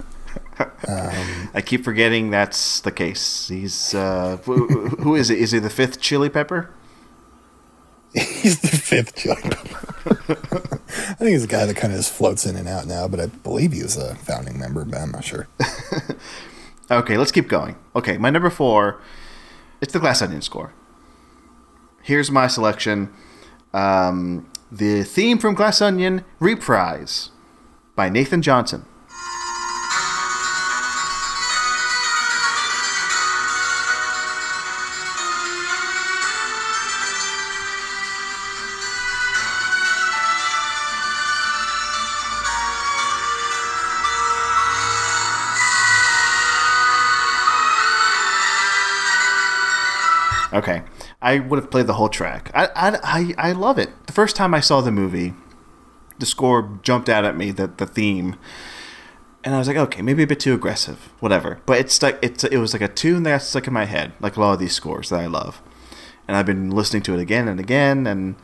I 0.89 1.63
keep 1.65 1.85
forgetting 1.85 2.31
that's 2.31 2.81
the 2.81 2.91
case. 2.93 3.49
He's 3.49 3.95
uh, 3.95 4.39
who, 4.45 4.67
who 4.89 5.15
is 5.15 5.29
it? 5.29 5.39
Is 5.39 5.51
he 5.51 5.59
the 5.59 5.71
fifth 5.71 6.01
Chili 6.01 6.31
Pepper? 6.31 6.71
He's 8.15 8.61
the 8.61 8.69
fifth 8.69 9.15
Chili 9.17 9.43
Pepper. 9.43 10.81
I 10.89 11.15
think 11.19 11.31
he's 11.33 11.45
a 11.45 11.49
guy 11.49 11.67
that 11.67 11.77
kind 11.77 11.93
of 11.93 11.99
just 11.99 12.13
floats 12.13 12.47
in 12.47 12.57
and 12.57 12.67
out 12.67 12.87
now, 12.87 13.07
but 13.09 13.21
I 13.21 13.27
believe 13.27 13.73
he 13.73 13.83
was 13.83 13.97
a 13.97 14.15
founding 14.15 14.59
member, 14.59 14.85
but 14.87 14.99
I'm 14.99 15.11
not 15.11 15.25
sure. 15.25 15.49
Okay, 16.91 17.17
let's 17.17 17.33
keep 17.33 17.49
going. 17.49 17.77
Okay, 17.97 18.17
my 18.17 18.31
number 18.31 18.49
four, 18.49 19.01
it's 19.81 19.93
the 19.93 19.99
Glass 19.99 20.23
Onion 20.23 20.41
score. 20.41 20.73
Here's 22.03 22.31
my 22.31 22.47
selection: 22.47 23.13
um, 23.75 24.49
the 24.71 25.03
theme 25.05 25.39
from 25.39 25.55
Glass 25.55 25.81
Onion, 25.81 26.25
"Reprise" 26.41 27.31
by 27.95 28.09
Nathan 28.09 28.43
Johnson. 28.43 28.85
Okay, 50.53 50.83
I 51.23 51.39
would 51.39 51.59
have 51.59 51.71
played 51.71 51.87
the 51.87 51.95
whole 51.95 52.09
track. 52.09 52.51
I, 52.55 52.67
I, 52.75 52.99
I, 53.03 53.35
I 53.49 53.53
love 53.53 53.79
it. 53.79 53.91
The 54.07 54.13
first 54.13 54.37
time 54.37 54.55
I 54.55 54.61
saw 54.61 54.81
the 54.81 54.93
movie, 54.93 55.35
the 56.19 56.27
score 56.27 56.79
jumped 56.83 57.09
out 57.09 57.25
at 57.25 57.37
me. 57.37 57.51
The 57.51 57.67
the 57.67 57.87
theme, 57.87 58.37
and 59.45 59.55
I 59.55 59.59
was 59.59 59.69
like, 59.69 59.77
okay, 59.77 60.03
maybe 60.03 60.23
a 60.23 60.27
bit 60.27 60.41
too 60.41 60.55
aggressive, 60.55 61.11
whatever. 61.21 61.61
But 61.67 61.79
it's 61.79 62.03
like 62.03 62.19
it's 62.23 62.45
it 62.45 62.59
was 62.59 62.73
like 62.73 62.83
a 62.83 62.89
tune 62.89 63.23
that 63.25 63.43
stuck 63.43 63.67
in 63.67 63.73
my 63.73 63.85
head, 63.85 64.13
like 64.21 64.37
a 64.37 64.41
lot 64.41 64.53
of 64.53 64.59
these 64.59 64.75
scores 64.75 65.09
that 65.09 65.21
I 65.21 65.27
love, 65.27 65.61
and 66.29 66.37
I've 66.37 66.47
been 66.47 66.71
listening 66.71 67.03
to 67.05 67.15
it 67.15 67.21
again 67.21 67.49
and 67.49 67.61
again, 67.61 68.07
and 68.07 68.37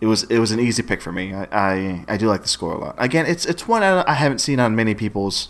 it 0.00 0.06
was 0.06 0.24
it 0.24 0.38
was 0.38 0.50
an 0.50 0.60
easy 0.60 0.82
pick 0.82 1.00
for 1.00 1.12
me. 1.12 1.32
I 1.34 1.48
I, 1.52 2.04
I 2.08 2.16
do 2.16 2.26
like 2.26 2.42
the 2.42 2.48
score 2.48 2.74
a 2.74 2.78
lot. 2.78 2.96
Again, 2.98 3.26
it's 3.26 3.46
it's 3.46 3.66
one 3.68 3.82
I 3.82 4.04
I 4.08 4.14
haven't 4.14 4.40
seen 4.40 4.60
on 4.60 4.76
many 4.76 4.94
people's 4.94 5.48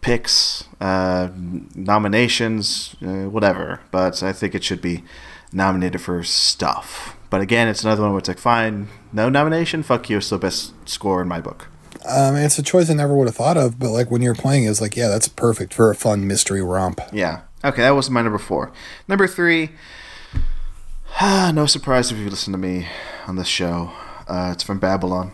picks, 0.00 0.64
uh, 0.80 1.28
nominations, 1.74 2.94
uh, 3.02 3.28
whatever. 3.28 3.80
But 3.90 4.22
I 4.22 4.32
think 4.32 4.54
it 4.54 4.62
should 4.62 4.80
be 4.80 5.02
nominated 5.52 6.00
for 6.00 6.22
stuff. 6.22 7.16
But 7.30 7.40
again, 7.40 7.68
it's 7.68 7.84
another 7.84 8.02
one 8.02 8.12
where 8.12 8.20
it's 8.20 8.28
like, 8.28 8.38
fine, 8.38 8.88
no 9.12 9.28
nomination, 9.28 9.82
fuck 9.82 10.08
you, 10.08 10.18
it's 10.18 10.30
the 10.30 10.38
best 10.38 10.72
score 10.88 11.20
in 11.20 11.28
my 11.28 11.40
book. 11.40 11.68
Um, 12.08 12.36
it's 12.36 12.58
a 12.58 12.62
choice 12.62 12.88
I 12.88 12.94
never 12.94 13.14
would 13.14 13.28
have 13.28 13.36
thought 13.36 13.56
of, 13.56 13.78
but 13.78 13.90
like 13.90 14.10
when 14.10 14.22
you're 14.22 14.34
playing, 14.34 14.64
it's 14.64 14.80
like, 14.80 14.96
yeah, 14.96 15.08
that's 15.08 15.28
perfect 15.28 15.74
for 15.74 15.90
a 15.90 15.94
fun 15.94 16.26
mystery 16.26 16.62
romp. 16.62 17.00
Yeah. 17.12 17.42
Okay, 17.64 17.82
that 17.82 17.90
was 17.90 18.08
my 18.08 18.22
number 18.22 18.38
four. 18.38 18.72
Number 19.08 19.26
three, 19.26 19.70
no 21.20 21.66
surprise 21.66 22.10
if 22.10 22.18
you 22.18 22.30
listen 22.30 22.52
to 22.52 22.58
me 22.58 22.86
on 23.26 23.36
this 23.36 23.48
show. 23.48 23.92
Uh, 24.26 24.50
it's 24.52 24.62
from 24.62 24.78
Babylon. 24.78 25.32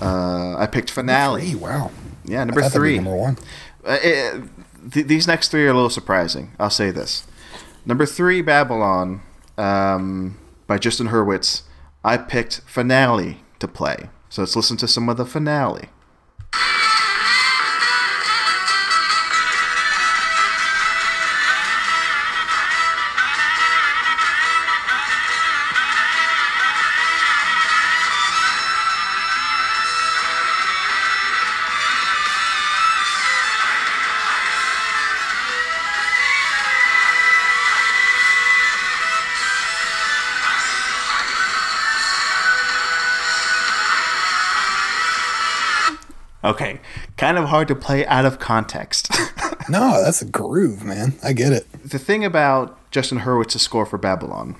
Uh, 0.00 0.56
I 0.56 0.66
picked 0.66 0.90
finale. 0.90 1.46
Hey, 1.46 1.54
wow. 1.54 1.90
Yeah, 2.24 2.44
number 2.44 2.60
thought 2.60 2.72
that'd 2.72 2.82
be 2.82 2.88
three. 2.88 2.96
number 2.96 3.16
one. 3.16 3.38
Uh, 3.84 3.98
eh, 4.02 4.40
th- 4.92 5.06
these 5.06 5.26
next 5.26 5.48
three 5.48 5.64
are 5.66 5.70
a 5.70 5.74
little 5.74 5.90
surprising. 5.90 6.52
I'll 6.58 6.70
say 6.70 6.90
this. 6.90 7.24
Number 7.84 8.06
three, 8.06 8.42
Babylon, 8.42 9.22
um, 9.58 10.38
by 10.66 10.78
Justin 10.78 11.08
Hurwitz. 11.08 11.62
I 12.04 12.16
picked 12.16 12.60
finale 12.66 13.42
to 13.58 13.68
play. 13.68 14.10
So 14.28 14.42
let's 14.42 14.56
listen 14.56 14.76
to 14.78 14.88
some 14.88 15.08
of 15.08 15.16
the 15.16 15.26
finale. 15.26 15.88
Okay, 46.44 46.80
kind 47.16 47.38
of 47.38 47.46
hard 47.46 47.68
to 47.68 47.74
play 47.74 48.04
out 48.06 48.24
of 48.24 48.38
context. 48.38 49.10
No, 49.68 50.02
that's 50.02 50.20
a 50.20 50.24
groove, 50.26 50.82
man. 50.84 51.14
I 51.22 51.32
get 51.32 51.52
it. 51.52 51.68
the 51.84 51.98
thing 51.98 52.24
about 52.24 52.76
Justin 52.90 53.20
Hurwitz's 53.20 53.62
score 53.62 53.86
for 53.86 53.96
Babylon 53.96 54.56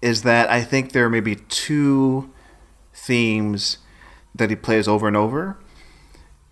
is 0.00 0.22
that 0.22 0.48
I 0.48 0.62
think 0.62 0.92
there 0.92 1.04
are 1.04 1.10
maybe 1.10 1.34
two 1.34 2.30
themes 2.94 3.78
that 4.32 4.48
he 4.48 4.54
plays 4.54 4.86
over 4.86 5.08
and 5.08 5.16
over, 5.16 5.58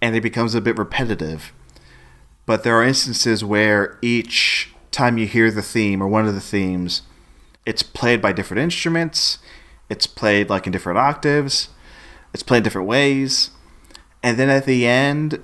and 0.02 0.16
it 0.16 0.22
becomes 0.22 0.56
a 0.56 0.60
bit 0.60 0.76
repetitive. 0.76 1.52
But 2.46 2.64
there 2.64 2.74
are 2.74 2.84
instances 2.84 3.44
where 3.44 3.96
each 4.02 4.74
time 4.90 5.16
you 5.16 5.28
hear 5.28 5.50
the 5.52 5.62
theme 5.62 6.02
or 6.02 6.08
one 6.08 6.26
of 6.26 6.34
the 6.34 6.40
themes, 6.40 7.02
it's 7.64 7.84
played 7.84 8.20
by 8.20 8.32
different 8.32 8.60
instruments, 8.60 9.38
it's 9.88 10.08
played 10.08 10.50
like 10.50 10.66
in 10.66 10.72
different 10.72 10.98
octaves, 10.98 11.68
it's 12.34 12.42
played 12.42 12.64
different 12.64 12.88
ways, 12.88 13.50
and 14.22 14.38
then 14.38 14.48
at 14.48 14.64
the 14.64 14.86
end, 14.86 15.42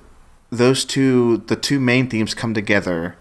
those 0.49 0.85
two, 0.85 1.37
the 1.47 1.55
two 1.55 1.79
main 1.79 2.09
themes 2.09 2.33
come 2.33 2.53
together 2.53 3.15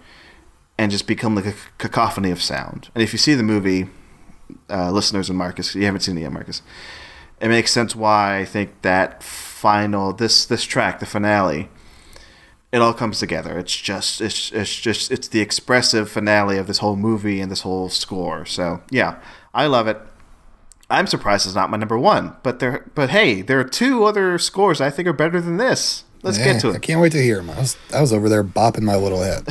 and 0.78 0.90
just 0.90 1.06
become 1.06 1.34
like 1.34 1.46
a 1.46 1.54
cacophony 1.78 2.30
of 2.30 2.42
sound. 2.42 2.90
And 2.94 3.02
if 3.02 3.12
you 3.12 3.18
see 3.18 3.34
the 3.34 3.42
movie, 3.42 3.88
uh, 4.68 4.90
listeners 4.90 5.28
and 5.28 5.38
Marcus, 5.38 5.74
you 5.74 5.84
haven't 5.84 6.00
seen 6.00 6.18
it 6.18 6.22
yet, 6.22 6.32
Marcus. 6.32 6.62
It 7.40 7.48
makes 7.48 7.72
sense 7.72 7.94
why 7.94 8.38
I 8.38 8.44
think 8.44 8.82
that 8.82 9.22
final 9.22 10.12
this 10.12 10.44
this 10.44 10.64
track, 10.64 11.00
the 11.00 11.06
finale, 11.06 11.68
it 12.72 12.80
all 12.80 12.94
comes 12.94 13.18
together. 13.18 13.58
It's 13.58 13.76
just 13.76 14.20
it's 14.20 14.50
it's 14.52 14.74
just 14.80 15.10
it's 15.10 15.28
the 15.28 15.40
expressive 15.40 16.10
finale 16.10 16.58
of 16.58 16.66
this 16.66 16.78
whole 16.78 16.96
movie 16.96 17.40
and 17.40 17.50
this 17.50 17.62
whole 17.62 17.88
score. 17.88 18.44
So 18.46 18.82
yeah, 18.90 19.20
I 19.52 19.66
love 19.66 19.88
it. 19.88 19.98
I'm 20.90 21.06
surprised 21.06 21.46
it's 21.46 21.54
not 21.54 21.70
my 21.70 21.76
number 21.76 21.98
one, 21.98 22.36
but 22.42 22.58
there 22.60 22.84
but 22.94 23.10
hey, 23.10 23.42
there 23.42 23.58
are 23.58 23.64
two 23.64 24.04
other 24.04 24.38
scores 24.38 24.80
I 24.80 24.90
think 24.90 25.08
are 25.08 25.12
better 25.12 25.40
than 25.40 25.56
this. 25.56 26.04
Let's 26.22 26.38
Yeah, 26.38 26.52
get 26.54 26.60
to 26.62 26.70
it. 26.70 26.76
I 26.76 26.78
can't 26.78 27.00
wait 27.00 27.12
to 27.12 27.22
hear 27.22 27.40
him. 27.40 27.50
I 27.50 27.58
was, 27.58 27.76
I 27.92 28.00
was 28.00 28.12
over 28.12 28.28
there 28.28 28.42
bopping 28.44 28.82
my 28.82 28.96
little 28.96 29.22
head. 29.22 29.44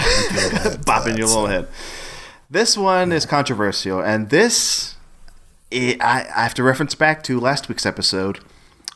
Bopping 0.86 1.18
your 1.18 1.28
little 1.28 1.46
head. 1.48 1.68
This 2.50 2.78
one 2.78 3.12
is 3.12 3.26
controversial, 3.26 4.00
and 4.00 4.30
this 4.30 4.96
I, 5.72 5.98
I 6.02 6.28
I 6.36 6.44
have 6.44 6.54
to 6.56 6.64
reference 6.64 6.96
back 6.96 7.24
to 7.24 7.40
last 7.40 7.68
week's 7.70 7.86
episode. 7.86 8.40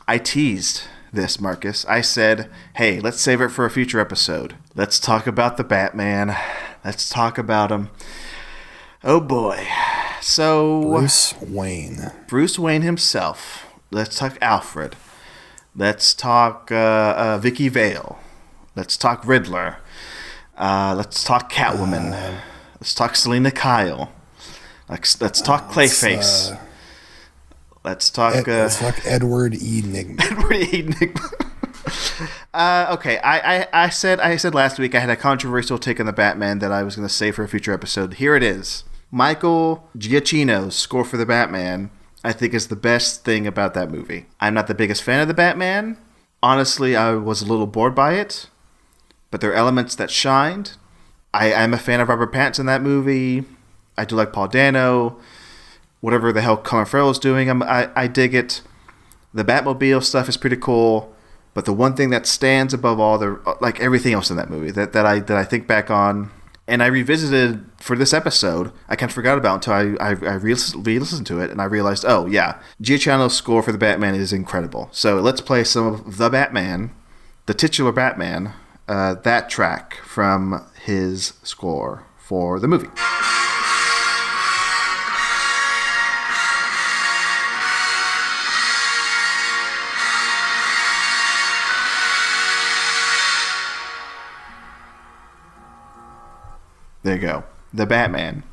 I 0.07 0.17
teased 0.19 0.83
this, 1.11 1.39
Marcus. 1.39 1.85
I 1.87 2.01
said, 2.01 2.49
"Hey, 2.75 2.99
let's 2.99 3.19
save 3.19 3.41
it 3.41 3.49
for 3.49 3.65
a 3.65 3.69
future 3.71 3.99
episode. 3.99 4.55
Let's 4.75 4.99
talk 4.99 5.25
about 5.27 5.57
the 5.57 5.63
Batman. 5.63 6.35
Let's 6.85 7.09
talk 7.09 7.37
about 7.37 7.71
him." 7.71 7.89
Oh 9.09 9.21
boy. 9.21 9.65
So 10.19 10.81
Bruce 10.81 11.33
Wayne. 11.39 12.11
Bruce 12.27 12.59
Wayne 12.59 12.81
himself. 12.81 13.65
Let's 13.89 14.19
talk 14.19 14.37
Alfred. 14.41 14.97
Let's 15.73 16.13
talk 16.13 16.69
uh, 16.73 16.75
uh, 17.17 17.37
Vicky 17.37 17.69
Vale. 17.69 18.19
Let's 18.75 18.97
talk 18.97 19.25
Riddler. 19.25 19.77
Uh, 20.57 20.93
let's 20.97 21.23
talk 21.23 21.49
Catwoman. 21.49 22.11
let's 22.75 22.93
talk 22.93 23.15
Selina 23.15 23.49
Kyle. 23.49 24.11
Let's, 24.89 25.21
let's 25.21 25.41
talk 25.41 25.71
Clayface. 25.71 26.51
uh, 26.51 26.59
let's 27.85 28.09
talk 28.09 28.35
Ed, 28.35 28.49
uh, 28.49 28.63
let's 28.63 28.77
talk 28.77 28.99
Edward 29.05 29.53
E. 29.55 29.83
Nigma. 29.83 30.19
Edward 30.31 30.73
Enigma. 30.73 31.29
uh, 32.53 32.93
okay, 32.97 33.19
I, 33.19 33.59
I, 33.61 33.67
I 33.85 33.89
said 33.89 34.19
I 34.19 34.35
said 34.35 34.53
last 34.53 34.77
week 34.77 34.93
I 34.95 34.99
had 34.99 35.09
a 35.09 35.15
controversial 35.15 35.77
take 35.77 36.01
on 36.01 36.07
the 36.07 36.11
Batman 36.11 36.59
that 36.59 36.73
I 36.73 36.83
was 36.83 36.97
going 36.97 37.07
to 37.07 37.13
save 37.13 37.35
for 37.35 37.45
a 37.45 37.47
future 37.47 37.71
episode. 37.71 38.15
Here 38.15 38.35
it 38.35 38.43
is. 38.43 38.83
Michael 39.11 39.87
Giacchino's 39.97 40.75
score 40.75 41.05
for 41.05 41.17
the 41.17 41.25
Batman, 41.25 41.91
I 42.23 42.33
think, 42.33 42.53
is 42.53 42.67
the 42.67 42.75
best 42.75 43.23
thing 43.23 43.47
about 43.47 43.73
that 43.73 43.89
movie. 43.89 44.25
I'm 44.39 44.53
not 44.53 44.67
the 44.67 44.75
biggest 44.75 45.03
fan 45.03 45.21
of 45.21 45.27
the 45.27 45.33
Batman. 45.33 45.97
Honestly, 46.43 46.95
I 46.95 47.13
was 47.13 47.41
a 47.41 47.45
little 47.45 47.67
bored 47.67 47.95
by 47.95 48.13
it, 48.13 48.49
but 49.31 49.41
there 49.41 49.51
are 49.51 49.55
elements 49.55 49.95
that 49.95 50.11
shined. 50.11 50.73
I, 51.33 51.53
I'm 51.53 51.73
a 51.73 51.77
fan 51.77 51.99
of 51.99 52.09
Robert 52.09 52.33
Pattinson 52.33 52.61
in 52.61 52.65
that 52.67 52.81
movie. 52.81 53.45
I 53.97 54.05
do 54.05 54.15
like 54.15 54.33
Paul 54.33 54.47
Dano. 54.47 55.17
Whatever 56.01 56.31
the 56.31 56.41
hell 56.41 56.57
Colin 56.57 56.85
Farrell 56.85 57.09
is 57.09 57.17
doing, 57.17 57.49
I'm, 57.49 57.63
I, 57.63 57.89
I 57.95 58.07
dig 58.07 58.35
it. 58.35 58.61
The 59.33 59.43
Batmobile 59.43 60.03
stuff 60.03 60.29
is 60.29 60.37
pretty 60.37 60.57
cool, 60.57 61.13
but 61.53 61.65
the 61.65 61.73
one 61.73 61.95
thing 61.95 62.11
that 62.11 62.27
stands 62.27 62.73
above 62.73 62.99
all 62.99 63.17
the 63.17 63.57
like 63.61 63.79
everything 63.79 64.13
else 64.13 64.29
in 64.29 64.37
that 64.37 64.49
movie 64.49 64.71
that, 64.71 64.93
that 64.93 65.05
I 65.05 65.19
that 65.19 65.37
I 65.37 65.43
think 65.43 65.67
back 65.67 65.89
on 65.89 66.31
and 66.67 66.83
I 66.83 66.87
revisited 66.87 67.65
for 67.77 67.95
this 67.95 68.13
episode, 68.13 68.71
I 68.89 68.95
kind 68.95 69.09
of 69.09 69.15
forgot 69.15 69.37
about 69.37 69.65
until 69.65 69.73
I 69.73 70.05
I, 70.05 70.09
I 70.09 70.35
re 70.35 70.53
listened 70.53 71.27
to 71.27 71.39
it 71.39 71.49
and 71.49 71.61
I 71.61 71.65
realized, 71.65 72.05
oh 72.07 72.25
yeah, 72.25 72.59
Giacchino's 72.81 73.35
score 73.35 73.63
for 73.63 73.71
the 73.71 73.77
Batman 73.77 74.15
is 74.15 74.33
incredible. 74.33 74.89
So 74.91 75.19
let's 75.21 75.41
play 75.41 75.63
some 75.63 75.87
of 75.87 76.17
the 76.17 76.29
Batman, 76.29 76.91
the 77.45 77.53
titular 77.53 77.91
Batman, 77.91 78.53
uh, 78.87 79.15
that 79.15 79.49
track 79.49 79.97
from 80.03 80.65
his 80.83 81.33
score 81.43 82.05
for 82.17 82.59
the 82.59 82.67
movie. 82.67 82.89
There 97.07 97.15
you 97.15 97.21
go. 97.21 97.45
The 97.73 97.85
Batman. 97.85 98.43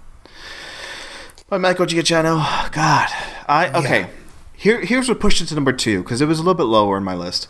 By 1.49 1.59
Michael 1.59 1.87
Giacchino. 1.87 2.71
God. 2.71 3.09
I 3.49 3.69
okay. 3.75 4.01
Yeah. 4.03 4.09
Here 4.53 4.81
here's 4.81 5.09
what 5.09 5.19
pushed 5.19 5.41
it 5.41 5.47
to 5.47 5.57
number 5.57 5.73
two, 5.73 6.05
because 6.05 6.21
it 6.21 6.27
was 6.27 6.39
a 6.39 6.43
little 6.43 6.55
bit 6.55 6.63
lower 6.63 6.97
in 6.97 7.03
my 7.03 7.17
list. 7.17 7.49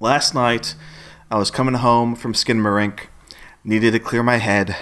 Last 0.00 0.34
night, 0.34 0.74
I 1.30 1.38
was 1.38 1.50
coming 1.50 1.76
home 1.76 2.16
from 2.16 2.34
Skinamarink, 2.34 3.06
needed 3.64 3.92
to 3.92 3.98
clear 3.98 4.22
my 4.22 4.36
head. 4.36 4.76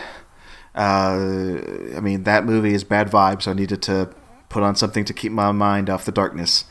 Uh, 0.75 1.61
I 1.97 2.01
mean, 2.03 2.25
that 2.25 2.45
movie 2.45 2.75
is 2.75 2.83
bad 2.83 3.09
vibes, 3.09 3.43
so 3.43 3.53
I 3.53 3.55
needed 3.55 3.81
to 3.83 4.13
put 4.49 4.65
on 4.65 4.75
something 4.75 5.05
to 5.05 5.13
keep 5.13 5.31
my 5.31 5.53
mind 5.53 5.89
off 5.89 6.05
the 6.05 6.11
darkness. 6.11 6.65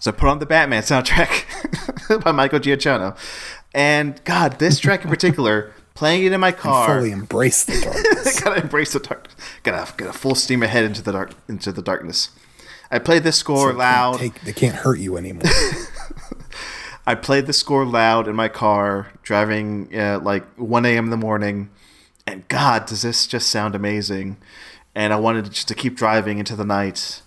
So 0.00 0.10
I 0.10 0.14
put 0.14 0.28
on 0.28 0.38
the 0.38 0.44
Batman 0.44 0.82
soundtrack 0.82 2.22
by 2.24 2.30
Michael 2.30 2.60
Giacchino. 2.60 3.16
And 3.72 4.22
God, 4.24 4.58
this 4.58 4.78
track 4.78 5.02
in 5.02 5.08
particular, 5.08 5.72
playing 5.94 6.24
it 6.24 6.32
in 6.32 6.40
my 6.40 6.52
car. 6.52 6.98
Fully 6.98 7.10
embrace 7.12 7.64
the 7.64 7.80
darkness. 7.80 8.40
gotta 8.44 8.60
embrace 8.60 8.92
the 8.92 8.98
dark. 9.00 9.28
Gotta 9.62 9.92
get 9.96 10.08
a 10.08 10.12
full 10.12 10.34
steam 10.34 10.62
ahead 10.62 10.84
into 10.84 11.02
the 11.02 11.12
dark 11.12 11.32
into 11.48 11.72
the 11.72 11.82
darkness. 11.82 12.30
I 12.90 12.98
played 12.98 13.22
this 13.24 13.36
score 13.36 13.72
They 13.72 13.78
loud. 13.78 14.18
can't 14.18 14.34
take- 14.34 14.44
they 14.44 14.52
can't 14.52 14.74
hurt 14.76 14.98
you 14.98 15.16
anymore. 15.16 15.42
I 17.06 17.14
played 17.14 17.46
the 17.46 17.52
score 17.52 17.84
loud 17.84 18.28
in 18.28 18.34
my 18.36 18.48
car, 18.48 19.12
driving 19.22 19.94
uh, 19.94 20.20
like 20.22 20.44
1 20.56 20.86
a.m. 20.86 21.04
in 21.04 21.10
the 21.10 21.18
morning, 21.18 21.68
and 22.26 22.48
God, 22.48 22.86
does 22.86 23.02
this 23.02 23.26
just 23.26 23.48
sound 23.48 23.74
amazing? 23.74 24.38
And 24.94 25.12
I 25.12 25.16
wanted 25.16 25.50
just 25.52 25.68
to 25.68 25.74
keep 25.74 25.96
driving 25.96 26.38
into 26.38 26.56
the 26.56 26.64
night 26.64 27.20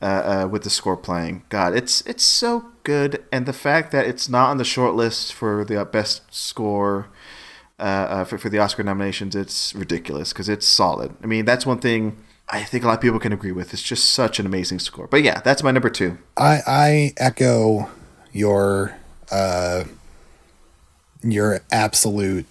uh, 0.00 0.04
uh, 0.44 0.48
with 0.50 0.62
the 0.62 0.70
score 0.70 0.96
playing. 0.96 1.42
God, 1.50 1.76
it's 1.76 2.00
it's 2.06 2.22
so 2.24 2.66
good, 2.84 3.22
and 3.30 3.44
the 3.44 3.52
fact 3.52 3.92
that 3.92 4.06
it's 4.06 4.28
not 4.30 4.48
on 4.48 4.56
the 4.56 4.64
short 4.64 4.94
list 4.94 5.34
for 5.34 5.62
the 5.64 5.84
best 5.84 6.22
score 6.34 7.08
uh, 7.78 7.82
uh, 7.82 8.24
for, 8.24 8.38
for 8.38 8.48
the 8.48 8.58
Oscar 8.58 8.82
nominations, 8.82 9.36
it's 9.36 9.74
ridiculous 9.74 10.32
because 10.32 10.48
it's 10.48 10.66
solid. 10.66 11.14
I 11.22 11.26
mean, 11.26 11.44
that's 11.44 11.64
one 11.64 11.78
thing 11.78 12.16
I 12.48 12.62
think 12.62 12.84
a 12.84 12.86
lot 12.86 12.94
of 12.94 13.00
people 13.00 13.18
can 13.18 13.32
agree 13.32 13.52
with. 13.52 13.72
It's 13.72 13.82
just 13.82 14.10
such 14.10 14.38
an 14.38 14.46
amazing 14.46 14.78
score. 14.78 15.06
But 15.06 15.22
yeah, 15.22 15.40
that's 15.40 15.62
my 15.62 15.70
number 15.70 15.90
two. 15.90 16.18
I 16.36 16.60
I 16.66 17.12
echo 17.18 17.90
your 18.32 18.96
uh 19.30 19.84
your 21.22 21.60
absolute 21.70 22.46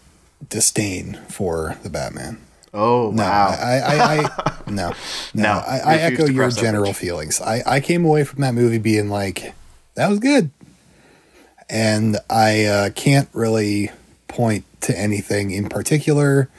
disdain 0.49 1.19
for 1.29 1.77
the 1.83 1.89
Batman. 1.89 2.39
Oh 2.73 3.11
No, 3.11 3.23
wow! 3.23 3.47
I, 3.59 3.79
I, 3.79 4.17
I 4.17 4.53
no, 4.67 4.89
no, 4.89 4.93
No, 5.33 5.49
I, 5.67 5.79
I 5.79 5.95
echo 5.97 6.25
your 6.25 6.49
general 6.51 6.93
feelings. 6.93 7.41
I, 7.41 7.63
I 7.65 7.79
came 7.79 8.05
away 8.05 8.23
from 8.23 8.41
that 8.41 8.53
movie 8.53 8.77
being 8.77 9.09
like, 9.09 9.53
that 9.95 10.09
was 10.09 10.19
good, 10.19 10.51
and 11.69 12.17
I 12.29 12.65
uh, 12.65 12.89
can't 12.91 13.29
really 13.33 13.91
point 14.27 14.65
to 14.87 14.97
anything 14.97 15.51
in 15.51 15.69
particular 15.69 16.49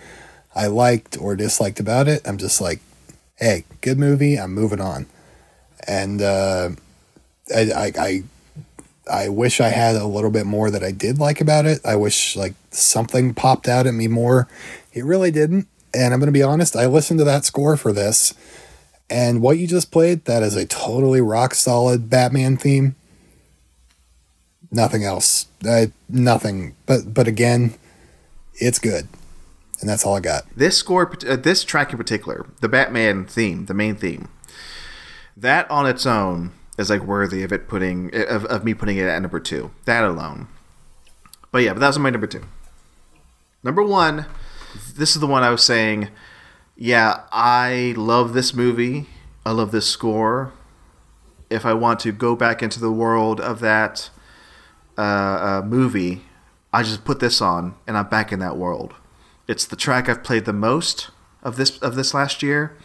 I 0.59 0.67
liked 0.67 1.17
or 1.21 1.37
disliked 1.37 1.79
about 1.79 2.09
it. 2.09 2.27
I'm 2.27 2.37
just 2.37 2.61
like, 2.61 2.81
hey, 3.37 3.65
good 3.81 3.97
movie. 3.97 4.37
I'm 4.37 4.53
moving 4.53 4.81
on, 4.81 5.07
and 5.87 6.21
uh, 6.21 6.71
I, 7.55 7.61
I, 7.61 7.93
I 7.97 8.23
I 9.09 9.29
wish 9.29 9.61
I 9.61 9.69
had 9.69 9.95
a 9.95 10.05
little 10.05 10.31
bit 10.31 10.47
more 10.47 10.69
that 10.71 10.83
I 10.83 10.91
did 10.91 11.19
like 11.19 11.41
about 11.41 11.65
it. 11.65 11.81
I 11.85 11.95
wish 11.95 12.35
like 12.35 12.55
something 12.73 13.35
popped 13.35 13.69
out 13.69 13.87
at 13.87 13.95
me 13.95 14.09
more. 14.09 14.49
It 14.93 15.05
really 15.05 15.31
didn't. 15.31 15.69
And 15.95 16.13
I'm 16.13 16.21
going 16.21 16.27
to 16.27 16.33
be 16.33 16.43
honest, 16.43 16.77
I 16.77 16.87
listened 16.87 17.19
to 17.21 17.25
that 17.25 17.45
score 17.47 17.77
for 17.77 17.93
this. 17.93 18.35
And 19.09 19.41
what 19.41 19.57
you 19.57 19.67
just 19.67 19.91
played, 19.91 20.27
that 20.27 20.43
is 20.43 20.55
a 20.55 20.67
totally 20.67 21.23
rock 21.23 21.55
solid 21.55 22.11
Batman 22.11 22.59
theme. 22.59 22.95
Nothing 24.71 25.05
else. 25.05 25.47
Uh, 25.67 25.87
nothing. 26.11 26.75
But 26.85 27.15
but 27.15 27.29
again, 27.29 27.75
it's 28.59 28.79
good. 28.79 29.09
And 29.81 29.89
that's 29.89 30.05
all 30.05 30.17
I 30.17 30.21
got. 30.21 30.45
this 30.57 30.77
score, 30.77 31.13
uh, 31.27 31.37
this 31.37 31.63
track 31.63 31.93
in 31.93 31.99
particular, 31.99 32.47
the 32.61 32.69
Batman 32.69 33.25
theme, 33.25 33.67
the 33.67 33.75
main 33.75 33.95
theme, 33.95 34.29
that 35.37 35.71
on 35.71 35.87
its 35.87 36.05
own 36.05 36.53
is 36.77 36.91
like 36.91 37.03
worthy 37.03 37.43
of 37.43 37.53
it 37.53 37.69
putting 37.69 38.15
of, 38.15 38.45
of 38.47 38.65
me 38.65 38.75
putting 38.75 38.97
it 38.97 39.07
at 39.07 39.23
number 39.23 39.39
two. 39.39 39.71
That 39.85 40.05
alone. 40.05 40.49
But 41.53 41.63
yeah, 41.63 41.73
but 41.73 41.81
that 41.81 41.87
was 41.89 41.99
my 41.99 42.11
number 42.11 42.27
two. 42.27 42.45
Number 43.63 43.83
one, 43.83 44.27
this 44.95 45.15
is 45.15 45.21
the 45.21 45.27
one 45.27 45.43
I 45.43 45.51
was 45.51 45.63
saying. 45.63 46.09
Yeah, 46.77 47.23
I 47.33 47.95
love 47.97 48.33
this 48.33 48.55
movie. 48.55 49.07
I 49.45 49.53
love 49.53 49.73
this 49.73 49.89
score. 49.89 50.53
If 51.51 51.65
I 51.65 51.73
want 51.75 52.01
to 52.01 52.13
go 52.13 52.37
back 52.37 52.63
into 52.63 52.79
the 52.79 52.93
world 52.93 53.41
of 53.41 53.61
that 53.61 54.11
uh, 54.97 55.01
uh, 55.01 55.63
movie, 55.65 56.23
I 56.73 56.83
just 56.83 57.05
put 57.05 57.21
this 57.21 57.41
on, 57.41 57.75
and 57.87 57.97
I'm 57.97 58.09
back 58.09 58.33
in 58.33 58.39
that 58.41 58.57
world. 58.57 58.95
It's 59.47 59.65
the 59.65 59.77
track 59.77 60.09
I've 60.09 60.23
played 60.23 60.45
the 60.45 60.53
most 60.53 61.11
of 61.43 61.57
this 61.57 61.79
of 61.79 61.95
this 61.95 62.13
last 62.13 62.43
year. 62.43 62.77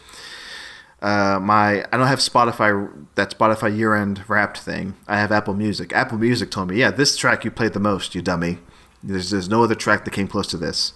Uh, 1.01 1.37
my 1.41 1.83
I 1.91 1.97
don't 1.97 2.07
have 2.07 2.19
Spotify 2.19 2.89
that 3.15 3.37
Spotify 3.37 3.75
year 3.75 3.93
end 3.93 4.23
wrapped 4.29 4.57
thing. 4.57 4.95
I 5.07 5.17
have 5.17 5.31
Apple 5.31 5.53
Music. 5.53 5.91
Apple 5.91 6.17
Music 6.17 6.49
told 6.49 6.69
me, 6.69 6.77
yeah, 6.77 6.91
this 6.91 7.17
track 7.17 7.43
you 7.43 7.51
played 7.51 7.73
the 7.73 7.79
most, 7.79 8.15
you 8.15 8.21
dummy. 8.21 8.59
There's, 9.03 9.31
there's 9.31 9.49
no 9.49 9.63
other 9.63 9.75
track 9.75 10.05
that 10.05 10.11
came 10.11 10.29
close 10.29 10.47
to 10.47 10.57
this. 10.57 10.93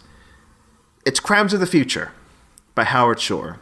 It's 1.05 1.19
Crimes 1.19 1.53
of 1.53 1.59
the 1.59 1.67
Future 1.67 2.13
by 2.73 2.85
Howard 2.85 3.19
Shore. 3.19 3.59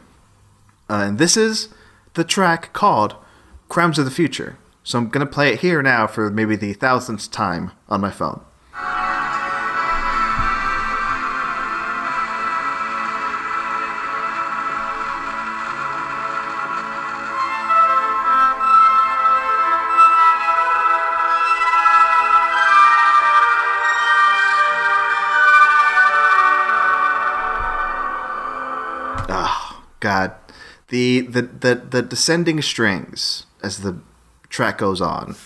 Uh, 0.88 1.02
and 1.04 1.18
this 1.18 1.36
is 1.36 1.68
the 2.14 2.22
track 2.22 2.72
called 2.72 3.16
Crimes 3.68 3.98
of 3.98 4.04
the 4.04 4.10
Future. 4.12 4.56
So 4.84 4.98
I'm 4.98 5.10
to 5.10 5.26
play 5.26 5.52
it 5.52 5.60
here 5.60 5.82
now 5.82 6.06
for 6.06 6.30
maybe 6.30 6.54
the 6.54 6.74
thousandth 6.74 7.32
time 7.32 7.72
on 7.88 8.00
my 8.00 8.12
phone. 8.12 8.40
The 30.96 31.20
the 31.20 31.42
the, 31.42 31.74
the 31.74 32.02
descending 32.02 32.62
strings 32.62 33.44
as 33.62 33.82
the 33.82 33.98
track 34.48 34.78
goes 34.78 35.02
on. 35.02 35.36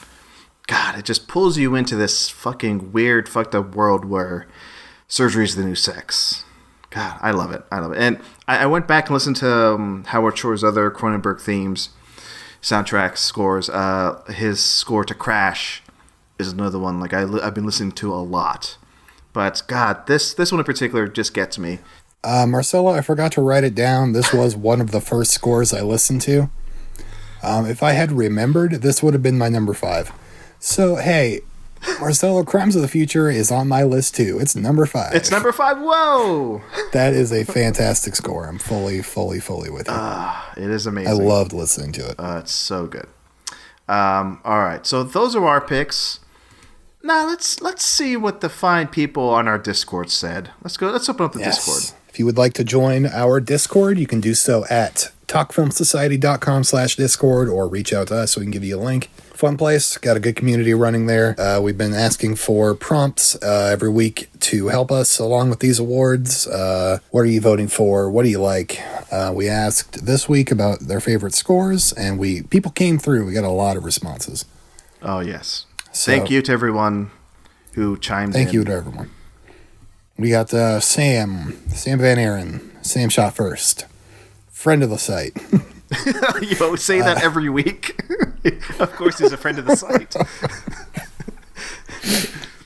God, 0.69 0.97
it 0.97 1.05
just 1.05 1.27
pulls 1.27 1.59
you 1.59 1.75
into 1.75 1.97
this 1.97 2.29
fucking 2.29 2.93
weird, 2.93 3.29
fucked 3.29 3.57
up 3.57 3.75
world 3.75 4.05
where 4.05 4.47
surgery 5.09 5.45
is 5.45 5.57
the 5.57 5.65
new 5.65 5.75
sex. 5.75 6.45
God, 6.91 7.19
I 7.21 7.33
love 7.33 7.51
it. 7.51 7.65
I 7.73 7.81
love 7.81 7.91
it. 7.91 7.99
And 7.99 8.21
I, 8.47 8.59
I 8.59 8.67
went 8.67 8.87
back 8.87 9.07
and 9.07 9.15
listened 9.15 9.37
to 9.37 9.53
um, 9.75 10.05
Howard 10.05 10.39
Shore's 10.39 10.63
other 10.63 10.89
Cronenberg 10.89 11.41
themes, 11.41 11.89
soundtracks, 12.63 13.19
scores. 13.19 13.69
Uh, 13.69 14.23
his 14.29 14.63
score 14.65 15.05
to 15.05 15.15
Crash 15.15 15.83
is 16.39 16.53
another 16.53 16.79
one 16.79 17.01
like 17.01 17.13
I 17.13 17.23
I've 17.23 17.55
been 17.55 17.67
listening 17.67 17.93
to 17.93 18.15
a 18.15 18.23
lot. 18.23 18.79
But 19.33 19.63
God, 19.67 20.07
this 20.07 20.33
this 20.33 20.53
one 20.53 20.61
in 20.61 20.65
particular 20.65 21.09
just 21.09 21.35
gets 21.35 21.59
me. 21.59 21.81
Uh, 22.23 22.47
Marcelo, 22.47 22.93
I 22.93 23.01
forgot 23.01 23.33
to 23.33 23.41
write 23.43 23.65
it 23.65 23.75
down. 23.75 24.13
This 24.13 24.33
was 24.33 24.55
one 24.55 24.81
of 24.81 24.91
the 24.91 25.01
first 25.01 25.31
scores 25.31 25.73
I 25.73 25.81
listened 25.81 26.21
to. 26.23 26.51
Um, 27.43 27.67
if 27.67 27.83
I 27.83 27.93
had 27.93 28.13
remembered, 28.13 28.83
this 28.83 29.03
would 29.03 29.15
have 29.15 29.23
been 29.23 29.39
my 29.39 29.49
number 29.49 29.73
five. 29.73 30.13
So, 30.59 30.97
hey, 30.97 31.41
Marcelo 31.99 32.45
Crimes 32.45 32.77
of 32.77 32.83
the 32.83 32.89
Future 32.89 33.31
is 33.31 33.51
on 33.51 33.67
my 33.69 33.83
list 33.83 34.15
too. 34.15 34.39
It's 34.39 34.55
number 34.55 34.85
five. 34.85 35.15
It's 35.15 35.31
number 35.31 35.51
five. 35.53 35.79
Whoa! 35.81 36.61
That 36.93 37.15
is 37.15 37.33
a 37.33 37.45
fantastic 37.45 38.15
score. 38.15 38.47
I'm 38.47 38.59
fully, 38.59 39.01
fully, 39.01 39.41
fully 39.41 39.71
with 39.71 39.89
you. 39.89 39.95
It 40.59 40.71
is 40.71 40.87
amazing. 40.87 41.13
I 41.13 41.25
loved 41.25 41.55
listening 41.55 41.93
to 41.93 42.11
it. 42.11 42.17
Uh, 42.19 42.41
it's 42.43 42.53
so 42.53 42.87
good. 42.87 43.07
Um, 43.89 44.41
all 44.45 44.59
right, 44.59 44.87
so 44.87 45.03
those 45.03 45.35
are 45.35 45.45
our 45.47 45.61
picks. 45.61 46.21
Now 47.03 47.27
let's 47.27 47.63
let's 47.63 47.83
see 47.85 48.15
what 48.17 48.43
the 48.43 48.51
fine 48.51 48.89
people 48.89 49.31
on 49.31 49.49
our 49.49 49.59
Discord 49.59 50.11
said. 50.11 50.51
Let's 50.63 50.77
go. 50.77 50.91
Let's 50.91 51.09
open 51.09 51.25
up 51.25 51.33
the 51.33 51.39
Discord. 51.39 51.99
If 52.11 52.19
you 52.19 52.27
would 52.27 52.37
like 52.37 52.53
to 52.55 52.65
join 52.65 53.07
our 53.07 53.41
Discord, 53.41 53.99
you 53.99 54.07
can 54.07 54.21
do 54.21 54.35
so 54.35 54.65
at 54.69 55.11
talkfilmsociety.com 55.29 56.65
slash 56.65 56.97
Discord 56.97 57.49
or 57.49 57.69
reach 57.69 57.93
out 57.93 58.09
to 58.09 58.17
us 58.17 58.33
so 58.33 58.41
we 58.41 58.47
can 58.47 58.51
give 58.51 58.65
you 58.65 58.77
a 58.79 58.83
link. 58.83 59.07
Fun 59.33 59.57
place, 59.57 59.97
got 59.97 60.17
a 60.17 60.21
good 60.21 60.35
community 60.37 60.75
running 60.75 61.07
there. 61.07 61.41
Uh, 61.41 61.61
we've 61.61 61.79
been 61.79 61.95
asking 61.95 62.35
for 62.37 62.75
prompts 62.75 63.37
uh, 63.43 63.71
every 63.73 63.89
week 63.89 64.29
to 64.41 64.69
help 64.69 64.91
us 64.91 65.19
along 65.19 65.49
with 65.51 65.61
these 65.61 65.79
awards. 65.79 66.47
Uh, 66.47 66.99
what 67.11 67.21
are 67.21 67.27
you 67.27 67.41
voting 67.41 67.69
for? 67.69 68.11
What 68.11 68.25
do 68.25 68.29
you 68.29 68.41
like? 68.41 68.83
Uh, 69.11 69.33
we 69.35 69.49
asked 69.49 70.05
this 70.05 70.29
week 70.29 70.51
about 70.51 70.81
their 70.81 71.01
favorite 71.01 71.33
scores, 71.35 71.93
and 71.93 72.19
we 72.19 72.43
people 72.43 72.71
came 72.73 72.99
through. 72.99 73.25
We 73.25 73.33
got 73.33 73.45
a 73.45 73.49
lot 73.51 73.77
of 73.79 73.85
responses. 73.85 74.45
Oh 75.01 75.21
yes. 75.21 75.65
So- 75.93 76.13
Thank 76.13 76.29
you 76.31 76.43
to 76.43 76.53
everyone 76.53 77.11
who 77.75 77.97
chimed 77.99 78.35
in. 78.35 78.43
Thank 78.43 78.53
you 78.53 78.63
to 78.65 78.73
everyone. 78.73 79.11
We 80.21 80.29
got 80.29 80.53
uh, 80.53 80.81
Sam, 80.81 81.59
Sam 81.71 81.99
Van 81.99 82.19
Aaron. 82.19 82.71
Sam 82.83 83.09
shot 83.09 83.35
first. 83.35 83.87
Friend 84.51 84.83
of 84.83 84.91
the 84.91 84.99
site. 84.99 85.35
you 86.43 86.77
say 86.77 87.01
that 87.01 87.23
every 87.25 87.49
week. 87.49 87.99
of 88.79 88.93
course, 88.97 89.19
he's 89.19 89.33
a 89.33 89.39
friend 89.39 89.59
of 89.59 89.65
the 89.65 89.77
site. 89.77 90.15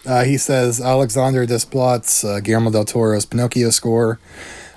Uh, 0.07 0.23
he 0.23 0.37
says 0.37 0.83
Alexandre 0.83 1.47
Desplat's 1.47 2.25
uh, 2.25 2.39
Guillermo 2.41 2.71
del 2.71 2.85
Toro's 2.85 3.25
Pinocchio 3.25 3.71
score, 3.71 4.21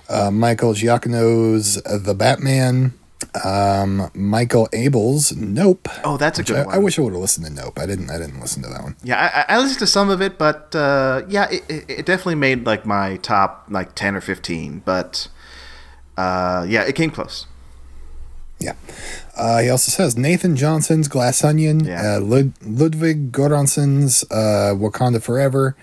uh, 0.07 0.31
Michael 0.31 0.73
Giacono's 0.73 1.75
The 1.83 2.15
Batman, 2.15 2.93
um, 3.43 4.09
Michael 4.13 4.67
Abels' 4.73 5.35
Nope. 5.35 5.87
Oh, 6.03 6.17
that's 6.17 6.39
a 6.39 6.43
good 6.43 6.57
I, 6.57 6.65
one. 6.65 6.75
I 6.75 6.77
wish 6.77 6.97
I 6.97 7.01
would 7.01 7.13
have 7.13 7.21
listened 7.21 7.45
to 7.47 7.53
Nope. 7.53 7.77
I 7.79 7.85
didn't. 7.85 8.09
I 8.09 8.17
didn't 8.17 8.39
listen 8.39 8.63
to 8.63 8.69
that 8.69 8.83
one. 8.83 8.95
Yeah, 9.03 9.45
I, 9.47 9.55
I 9.55 9.59
listened 9.59 9.79
to 9.79 9.87
some 9.87 10.09
of 10.09 10.21
it, 10.21 10.37
but 10.37 10.75
uh, 10.75 11.23
yeah, 11.27 11.49
it, 11.49 11.63
it, 11.69 11.85
it 11.89 12.05
definitely 12.05 12.35
made 12.35 12.65
like 12.65 12.85
my 12.85 13.17
top 13.17 13.65
like 13.69 13.95
ten 13.95 14.15
or 14.15 14.21
fifteen. 14.21 14.81
But 14.85 15.27
uh, 16.17 16.65
yeah, 16.67 16.83
it 16.83 16.95
came 16.95 17.11
close. 17.11 17.47
Yeah. 18.59 18.73
Uh, 19.35 19.59
he 19.59 19.69
also 19.69 19.91
says 19.91 20.17
Nathan 20.17 20.55
Johnson's 20.55 21.07
Glass 21.07 21.43
Onion, 21.43 21.85
Yeah. 21.85 22.15
uh, 22.15 22.19
Lud- 22.21 22.53
Ludwig 22.63 23.31
Göransson's 23.31 24.23
uh, 24.31 24.73
Wakanda 24.75 25.21
Forever, 25.21 25.75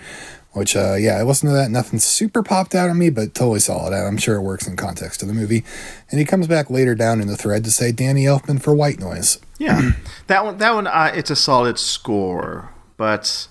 which, 0.55 0.75
uh, 0.77 0.95
yeah, 0.95 1.19
I 1.19 1.23
listened 1.23 1.51
to 1.51 1.55
that. 1.55 1.71
Nothing 1.71 1.99
super 1.99 2.43
popped 2.43 2.75
out 2.75 2.89
at 2.89 2.97
me, 2.97 3.11
but 3.11 3.35
totally 3.35 3.61
solid. 3.61 3.93
I'm 3.93 4.17
sure 4.17 4.37
it 4.37 4.43
works 4.43 4.67
in 4.67 4.77
context 4.77 5.21
of 5.23 5.29
the 5.29 5.35
movie. 5.35 5.65
And 6.11 6.19
he 6.19 6.25
comes 6.25 6.47
back 6.47 6.71
later 6.71 6.95
down 6.95 7.21
in 7.21 7.29
the 7.29 7.37
thread 7.37 7.65
to 7.65 7.71
say 7.71 7.93
Danny 7.93 8.25
Elfman 8.25 8.63
for 8.63 8.75
White 8.75 8.99
Noise. 8.99 9.39
Yeah, 9.59 9.91
that 10.29 10.45
one. 10.45 10.59
That 10.59 10.75
one. 10.75 10.87
Uh, 10.87 11.13
it's 11.15 11.31
a 11.31 11.37
solid 11.37 11.79
score, 11.79 12.71
but 12.97 13.49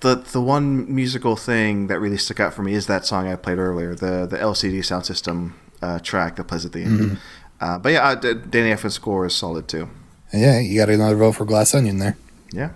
the 0.00 0.16
the 0.16 0.40
one 0.40 0.92
musical 0.92 1.36
thing 1.36 1.86
that 1.86 1.98
really 2.00 2.18
stuck 2.18 2.40
out 2.40 2.54
for 2.54 2.62
me 2.62 2.74
is 2.74 2.86
that 2.86 3.06
song 3.06 3.28
I 3.28 3.36
played 3.36 3.58
earlier, 3.58 3.94
the 3.94 4.26
the 4.26 4.36
LCD 4.38 4.84
sound 4.84 5.06
system 5.06 5.54
uh, 5.80 5.98
track 6.00 6.36
that 6.36 6.44
plays 6.44 6.64
at 6.64 6.72
the 6.72 6.82
end. 6.82 7.18
Uh, 7.60 7.78
but 7.78 7.92
yeah, 7.92 8.08
uh, 8.08 8.14
D- 8.16 8.34
Danny 8.34 8.70
Elfman's 8.70 8.94
score 8.94 9.24
is 9.26 9.34
solid 9.34 9.68
too. 9.68 9.88
Yeah, 10.32 10.58
you 10.58 10.78
got 10.78 10.88
another 10.88 11.16
vote 11.16 11.32
for 11.32 11.44
Glass 11.44 11.74
Onion 11.74 11.98
there. 11.98 12.16
Yeah, 12.52 12.70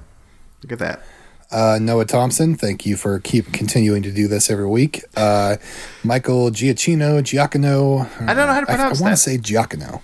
look 0.62 0.72
at 0.72 0.78
that. 0.78 1.02
Uh, 1.50 1.78
Noah 1.80 2.04
Thompson, 2.04 2.56
thank 2.56 2.84
you 2.84 2.96
for 2.96 3.20
keep 3.20 3.52
continuing 3.52 4.02
to 4.02 4.10
do 4.10 4.26
this 4.26 4.50
every 4.50 4.66
week. 4.66 5.04
Uh, 5.16 5.56
Michael 6.02 6.50
Giacchino, 6.50 7.22
Giacono. 7.22 8.08
I 8.20 8.34
don't 8.34 8.46
know 8.46 8.52
how 8.52 8.60
to 8.60 8.66
pronounce 8.66 9.00
I, 9.00 9.02
I 9.02 9.06
want 9.06 9.12
to 9.12 9.22
say 9.22 9.38
Giacono. 9.38 10.02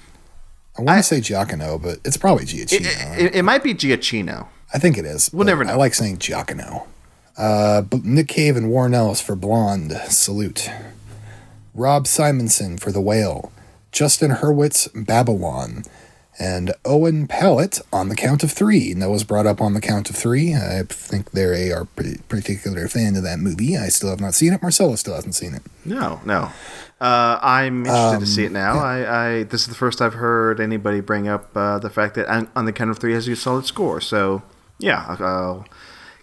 I 0.78 0.82
want 0.82 0.99
to 0.99 1.03
say 1.03 1.20
Giacono, 1.20 1.78
but 1.78 1.99
it's 2.05 2.16
probably 2.16 2.45
Giacchino. 2.45 3.18
It, 3.18 3.24
it, 3.24 3.34
it 3.36 3.43
might 3.43 3.62
be 3.62 3.74
Giacchino. 3.74 4.47
I 4.72 4.78
think 4.78 4.97
it 4.97 5.05
is. 5.05 5.30
We'll 5.32 5.45
never 5.47 5.64
know. 5.64 5.72
I 5.72 5.76
like 5.76 5.95
saying 5.95 6.18
Giacono. 6.18 6.86
Uh, 7.36 7.82
but 7.82 8.05
Nick 8.05 8.28
Cave 8.28 8.57
and 8.57 8.70
Warren 8.70 8.95
Ellis 8.95 9.20
for 9.20 9.34
Blonde. 9.34 9.93
Salute. 10.09 10.70
Rob 11.74 12.05
Simonsen 12.05 12.78
for 12.78 12.93
The 12.93 13.01
Whale. 13.01 13.53
Justin 13.90 14.30
Hurwitz, 14.30 14.88
Babylon. 14.95 15.84
And 16.38 16.72
Owen 16.84 17.26
Pallett 17.28 17.78
on 17.92 18.08
the 18.08 18.16
count 18.16 18.42
of 18.42 18.50
three. 18.50 18.94
That 18.94 19.10
was 19.10 19.22
brought 19.22 19.46
up 19.46 19.60
on 19.60 19.74
the 19.74 19.80
count 19.80 20.08
of 20.10 20.16
three. 20.16 20.54
I 20.54 20.82
think 20.88 21.32
they're 21.32 21.54
a 21.54 21.70
are 21.72 21.84
pretty 21.84 22.18
particular 22.28 22.88
fan 22.88 23.16
of 23.16 23.22
that 23.22 23.38
movie. 23.38 23.76
I 23.76 23.88
still 23.88 24.10
have 24.10 24.20
not 24.20 24.34
seen 24.34 24.52
it. 24.52 24.62
Marcelo 24.62 24.96
still 24.96 25.14
hasn't 25.14 25.34
seen 25.34 25.54
it. 25.54 25.62
No, 25.84 26.20
no. 26.24 26.50
Uh, 27.00 27.38
I'm 27.42 27.84
interested 27.84 28.20
to 28.20 28.26
see 28.26 28.44
it 28.44 28.52
now. 28.52 28.78
I, 28.78 29.26
I 29.40 29.42
this 29.44 29.62
is 29.62 29.66
the 29.68 29.74
first 29.74 30.00
I've 30.00 30.14
heard 30.14 30.58
anybody 30.60 31.00
bring 31.00 31.28
up 31.28 31.54
uh, 31.56 31.78
the 31.78 31.90
fact 31.90 32.14
that 32.14 32.28
on, 32.28 32.64
the 32.64 32.72
count 32.72 32.90
of 32.90 32.98
three 32.98 33.12
has 33.12 33.28
a 33.28 33.36
solid 33.36 33.66
score. 33.66 34.00
So 34.00 34.42
yeah, 34.78 35.04
I'll, 35.08 35.26
I'll 35.26 35.66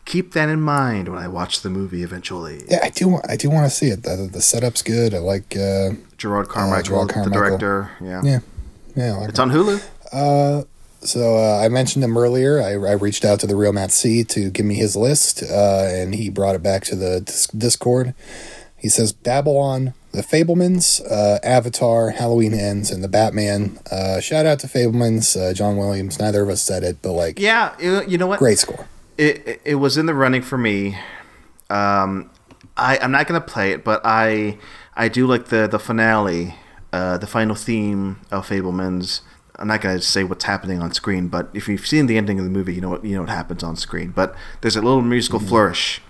keep 0.06 0.32
that 0.34 0.50
in 0.50 0.60
mind 0.62 1.08
when 1.10 1.20
I 1.20 1.28
watch 1.28 1.62
the 1.62 1.70
movie 1.70 2.02
eventually. 2.02 2.64
Yeah, 2.68 2.80
I 2.82 2.90
do. 2.90 3.10
want- 3.10 3.30
I 3.30 3.36
do 3.36 3.50
want 3.50 3.66
to 3.66 3.70
see 3.70 3.88
it. 3.90 4.04
The, 4.04 4.28
the 4.32 4.42
setup's 4.42 4.82
good. 4.82 5.14
I 5.14 5.20
like. 5.20 5.56
Uh, 5.56 5.96
Jerrod 6.18 6.48
Carmichael, 6.48 7.06
Jerrod 7.08 7.24
the 7.26 7.30
director. 7.30 7.92
Yeah. 8.02 8.22
yeah, 8.24 8.40
yeah. 8.96 9.14
Like 9.18 9.30
it's 9.30 9.40
on 9.40 9.52
Hulu. 9.52 9.84
So 10.12 11.38
uh, 11.38 11.62
I 11.64 11.70
mentioned 11.70 12.04
him 12.04 12.18
earlier. 12.18 12.62
I, 12.62 12.72
I 12.74 12.94
reached 12.94 13.24
out 13.24 13.40
to 13.42 13.48
the 13.48 13.56
real 13.56 13.72
Matt 13.74 13.92
C 13.92 14.24
to 14.26 14.50
give 14.50 14.66
me 14.66 14.76
his 14.76 14.96
list, 14.96 15.42
uh, 15.44 15.86
and 15.88 16.14
he 16.14 16.30
brought 16.30 16.56
it 16.56 16.64
back 16.64 16.84
to 16.86 16.96
the 16.96 17.22
dis- 17.22 17.48
Discord. 17.48 18.14
He 18.78 18.90
says 18.90 19.12
Babylon, 19.14 19.94
The 20.12 20.22
Fabelmans, 20.22 21.02
uh, 21.10 21.40
Avatar, 21.44 22.12
Halloween 22.12 22.54
Ends, 22.54 22.92
and 22.92 23.04
The 23.04 23.08
Batman. 23.08 23.80
Uh, 23.92 24.20
shout 24.20 24.46
out 24.46 24.60
to 24.60 24.68
Fabelmans, 24.68 25.36
uh, 25.40 25.54
John 25.54 25.78
Williams. 25.78 26.20
Neither 26.20 26.44
of 26.44 26.50
us 26.50 26.62
said 26.62 26.84
it, 26.84 26.98
but 27.02 27.12
like, 27.14 27.40
Yeah, 27.40 27.78
you 27.80 28.18
know 28.18 28.28
what? 28.28 28.40
great 28.40 28.58
score. 28.60 28.88
it, 29.18 29.48
it- 29.48 29.62
it 29.66 29.76
was 29.76 29.98
in 29.98 30.06
the 30.06 30.14
running 30.14 30.42
for 30.42 30.58
me. 30.58 30.98
Um, 31.70 32.30
I 32.76 32.98
I'm 32.98 33.12
not 33.12 33.28
gonna 33.28 33.42
play 33.42 33.72
it, 33.72 33.84
but 33.84 34.02
I 34.04 34.58
I 34.96 35.08
do 35.10 35.28
like 35.28 35.48
the 35.48 35.68
the 35.68 35.78
finale, 35.80 36.56
uh, 36.94 37.18
the 37.18 37.28
final 37.28 37.56
theme 37.56 38.20
of 38.32 38.48
Fabelman's. 38.48 39.22
I'm 39.60 39.68
not 39.68 39.82
gonna 39.82 40.02
say 40.02 40.24
what's 40.24 40.46
happening 40.46 40.82
on 40.82 40.94
screen, 40.94 41.28
but 41.28 41.50
if 41.54 41.68
you've 41.68 41.86
seen 41.86 42.08
the 42.08 42.18
ending 42.18 42.40
of 42.40 42.46
the 42.46 42.52
movie, 42.52 42.74
you 42.74 42.82
know 42.82 42.90
what 42.90 43.06
you 43.06 43.14
know 43.16 43.22
what 43.22 43.30
happens 43.30 43.62
on 43.62 43.76
screen. 43.76 44.12
But 44.12 44.36
there's 44.62 44.76
a 44.76 44.82
little 44.82 45.02
musical 45.02 45.40
flourish. 45.40 46.02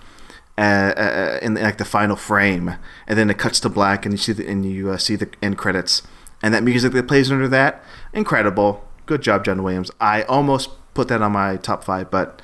Uh, 0.58 0.94
uh, 0.98 1.40
in 1.42 1.54
like 1.54 1.78
the 1.78 1.86
final 1.86 2.18
frame, 2.18 2.76
and 3.08 3.18
then 3.18 3.30
it 3.30 3.38
cuts 3.38 3.62
to 3.62 3.70
black, 3.70 4.06
and 4.06 4.12
you 4.12 4.18
see 4.18 4.34
the 4.34 4.46
and 4.46 4.66
you 4.66 4.90
uh, 4.90 4.98
see 4.98 5.16
the 5.16 5.30
end 5.42 5.58
credits, 5.58 6.02
and 6.44 6.54
that 6.54 6.64
music 6.64 6.92
that 6.92 7.08
plays 7.08 7.32
under 7.32 7.48
that, 7.48 7.82
incredible, 8.12 8.86
good 9.06 9.22
job, 9.22 9.46
John 9.46 9.64
Williams. 9.64 9.90
I 10.02 10.24
almost 10.24 10.70
put 10.96 11.08
that 11.08 11.22
on 11.22 11.32
my 11.32 11.56
top 11.56 11.86
five, 11.86 12.12
but 12.12 12.42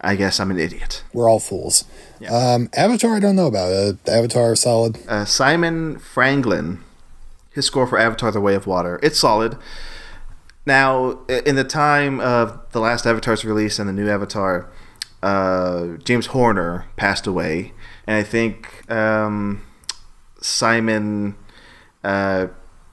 I 0.00 0.14
guess 0.14 0.38
I'm 0.38 0.52
an 0.52 0.60
idiot. 0.60 1.02
We're 1.12 1.28
all 1.28 1.40
fools. 1.40 1.86
Yeah. 2.20 2.30
Um, 2.30 2.70
Avatar, 2.72 3.16
I 3.16 3.18
don't 3.18 3.34
know 3.34 3.48
about. 3.48 3.72
Uh, 3.72 3.94
Avatar, 4.06 4.54
solid. 4.54 4.98
Uh, 5.08 5.24
Simon 5.24 5.96
Franglen, 5.96 6.82
his 7.50 7.66
score 7.66 7.88
for 7.88 7.98
Avatar: 7.98 8.30
The 8.30 8.40
Way 8.40 8.54
of 8.54 8.68
Water, 8.68 9.00
it's 9.02 9.18
solid. 9.18 9.58
Now, 10.66 11.20
in 11.28 11.56
the 11.56 11.64
time 11.64 12.20
of 12.20 12.58
the 12.72 12.80
last 12.80 13.06
Avatar's 13.06 13.44
release 13.44 13.78
and 13.78 13.88
the 13.88 13.92
new 13.92 14.08
Avatar, 14.08 14.70
uh, 15.22 15.96
James 16.04 16.26
Horner 16.26 16.86
passed 16.96 17.26
away, 17.26 17.72
and 18.06 18.16
I 18.16 18.22
think 18.22 18.90
um, 18.90 19.62
Simon 20.40 21.36
uh, 22.02 22.48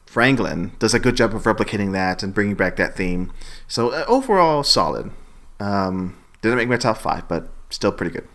Franglen 0.05 0.77
does 0.79 0.93
a 0.93 0.99
good 0.99 1.15
job 1.15 1.33
of 1.33 1.43
replicating 1.43 1.93
that 1.93 2.23
and 2.23 2.33
bringing 2.33 2.55
back 2.55 2.75
that 2.75 2.95
theme. 2.95 3.31
So 3.67 3.89
uh, 3.89 4.05
overall, 4.07 4.63
solid. 4.63 5.11
Um, 5.59 6.17
didn't 6.41 6.57
make 6.57 6.69
my 6.69 6.77
top 6.77 6.97
five, 6.97 7.27
but 7.27 7.49
still 7.69 7.91
pretty 7.91 8.11
good. 8.11 8.27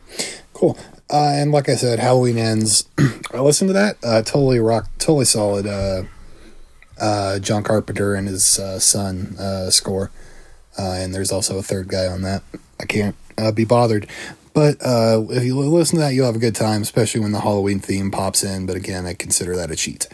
Cool. 0.55 0.79
Uh, 1.11 1.33
and 1.35 1.53
like 1.53 1.69
I 1.69 1.75
said, 1.75 1.99
Halloween 1.99 2.39
ends. 2.39 2.89
I 3.33 3.41
listened 3.41 3.69
to 3.69 3.75
that. 3.75 3.99
Uh, 4.03 4.23
totally 4.23 4.59
rock. 4.59 4.89
Totally 4.99 5.25
solid. 5.27 5.67
Uh, 6.99 7.39
John 7.39 7.63
Carpenter 7.63 8.15
and 8.15 8.29
his 8.29 8.59
uh, 8.59 8.79
son 8.79 9.37
uh, 9.39 9.71
score. 9.71 10.11
Uh, 10.79 10.93
and 10.93 11.15
there's 11.15 11.33
also 11.33 11.59
a 11.59 11.63
third 11.63 11.89
guy 11.89 12.07
on 12.07 12.23
that. 12.23 12.43
I 12.81 12.85
can't 12.85 13.17
uh, 13.39 13.53
be 13.53 13.65
bothered. 13.65 14.07
But 14.53 14.77
uh, 14.81 15.23
if 15.31 15.45
you 15.45 15.55
listen 15.59 15.99
to 15.99 16.05
that, 16.05 16.15
you'll 16.15 16.27
have 16.27 16.37
a 16.37 16.39
good 16.39 16.55
time, 16.55 16.81
especially 16.81 17.21
when 17.21 17.33
the 17.33 17.41
Halloween 17.41 17.79
theme 17.79 18.11
pops 18.11 18.43
in. 18.43 18.65
But 18.65 18.77
again, 18.77 19.05
I 19.05 19.13
consider 19.13 19.55
that 19.57 19.71
a 19.71 19.77
cheat. 19.77 20.09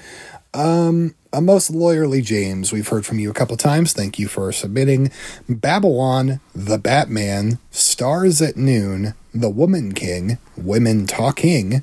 Um, 0.55 1.15
a 1.33 1.41
most 1.41 1.73
lawyerly 1.73 2.23
James, 2.23 2.73
we've 2.73 2.89
heard 2.89 3.07
from 3.07 3.19
you 3.19 3.31
a 3.31 3.35
couple 3.35 3.57
times. 3.57 3.93
Thank 3.93 4.19
you 4.19 4.29
for 4.29 4.53
submitting. 4.53 5.11
Babylon, 5.49 6.41
The 6.55 6.79
Batman, 6.79 7.59
Stars 7.71 8.43
at 8.43 8.57
Noon, 8.57 9.15
The 9.33 9.49
Woman 9.49 9.93
King, 9.93 10.39
Women 10.57 11.07
Talking, 11.07 11.83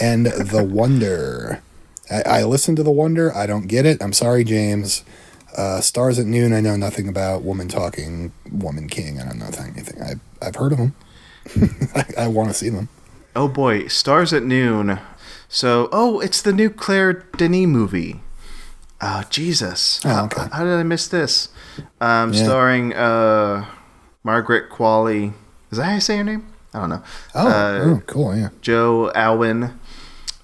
and 0.00 0.26
The 0.26 0.64
Wonder. 0.64 1.62
I, 2.10 2.22
I 2.40 2.44
listened 2.44 2.76
to 2.78 2.82
The 2.82 2.90
Wonder. 2.90 3.34
I 3.34 3.46
don't 3.46 3.66
get 3.66 3.84
it. 3.86 4.02
I'm 4.02 4.12
sorry, 4.12 4.44
James. 4.44 5.04
Uh, 5.56 5.80
Stars 5.80 6.18
at 6.18 6.26
Noon, 6.26 6.52
I 6.52 6.60
know 6.60 6.76
nothing 6.76 7.08
about. 7.08 7.42
Woman 7.42 7.68
Talking, 7.68 8.32
Woman 8.50 8.88
King, 8.88 9.20
I 9.20 9.24
don't 9.24 9.38
know 9.38 9.50
anything. 9.58 10.00
I, 10.02 10.14
I've 10.46 10.54
heard 10.56 10.72
of 10.72 10.78
them. 10.78 10.94
I, 11.94 12.04
I 12.24 12.28
want 12.28 12.48
to 12.50 12.54
see 12.54 12.68
them. 12.68 12.88
Oh 13.34 13.48
boy, 13.48 13.86
Stars 13.88 14.32
at 14.32 14.42
Noon. 14.42 14.98
So, 15.48 15.88
oh, 15.92 16.20
it's 16.20 16.42
the 16.42 16.52
new 16.52 16.68
Claire 16.70 17.24
Denis 17.36 17.66
movie. 17.66 18.20
Oh, 19.00 19.22
Jesus. 19.30 20.00
Oh, 20.04 20.08
How- 20.08 20.24
okay. 20.26 20.46
How, 20.52 20.64
did 20.64 20.74
I 20.74 20.82
miss 20.82 21.08
this? 21.08 21.48
Um, 22.00 22.32
Yeah. 22.34 22.44
Starring 22.44 22.92
uh, 22.94 23.64
Margaret 24.24 24.70
Qualley. 24.70 25.32
Is 25.70 25.78
that 25.78 25.84
how 25.84 25.94
you 25.94 26.00
say 26.00 26.18
her 26.18 26.24
name? 26.24 26.46
I 26.74 26.80
don't 26.80 26.90
know. 26.90 27.02
Oh, 27.34 27.48
Uh, 27.48 27.80
oh 27.84 28.02
cool, 28.06 28.36
yeah. 28.36 28.48
Joe 28.60 29.10
Alwyn, 29.14 29.78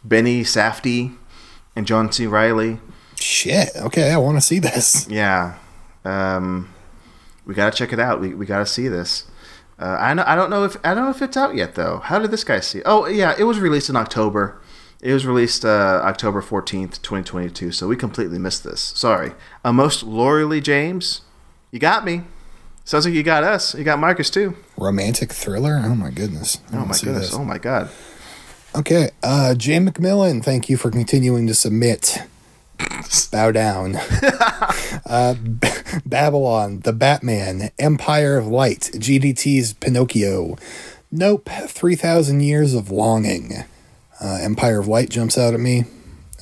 Benny 0.03 0.43
Safdie, 0.43 1.15
and 1.77 1.87
John 1.87 2.11
C. 2.13 2.27
Reilly. 2.27 2.79
Shit. 3.19 3.71
Okay, 3.77 4.11
I 4.11 4.17
want 4.17 4.37
to 4.37 4.41
see 4.41 4.59
this. 4.59 5.09
Yeah. 5.09 5.57
Um, 6.05 6.73
we 7.47 7.55
gotta 7.55 7.77
check 7.77 7.93
it 7.93 7.99
out. 7.99 8.21
We, 8.21 8.35
we 8.35 8.47
gotta 8.47 8.67
see 8.67 8.89
this. 8.89 9.25
Uh, 9.79 9.97
I 9.99 10.15
know, 10.15 10.25
I 10.27 10.37
don't 10.37 10.51
know 10.51 10.65
if 10.65 10.77
I 10.85 10.95
don't 10.95 11.05
know 11.05 11.11
if 11.11 11.23
it's 11.23 11.37
out 11.37 11.55
yet 11.55 11.75
though. 11.75 11.99
How 11.99 12.19
did 12.19 12.31
this 12.31 12.45
guy 12.45 12.61
see? 12.61 12.83
Oh 12.85 13.07
yeah, 13.07 13.35
it 13.39 13.45
was 13.45 13.59
released 13.59 13.89
in 13.89 13.97
October. 13.97 14.61
It 15.01 15.13
was 15.13 15.27
released 15.27 15.65
uh, 15.65 16.01
October 16.05 16.41
fourteenth, 16.41 17.03
twenty 17.03 17.25
twenty 17.25 17.51
two. 17.51 17.73
So 17.73 17.89
we 17.89 17.97
completely 17.97 18.39
missed 18.39 18.65
this. 18.65 18.81
Sorry. 18.81 19.33
Uh, 19.65 19.73
most 19.73 20.03
loyally, 20.03 20.61
James, 20.61 21.23
you 21.71 21.79
got 21.79 22.05
me. 22.05 22.23
Sounds 22.85 23.07
like 23.07 23.15
you 23.15 23.23
got 23.23 23.45
us. 23.45 23.75
You 23.75 23.83
got 23.83 23.99
Marcus 23.99 24.29
too. 24.31 24.57
Romantic 24.77 25.33
thriller? 25.33 25.81
Oh 25.83 25.95
my 25.95 26.11
goodness. 26.11 26.59
I 26.71 26.77
Oh 26.77 26.85
my 26.85 26.95
goodness. 26.95 27.31
this. 27.31 27.35
Oh 27.35 27.45
my 27.45 27.59
god. 27.59 27.91
Okay, 28.77 29.11
uh, 29.23 29.55
Jay 29.55 29.77
McMillan, 29.77 30.43
thank 30.45 30.69
you 30.69 30.77
for 30.77 30.91
continuing 30.91 31.47
to 31.47 31.55
submit. 31.55 32.19
Bow 33.31 33.53
down. 33.53 33.95
uh, 35.07 35.35
B- 35.35 35.69
Babylon, 36.05 36.81
The 36.81 36.93
Batman, 36.93 37.71
Empire 37.79 38.37
of 38.37 38.49
Light, 38.49 38.91
GDT's 38.95 39.75
Pinocchio. 39.75 40.57
Nope, 41.13 41.49
3,000 41.49 42.41
Years 42.41 42.75
of 42.75 42.91
Longing. 42.91 43.53
Uh, 44.21 44.39
Empire 44.43 44.81
of 44.81 44.89
Light 44.89 45.09
jumps 45.09 45.39
out 45.39 45.55
at 45.55 45.61
me. 45.61 45.85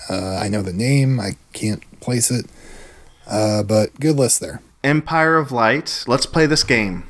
Uh, 0.09 0.37
I 0.37 0.49
know 0.49 0.63
the 0.63 0.73
name, 0.73 1.21
I 1.21 1.33
can't 1.53 1.83
place 2.01 2.31
it. 2.31 2.47
Uh, 3.27 3.63
but 3.63 4.01
good 4.01 4.17
list 4.17 4.41
there. 4.41 4.63
Empire 4.83 5.37
of 5.37 5.53
Light. 5.53 6.05
Let's 6.07 6.25
play 6.25 6.47
this 6.47 6.65
game. 6.65 7.05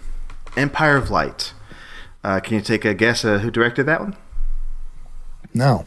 Empire 0.56 0.96
of 0.96 1.10
Light. 1.10 1.54
Uh, 2.24 2.40
can 2.40 2.54
you 2.54 2.60
take 2.60 2.84
a 2.84 2.92
guess 2.92 3.24
uh, 3.24 3.38
who 3.38 3.52
directed 3.52 3.84
that 3.86 4.00
one? 4.00 4.16
No. 5.54 5.84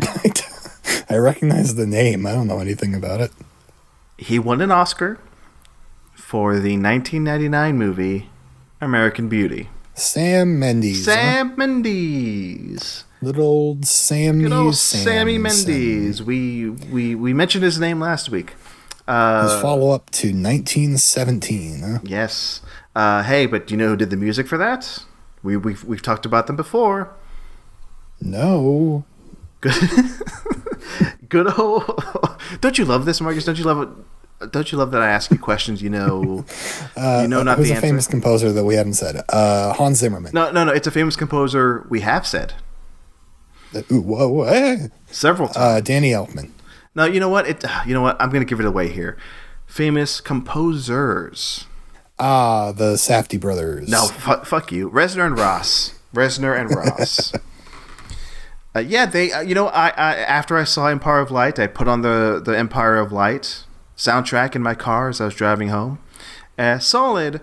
I 1.10 1.16
recognize 1.16 1.74
the 1.76 1.86
name. 1.86 2.26
I 2.26 2.32
don't 2.32 2.46
know 2.46 2.58
anything 2.60 2.94
about 2.94 3.20
it. 3.20 3.30
He 4.18 4.38
won 4.38 4.60
an 4.60 4.70
Oscar 4.70 5.18
for 6.14 6.54
the 6.54 6.76
1999 6.78 7.76
movie 7.76 8.30
American 8.80 9.28
Beauty. 9.28 9.68
Sam 9.94 10.58
Mendes. 10.58 11.06
huh? 11.06 11.12
Sam 11.12 11.54
Mendes. 11.56 13.04
Little 13.22 13.44
old 13.44 13.86
Sam 13.86 14.40
Good 14.40 14.52
old 14.52 14.74
Sammy 14.76 15.36
Samson. 15.38 15.68
Mendes. 15.70 16.22
We, 16.22 16.70
we 16.70 17.14
we 17.14 17.32
mentioned 17.32 17.64
his 17.64 17.78
name 17.78 18.00
last 18.00 18.28
week. 18.30 18.50
His 18.50 18.56
Uh, 19.06 19.60
follow 19.62 19.90
up 19.92 20.10
to 20.10 20.28
1917. 20.28 21.80
Huh? 21.82 21.98
yes. 22.02 22.60
Uh, 22.96 23.22
hey, 23.22 23.46
but 23.46 23.66
do 23.66 23.74
you 23.74 23.78
know 23.78 23.88
who 23.88 23.96
did 23.96 24.10
the 24.10 24.16
music 24.16 24.46
for 24.46 24.56
that? 24.58 25.04
We, 25.42 25.56
we've, 25.56 25.84
we've 25.84 26.00
talked 26.02 26.24
about 26.26 26.46
them 26.46 26.56
before. 26.56 27.12
No. 28.20 29.04
Good, 29.60 29.74
good 31.28 31.58
old. 31.58 32.02
Don't 32.60 32.76
you 32.78 32.84
love 32.84 33.04
this, 33.06 33.20
Marcus? 33.20 33.44
Don't 33.44 33.58
you 33.58 33.64
love 33.64 33.82
it? 33.82 34.52
Don't 34.52 34.70
you 34.72 34.76
love 34.78 34.90
that 34.90 35.00
I 35.00 35.08
ask 35.08 35.30
you 35.30 35.38
questions? 35.38 35.80
You 35.80 35.88
know, 35.90 36.44
you 36.96 37.28
know 37.28 37.42
not 37.42 37.56
Who's 37.58 37.68
the 37.68 37.72
a 37.72 37.76
answer. 37.76 37.86
famous 37.86 38.06
composer 38.06 38.52
that 38.52 38.64
we 38.64 38.74
haven't 38.74 38.94
said? 38.94 39.22
Uh, 39.30 39.72
Hans 39.72 39.98
Zimmerman. 39.98 40.32
No, 40.34 40.50
no, 40.50 40.64
no. 40.64 40.72
It's 40.72 40.86
a 40.86 40.90
famous 40.90 41.16
composer. 41.16 41.86
We 41.88 42.00
have 42.00 42.26
said 42.26 42.54
Ooh, 43.90 44.00
whoa, 44.02 44.28
whoa, 44.28 44.76
several 45.06 45.48
times. 45.48 45.56
Uh, 45.56 45.80
Danny 45.80 46.10
Elfman. 46.10 46.50
No, 46.94 47.06
you 47.06 47.18
know 47.20 47.28
what? 47.30 47.48
It. 47.48 47.64
You 47.86 47.94
know 47.94 48.02
what? 48.02 48.20
I'm 48.20 48.30
gonna 48.30 48.44
give 48.44 48.60
it 48.60 48.66
away 48.66 48.88
here. 48.88 49.16
Famous 49.66 50.20
composers. 50.20 51.64
Ah, 52.18 52.70
the 52.72 52.94
Safdie 52.94 53.40
brothers. 53.40 53.88
No, 53.88 54.06
fu- 54.06 54.44
fuck 54.44 54.70
you. 54.70 54.90
Reznor 54.90 55.26
and 55.26 55.38
Ross. 55.38 55.94
Reznor 56.14 56.56
and 56.58 56.70
Ross. 56.74 57.32
uh, 58.74 58.80
yeah, 58.80 59.06
they. 59.06 59.32
Uh, 59.32 59.40
you 59.40 59.54
know, 59.54 59.68
I, 59.68 59.88
I 59.88 60.16
after 60.16 60.56
I 60.56 60.64
saw 60.64 60.86
Empire 60.86 61.20
of 61.20 61.30
Light, 61.30 61.58
I 61.58 61.66
put 61.66 61.88
on 61.88 62.02
the 62.02 62.42
the 62.44 62.56
Empire 62.58 62.96
of 62.96 63.12
Light 63.12 63.64
soundtrack 63.96 64.56
in 64.56 64.62
my 64.62 64.74
car 64.74 65.08
as 65.08 65.20
I 65.20 65.26
was 65.26 65.34
driving 65.34 65.68
home. 65.68 65.98
Uh, 66.58 66.78
solid. 66.78 67.40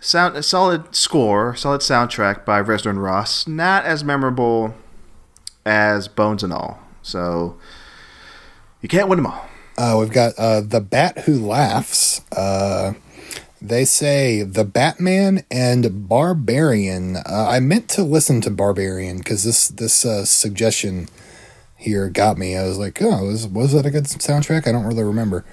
Sound, 0.00 0.44
solid 0.44 0.94
score, 0.94 1.56
solid 1.56 1.80
soundtrack 1.80 2.44
by 2.44 2.62
Reznor 2.62 2.90
and 2.90 3.02
Ross. 3.02 3.48
Not 3.48 3.84
as 3.84 4.04
memorable 4.04 4.76
as 5.66 6.06
Bones 6.06 6.44
and 6.44 6.52
All. 6.52 6.78
So 7.02 7.58
you 8.80 8.88
can't 8.88 9.08
win 9.08 9.16
them 9.16 9.26
all. 9.26 9.48
Uh, 9.76 9.96
we've 9.98 10.12
got 10.12 10.34
uh, 10.38 10.60
The 10.60 10.80
Bat 10.80 11.20
Who 11.20 11.44
Laughs. 11.46 12.20
Uh, 12.30 12.94
they 13.60 13.84
say 13.84 14.42
The 14.42 14.64
Batman 14.64 15.44
and 15.50 16.08
Barbarian. 16.08 17.16
Uh, 17.16 17.48
I 17.50 17.60
meant 17.60 17.88
to 17.90 18.02
listen 18.02 18.40
to 18.42 18.50
Barbarian 18.50 19.18
because 19.18 19.44
this 19.44 19.68
this 19.68 20.04
uh, 20.04 20.24
suggestion 20.24 21.08
here 21.76 22.08
got 22.08 22.38
me. 22.38 22.56
I 22.56 22.64
was 22.64 22.78
like, 22.78 23.00
oh, 23.00 23.24
was, 23.24 23.46
was 23.46 23.72
that 23.72 23.86
a 23.86 23.90
good 23.90 24.04
soundtrack? 24.04 24.66
I 24.66 24.72
don't 24.72 24.84
really 24.84 25.04
remember. 25.04 25.44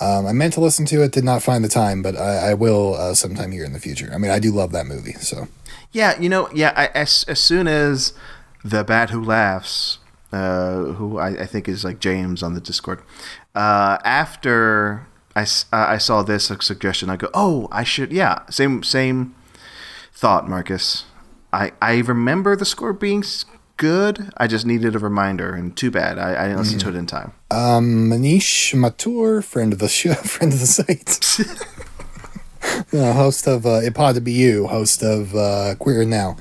Um, 0.00 0.26
I 0.26 0.32
meant 0.32 0.52
to 0.54 0.60
listen 0.60 0.86
to 0.86 1.02
it, 1.02 1.12
did 1.12 1.24
not 1.24 1.42
find 1.42 1.64
the 1.64 1.68
time, 1.68 2.02
but 2.02 2.16
I, 2.16 2.50
I 2.50 2.54
will 2.54 2.94
uh, 2.94 3.14
sometime 3.14 3.50
here 3.50 3.64
in 3.64 3.72
the 3.72 3.80
future. 3.80 4.10
I 4.14 4.18
mean, 4.18 4.30
I 4.30 4.38
do 4.38 4.52
love 4.52 4.70
that 4.72 4.86
movie, 4.86 5.14
so 5.14 5.48
Yeah, 5.92 6.18
you 6.20 6.28
know, 6.28 6.48
yeah. 6.54 6.72
I, 6.76 6.86
as 6.88 7.24
as 7.26 7.40
soon 7.40 7.66
as 7.66 8.12
the 8.64 8.84
bat 8.84 9.10
who 9.10 9.22
laughs, 9.22 9.98
uh, 10.32 10.82
who 10.92 11.18
I, 11.18 11.42
I 11.42 11.46
think 11.46 11.68
is 11.68 11.84
like 11.84 11.98
James 11.98 12.42
on 12.42 12.54
the 12.54 12.60
Discord, 12.60 13.02
uh, 13.54 13.98
after 14.04 15.06
I, 15.38 15.42
uh, 15.76 15.86
I 15.94 15.98
saw 15.98 16.22
this 16.22 16.50
suggestion, 16.60 17.10
I 17.10 17.16
go, 17.16 17.28
oh, 17.34 17.68
I 17.70 17.84
should, 17.84 18.12
yeah, 18.12 18.48
same 18.50 18.82
same 18.82 19.34
thought, 20.12 20.48
Marcus. 20.48 21.04
I 21.52 21.72
I 21.80 21.98
remember 21.98 22.56
the 22.56 22.64
score 22.64 22.92
being 22.92 23.22
good. 23.76 24.30
I 24.36 24.46
just 24.46 24.66
needed 24.66 24.94
a 24.94 24.98
reminder, 24.98 25.54
and 25.54 25.76
too 25.76 25.90
bad 25.90 26.18
I, 26.18 26.44
I 26.44 26.48
didn't 26.48 26.58
listen 26.58 26.78
to 26.80 26.88
it 26.88 26.94
in 26.96 27.06
time. 27.06 27.32
Um, 27.50 28.10
Manish 28.10 28.74
Mathur, 28.74 29.42
friend 29.42 29.72
of 29.72 29.78
the 29.78 29.88
show, 29.88 30.14
friend 30.34 30.52
of 30.52 30.60
the 30.60 30.66
site, 30.66 31.38
uh, 32.92 33.12
host 33.12 33.46
of 33.46 33.64
uh, 33.64 33.80
It 33.82 33.94
Pod 33.94 34.16
to 34.16 34.20
Be 34.20 34.32
You, 34.32 34.66
host 34.66 35.02
of 35.02 35.34
uh, 35.34 35.74
Queer 35.78 36.04
Now. 36.04 36.36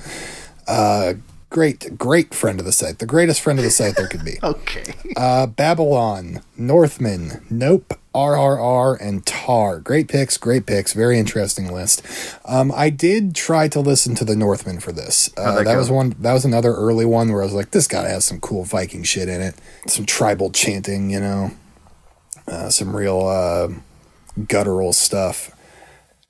Uh, 0.67 1.13
great, 1.49 1.97
great 1.97 2.33
friend 2.33 2.59
of 2.59 2.65
the 2.65 2.71
site, 2.73 2.99
the 2.99 3.05
greatest 3.05 3.41
friend 3.41 3.57
of 3.59 3.63
the 3.63 3.71
site 3.71 3.95
there 3.95 4.07
could 4.07 4.25
be. 4.25 4.37
Okay. 4.43 4.93
Uh, 5.15 5.47
Babylon, 5.47 6.41
Northman, 6.57 7.45
Nope, 7.49 7.93
RRR, 8.18 8.99
and 8.99 9.24
Tar. 9.28 9.80
Great 9.80 10.07
picks, 10.07 10.38
great 10.38 10.65
picks. 10.65 10.93
Very 10.93 11.20
interesting 11.20 11.72
list. 11.72 12.01
Um, 12.45 12.72
I 12.76 12.89
did 12.89 13.36
try 13.36 13.68
to 13.68 13.80
listen 13.80 14.15
to 14.15 14.26
the 14.26 14.36
Northmen 14.36 14.80
for 14.80 14.91
this. 14.91 15.30
Uh, 15.38 15.57
that 15.57 15.65
that 15.65 15.78
was 15.78 15.91
one. 15.91 16.15
That 16.20 16.34
was 16.34 16.43
another 16.43 16.74
early 16.74 17.05
one 17.05 17.32
where 17.32 17.41
I 17.43 17.45
was 17.45 17.53
like, 17.53 17.72
this 17.72 17.88
guy 17.88 18.07
has 18.07 18.26
some 18.26 18.39
cool 18.39 18.63
Viking 18.63 19.03
shit 19.03 19.30
in 19.30 19.41
it. 19.41 19.55
Some 19.86 20.07
tribal 20.07 20.49
chanting, 20.49 21.11
you 21.11 21.20
know, 21.20 21.51
uh, 22.47 22.70
some 22.70 22.95
real 22.95 23.28
uh, 23.28 23.70
guttural 24.47 24.93
stuff. 24.93 25.51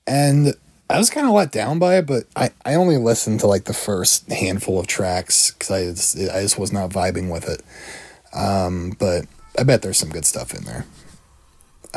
And 0.06 0.54
I 0.90 0.98
was 0.98 1.08
kind 1.08 1.26
of 1.26 1.32
let 1.32 1.52
down 1.52 1.78
by 1.78 1.96
it, 1.96 2.06
but 2.06 2.24
I, 2.36 2.50
I 2.66 2.74
only 2.74 2.98
listened 2.98 3.40
to 3.40 3.46
like 3.46 3.64
the 3.64 3.72
first 3.72 4.30
handful 4.30 4.78
of 4.78 4.86
tracks 4.86 5.52
because 5.52 5.70
I 5.70 5.84
just, 5.90 6.18
I 6.18 6.42
just 6.42 6.58
was 6.58 6.72
not 6.72 6.90
vibing 6.90 7.30
with 7.32 7.48
it. 7.48 7.62
Um, 8.34 8.94
but 8.98 9.24
I 9.58 9.64
bet 9.64 9.82
there's 9.82 9.98
some 9.98 10.10
good 10.10 10.26
stuff 10.26 10.54
in 10.54 10.64
there. 10.64 10.84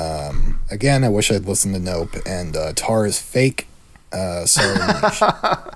Um, 0.02 0.60
again, 0.70 1.04
I 1.04 1.10
wish 1.10 1.32
I'd 1.32 1.45
listened 1.45 1.76
to 1.76 1.80
Nope 1.80 2.16
and 2.26 2.56
uh, 2.56 2.74
Tar 2.76 3.06
is 3.06 3.20
fake. 3.22 3.68
Uh, 4.12 4.45
so 4.45 4.62
I, 4.64 5.72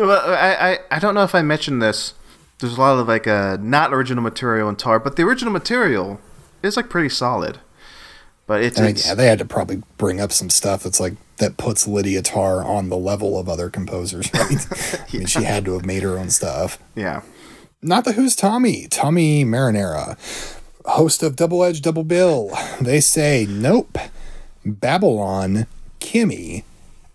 I, 0.00 0.78
I 0.90 0.98
don't 0.98 1.14
know 1.14 1.22
if 1.22 1.34
I 1.34 1.42
mentioned 1.42 1.82
this. 1.82 2.14
There's 2.58 2.76
a 2.76 2.80
lot 2.80 2.98
of 2.98 3.06
like 3.06 3.26
uh, 3.26 3.58
not 3.60 3.92
original 3.92 4.22
material 4.22 4.68
in 4.68 4.76
Tar, 4.76 4.98
but 4.98 5.16
the 5.16 5.22
original 5.22 5.52
material 5.52 6.20
is 6.62 6.76
like 6.76 6.88
pretty 6.88 7.10
solid. 7.10 7.58
But 8.46 8.62
it's, 8.62 8.78
I 8.78 8.82
mean, 8.82 8.90
it's 8.92 9.06
yeah, 9.06 9.14
they 9.14 9.26
had 9.26 9.38
to 9.40 9.44
probably 9.44 9.82
bring 9.98 10.20
up 10.20 10.32
some 10.32 10.50
stuff 10.50 10.84
that's 10.84 11.00
like 11.00 11.14
that 11.38 11.56
puts 11.56 11.86
Lydia 11.86 12.22
Tar 12.22 12.62
on 12.62 12.88
the 12.88 12.96
level 12.96 13.38
of 13.38 13.48
other 13.48 13.68
composers, 13.68 14.32
right? 14.32 14.66
I 15.12 15.16
mean, 15.16 15.26
she 15.26 15.42
had 15.42 15.64
to 15.66 15.74
have 15.74 15.84
made 15.84 16.02
her 16.02 16.16
own 16.16 16.30
stuff. 16.30 16.78
yeah. 16.94 17.22
Not 17.82 18.04
the 18.04 18.12
Who's 18.12 18.34
Tommy, 18.34 18.88
Tommy 18.88 19.44
Marinera, 19.44 20.16
host 20.86 21.22
of 21.22 21.36
Double 21.36 21.62
Edge 21.64 21.80
Double 21.82 22.04
Bill. 22.04 22.50
They 22.80 23.00
say, 23.00 23.46
nope. 23.48 23.98
Babylon, 24.64 25.66
Kimi, 26.00 26.64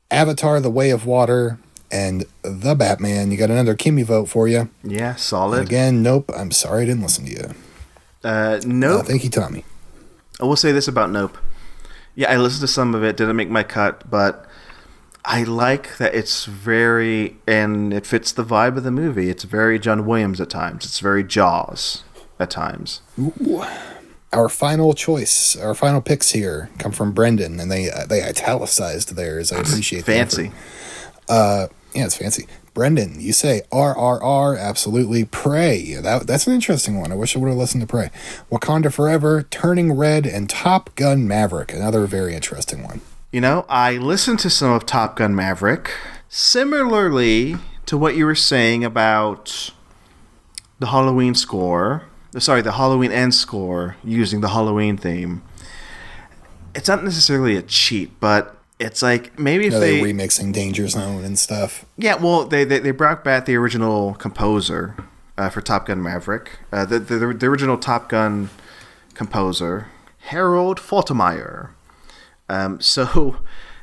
Avatar 0.09 0.59
The 0.59 0.69
Way 0.69 0.89
of 0.91 1.05
Water, 1.05 1.57
and 1.91 2.25
The 2.43 2.75
Batman. 2.75 3.31
You 3.31 3.37
got 3.37 3.49
another 3.49 3.75
Kimi 3.75 4.03
vote 4.03 4.29
for 4.29 4.47
you. 4.47 4.69
Yeah, 4.83 5.11
And 5.11 5.19
solid. 5.19 5.65
again, 5.65 6.01
nope. 6.01 6.31
I'm 6.35 6.51
sorry 6.51 6.83
I 6.83 6.85
didn't 6.85 7.03
listen 7.03 7.25
to 7.25 7.31
you. 7.31 7.53
Uh, 8.23 8.27
Uh, 8.27 8.59
nope. 8.65 9.05
thank 9.07 9.23
you, 9.23 9.29
Tommy. 9.29 9.65
I 10.39 10.45
will 10.45 10.55
say 10.55 10.71
this 10.71 10.87
about 10.87 11.11
Nope. 11.11 11.37
Yeah, 12.15 12.31
I 12.31 12.37
listened 12.37 12.61
to 12.61 12.67
some 12.67 12.93
of 12.95 13.03
it, 13.03 13.15
didn't 13.17 13.35
make 13.35 13.49
my 13.49 13.63
cut, 13.63 14.09
but 14.09 14.45
I 15.23 15.43
like 15.43 15.97
that 15.97 16.13
it's 16.13 16.45
very, 16.45 17.37
and 17.47 17.93
it 17.93 18.05
fits 18.05 18.31
the 18.31 18.43
vibe 18.43 18.75
of 18.77 18.83
the 18.83 18.91
movie. 18.91 19.29
It's 19.29 19.43
very 19.43 19.79
John 19.79 20.05
Williams 20.05 20.41
at 20.41 20.49
times. 20.49 20.83
It's 20.85 20.99
very 20.99 21.23
Jaws 21.23 22.03
at 22.41 22.49
times. 22.49 23.01
Our 24.33 24.49
final 24.49 24.93
choice, 24.93 25.55
our 25.57 25.73
final 25.73 26.01
picks 26.01 26.31
here 26.31 26.69
come 26.77 26.91
from 26.91 27.11
Brendan, 27.11 27.59
and 27.59 27.71
they 27.71 27.89
uh, 27.91 28.05
they 28.05 28.23
italicized 28.23 29.15
theirs. 29.15 29.51
I 29.51 29.59
appreciate. 29.59 30.05
Fancy. 30.05 30.51
Uh, 31.27 31.67
yeah, 31.93 32.05
it's 32.05 32.17
fancy. 32.17 32.47
Brendan, 32.73 33.19
you 33.19 33.33
say 33.33 33.63
RRR, 33.71 34.57
absolutely. 34.57 35.25
Pray. 35.25 35.95
That, 35.95 36.25
that's 36.25 36.47
an 36.47 36.53
interesting 36.53 36.99
one. 36.99 37.11
I 37.11 37.15
wish 37.15 37.35
I 37.35 37.39
would 37.39 37.49
have 37.49 37.57
listened 37.57 37.81
to 37.81 37.87
Pray. 37.87 38.09
Wakanda 38.49 38.93
Forever, 38.93 39.43
Turning 39.43 39.91
Red, 39.93 40.25
and 40.25 40.49
Top 40.49 40.95
Gun 40.95 41.27
Maverick. 41.27 41.73
Another 41.73 42.05
very 42.05 42.33
interesting 42.33 42.83
one. 42.83 43.01
You 43.31 43.41
know, 43.41 43.65
I 43.67 43.97
listened 43.97 44.39
to 44.39 44.49
some 44.49 44.71
of 44.71 44.85
Top 44.85 45.17
Gun 45.17 45.35
Maverick. 45.35 45.91
Similarly 46.29 47.57
to 47.87 47.97
what 47.97 48.15
you 48.15 48.25
were 48.25 48.35
saying 48.35 48.85
about 48.85 49.71
the 50.79 50.87
Halloween 50.87 51.35
score, 51.35 52.03
sorry, 52.39 52.61
the 52.61 52.73
Halloween 52.73 53.11
end 53.11 53.33
score 53.33 53.95
using 54.03 54.41
the 54.41 54.49
Halloween 54.49 54.97
theme. 54.97 55.43
It's 56.73 56.87
not 56.87 57.03
necessarily 57.03 57.55
a 57.55 57.61
cheat, 57.61 58.19
but 58.19 58.55
it's 58.79 59.01
like 59.01 59.37
maybe 59.37 59.67
if 59.67 59.73
know, 59.73 59.79
they 59.79 59.99
remixing 59.99 60.53
Danger 60.53 60.87
Zone 60.87 61.23
and 61.23 61.37
stuff. 61.37 61.85
Yeah, 61.97 62.15
well, 62.15 62.45
they 62.45 62.63
they, 62.63 62.79
they 62.79 62.91
brought 62.91 63.23
back 63.23 63.45
the 63.45 63.55
original 63.55 64.13
composer 64.15 64.95
uh, 65.37 65.49
for 65.49 65.61
Top 65.61 65.87
Gun 65.87 66.01
Maverick, 66.01 66.59
uh, 66.71 66.85
the, 66.85 66.99
the 66.99 67.17
the 67.33 67.45
original 67.45 67.77
Top 67.77 68.09
Gun 68.09 68.49
composer, 69.13 69.87
Harold 70.19 70.79
Faltermeyer. 70.79 71.69
Um, 72.49 72.81
so 72.81 73.37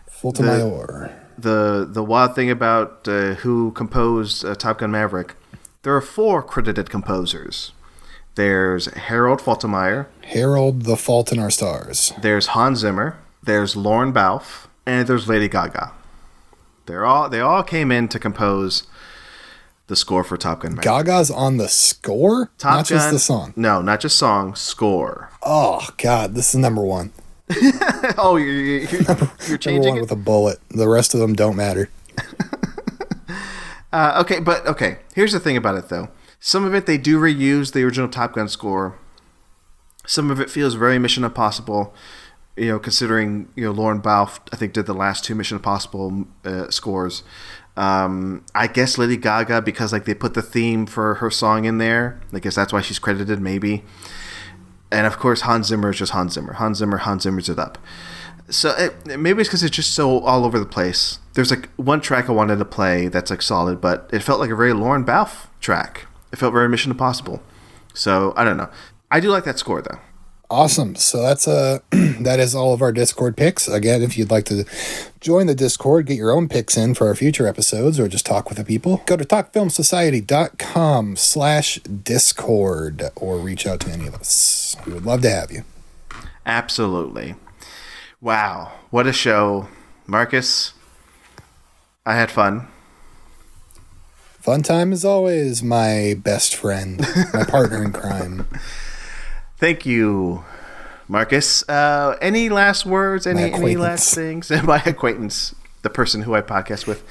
Fulton 0.08 0.46
Mayor. 0.46 1.26
the 1.38 1.88
the 1.88 2.02
wild 2.02 2.34
thing 2.34 2.50
about 2.50 3.06
uh, 3.06 3.34
who 3.34 3.70
composed 3.72 4.44
uh, 4.44 4.54
Top 4.54 4.78
Gun 4.78 4.90
Maverick, 4.90 5.36
there 5.82 5.94
are 5.94 6.00
four 6.00 6.42
credited 6.42 6.90
composers. 6.90 7.72
There's 8.38 8.86
Harold 8.94 9.40
Faltermeyer, 9.40 10.06
Harold 10.22 10.82
the 10.82 10.96
Fault 10.96 11.32
in 11.32 11.40
Our 11.40 11.50
Stars. 11.50 12.12
there's 12.22 12.46
Hans 12.54 12.78
Zimmer, 12.78 13.18
there's 13.42 13.74
Lorne 13.74 14.12
Balfe, 14.12 14.68
and 14.86 15.08
there's 15.08 15.28
Lady 15.28 15.48
Gaga. 15.48 15.90
They're 16.86 17.04
all 17.04 17.28
they 17.28 17.40
all 17.40 17.64
came 17.64 17.90
in 17.90 18.06
to 18.06 18.18
compose 18.20 18.84
the 19.88 19.96
score 19.96 20.22
for 20.22 20.36
Top 20.36 20.60
Gun 20.60 20.76
Maverick. 20.76 20.84
Gaga's 20.84 21.32
on 21.32 21.56
the 21.56 21.66
score? 21.68 22.52
Top 22.58 22.76
Not 22.76 22.86
just 22.86 23.06
Gun- 23.06 23.14
the 23.14 23.18
song. 23.18 23.52
No, 23.56 23.82
not 23.82 23.98
just 23.98 24.16
song, 24.16 24.54
score. 24.54 25.30
Oh, 25.42 25.88
God. 25.96 26.36
This 26.36 26.50
is 26.54 26.60
number 26.60 26.82
one. 26.82 27.10
oh, 28.18 28.36
you're, 28.36 28.54
you're, 28.54 28.80
you're, 28.82 29.02
Number 29.02 29.32
changing 29.58 29.88
one 29.88 29.98
it? 29.98 30.00
with 30.02 30.12
a 30.12 30.16
bullet. 30.16 30.60
The 30.70 30.88
rest 30.88 31.12
of 31.12 31.18
them 31.18 31.34
don't 31.34 31.56
matter. 31.56 31.90
Uh, 33.90 34.20
okay, 34.22 34.38
but 34.38 34.66
okay. 34.66 34.98
Here's 35.14 35.32
the 35.32 35.40
thing 35.40 35.56
about 35.56 35.74
it, 35.76 35.88
though. 35.88 36.08
Some 36.40 36.64
of 36.64 36.74
it 36.74 36.86
they 36.86 36.98
do 36.98 37.18
reuse 37.18 37.72
the 37.72 37.82
original 37.82 38.08
Top 38.08 38.34
Gun 38.34 38.48
score. 38.48 38.98
Some 40.06 40.30
of 40.30 40.40
it 40.40 40.50
feels 40.50 40.74
very 40.74 40.98
Mission 40.98 41.24
Impossible. 41.24 41.94
You 42.56 42.68
know, 42.68 42.78
considering 42.78 43.48
you 43.54 43.64
know 43.64 43.70
Lorne 43.70 44.00
Balfe, 44.00 44.40
I 44.52 44.56
think 44.56 44.72
did 44.72 44.86
the 44.86 44.94
last 44.94 45.24
two 45.24 45.34
Mission 45.34 45.56
Impossible 45.56 46.26
uh, 46.44 46.70
scores. 46.70 47.22
Um, 47.76 48.44
I 48.56 48.66
guess 48.66 48.98
Lady 48.98 49.16
Gaga 49.16 49.62
because 49.62 49.92
like 49.92 50.04
they 50.04 50.14
put 50.14 50.34
the 50.34 50.42
theme 50.42 50.84
for 50.86 51.14
her 51.16 51.30
song 51.30 51.64
in 51.64 51.78
there. 51.78 52.20
I 52.32 52.40
guess 52.40 52.56
that's 52.56 52.72
why 52.72 52.80
she's 52.80 52.98
credited, 52.98 53.40
maybe. 53.40 53.84
And 54.90 55.06
of 55.06 55.18
course, 55.18 55.42
Hans 55.42 55.68
Zimmer 55.68 55.90
is 55.90 55.98
just 55.98 56.12
Hans 56.12 56.32
Zimmer. 56.32 56.54
Hans 56.54 56.78
Zimmer, 56.78 56.96
Hans 56.96 57.22
Zimmer's 57.22 57.48
it 57.48 57.58
up. 57.58 57.78
So 58.50 58.70
it, 58.70 59.18
maybe 59.18 59.40
it's 59.40 59.48
because 59.48 59.62
it's 59.62 59.76
just 59.76 59.94
so 59.94 60.20
all 60.20 60.44
over 60.44 60.58
the 60.58 60.66
place. 60.66 61.20
There's 61.34 61.50
like 61.50 61.68
one 61.76 62.00
track 62.00 62.28
I 62.28 62.32
wanted 62.32 62.58
to 62.58 62.64
play 62.64 63.06
that's 63.06 63.30
like 63.30 63.42
solid, 63.42 63.80
but 63.80 64.10
it 64.12 64.24
felt 64.24 64.40
like 64.40 64.50
a 64.50 64.56
very 64.56 64.72
Lorne 64.72 65.04
Balfe 65.04 65.48
track. 65.60 66.07
It 66.32 66.36
felt 66.36 66.52
very 66.52 66.68
Mission 66.68 66.90
Impossible. 66.90 67.42
So 67.94 68.32
I 68.36 68.44
don't 68.44 68.56
know. 68.56 68.68
I 69.10 69.20
do 69.20 69.30
like 69.30 69.44
that 69.44 69.58
score 69.58 69.82
though. 69.82 69.98
Awesome. 70.50 70.94
So 70.94 71.20
that's 71.20 71.46
uh 71.46 71.80
that 71.90 72.40
is 72.40 72.54
all 72.54 72.72
of 72.72 72.80
our 72.80 72.92
Discord 72.92 73.36
picks. 73.36 73.68
Again, 73.68 74.02
if 74.02 74.16
you'd 74.16 74.30
like 74.30 74.46
to 74.46 74.64
join 75.20 75.46
the 75.46 75.54
Discord, 75.54 76.06
get 76.06 76.16
your 76.16 76.30
own 76.30 76.48
picks 76.48 76.76
in 76.76 76.94
for 76.94 77.06
our 77.06 77.14
future 77.14 77.46
episodes 77.46 78.00
or 78.00 78.08
just 78.08 78.24
talk 78.24 78.48
with 78.48 78.56
the 78.56 78.64
people, 78.64 79.02
go 79.04 79.16
to 79.16 79.24
talkfilmsociety.com 79.24 81.16
slash 81.16 81.76
discord 81.80 83.10
or 83.16 83.38
reach 83.38 83.66
out 83.66 83.80
to 83.80 83.90
any 83.90 84.06
of 84.06 84.14
us. 84.14 84.74
We 84.86 84.94
would 84.94 85.04
love 85.04 85.20
to 85.22 85.30
have 85.30 85.50
you. 85.50 85.64
Absolutely. 86.46 87.34
Wow, 88.20 88.72
what 88.90 89.06
a 89.06 89.12
show, 89.12 89.68
Marcus. 90.06 90.72
I 92.06 92.14
had 92.14 92.30
fun. 92.30 92.68
Fun 94.48 94.62
time 94.62 94.94
as 94.94 95.04
always, 95.04 95.62
my 95.62 96.14
best 96.24 96.56
friend, 96.56 97.06
my 97.34 97.44
partner 97.44 97.84
in 97.84 97.92
crime. 97.92 98.48
Thank 99.58 99.84
you, 99.84 100.42
Marcus. 101.06 101.68
Uh, 101.68 102.16
any 102.22 102.48
last 102.48 102.86
words? 102.86 103.26
Any 103.26 103.52
any 103.52 103.76
last 103.76 104.14
things? 104.14 104.50
my 104.64 104.82
acquaintance, 104.86 105.54
the 105.82 105.90
person 105.90 106.22
who 106.22 106.34
I 106.34 106.40
podcast 106.40 106.86
with. 106.86 107.04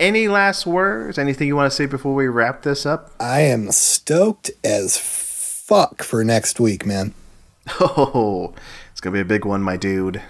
Any 0.00 0.26
last 0.26 0.66
words? 0.66 1.16
Anything 1.16 1.46
you 1.46 1.54
want 1.54 1.70
to 1.70 1.76
say 1.76 1.86
before 1.86 2.12
we 2.12 2.26
wrap 2.26 2.62
this 2.62 2.84
up? 2.84 3.12
I 3.20 3.42
am 3.42 3.70
stoked 3.70 4.50
as 4.64 4.98
fuck 4.98 6.02
for 6.02 6.24
next 6.24 6.58
week, 6.58 6.84
man. 6.84 7.14
Oh, 7.78 8.52
it's 8.90 9.00
gonna 9.00 9.14
be 9.14 9.20
a 9.20 9.24
big 9.24 9.44
one, 9.44 9.62
my 9.62 9.76
dude. 9.76 10.20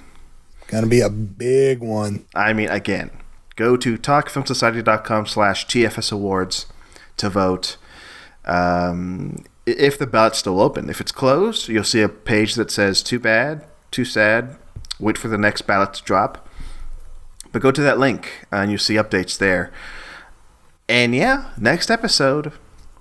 Gonna 0.67 0.89
be 0.89 1.01
a 1.01 1.09
big 1.09 1.81
one. 1.81 2.27
I 2.35 2.53
mean, 2.53 2.69
again, 2.69 3.11
go 3.57 3.77
to 3.77 3.97
talkfilmsociety.com 3.97 5.27
slash 5.27 5.67
TFS 5.67 6.13
Awards 6.13 6.67
to 7.17 7.31
vote. 7.31 7.77
Um, 8.45 9.45
if 9.67 9.99
the 9.99 10.07
ballot's 10.07 10.39
still 10.39 10.61
open. 10.61 10.91
If 10.91 11.01
it's 11.01 11.13
closed, 11.13 11.69
you'll 11.69 11.85
see 11.85 12.03
a 12.03 12.09
page 12.09 12.55
that 12.55 12.71
says 12.71 13.03
too 13.03 13.19
bad, 13.19 13.65
too 13.91 14.05
sad, 14.05 14.57
wait 14.99 15.17
for 15.17 15.29
the 15.29 15.39
next 15.39 15.63
ballot 15.63 15.95
to 15.95 16.03
drop. 16.03 16.49
But 17.53 17.63
go 17.63 17.71
to 17.71 17.83
that 17.83 17.99
link 17.99 18.47
and 18.51 18.71
you'll 18.71 18.79
see 18.79 18.95
updates 18.95 19.39
there. 19.39 19.73
And 20.89 21.15
yeah, 21.15 21.51
next 21.59 21.91
episode, 21.91 22.53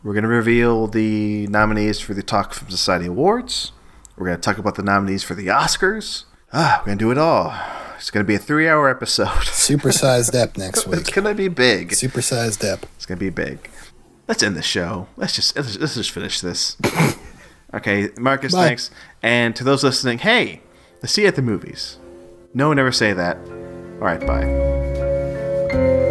we're 0.03 0.13
going 0.13 0.23
to 0.23 0.29
reveal 0.29 0.87
the 0.87 1.47
nominees 1.47 1.99
for 1.99 2.13
the 2.13 2.23
Talk 2.23 2.53
Film 2.53 2.69
Society 2.69 3.07
Awards. 3.07 3.71
We're 4.15 4.27
going 4.27 4.37
to 4.37 4.41
talk 4.41 4.57
about 4.57 4.75
the 4.75 4.83
nominees 4.83 5.23
for 5.23 5.33
the 5.33 5.47
Oscars. 5.47 6.25
Ah, 6.53 6.79
we're 6.81 6.85
going 6.87 6.97
to 6.99 7.05
do 7.05 7.11
it 7.11 7.17
all. 7.17 7.53
It's 7.97 8.11
going 8.11 8.23
to 8.23 8.27
be 8.27 8.35
a 8.35 8.39
three 8.39 8.67
hour 8.67 8.89
episode. 8.89 9.27
Supersized 9.27 10.35
Ep 10.35 10.57
next 10.57 10.85
week. 10.85 10.99
it's 11.01 11.09
to 11.09 11.33
be 11.33 11.47
big. 11.47 11.89
Supersized 11.89 12.63
Ep. 12.63 12.85
It's 12.95 13.05
gonna 13.05 13.19
be 13.19 13.29
big. 13.29 13.69
Let's 14.27 14.43
end 14.43 14.55
the 14.57 14.61
show. 14.61 15.07
Let's 15.15 15.35
just 15.35 15.55
let's, 15.55 15.77
let's 15.77 15.95
just 15.95 16.11
finish 16.11 16.41
this. 16.41 16.77
Okay, 17.73 18.09
Marcus, 18.19 18.53
Bye. 18.53 18.67
thanks. 18.67 18.91
And 19.23 19.55
to 19.55 19.63
those 19.63 19.83
listening, 19.83 20.19
hey, 20.19 20.61
let's 21.01 21.13
See 21.13 21.23
you 21.23 21.27
at 21.27 21.35
the 21.35 21.41
movies. 21.41 21.97
No 22.53 22.67
one 22.67 22.77
ever 22.77 22.91
say 22.91 23.13
that. 23.13 23.37
All 23.37 24.05
right, 24.05 24.19
bye. 24.27 26.02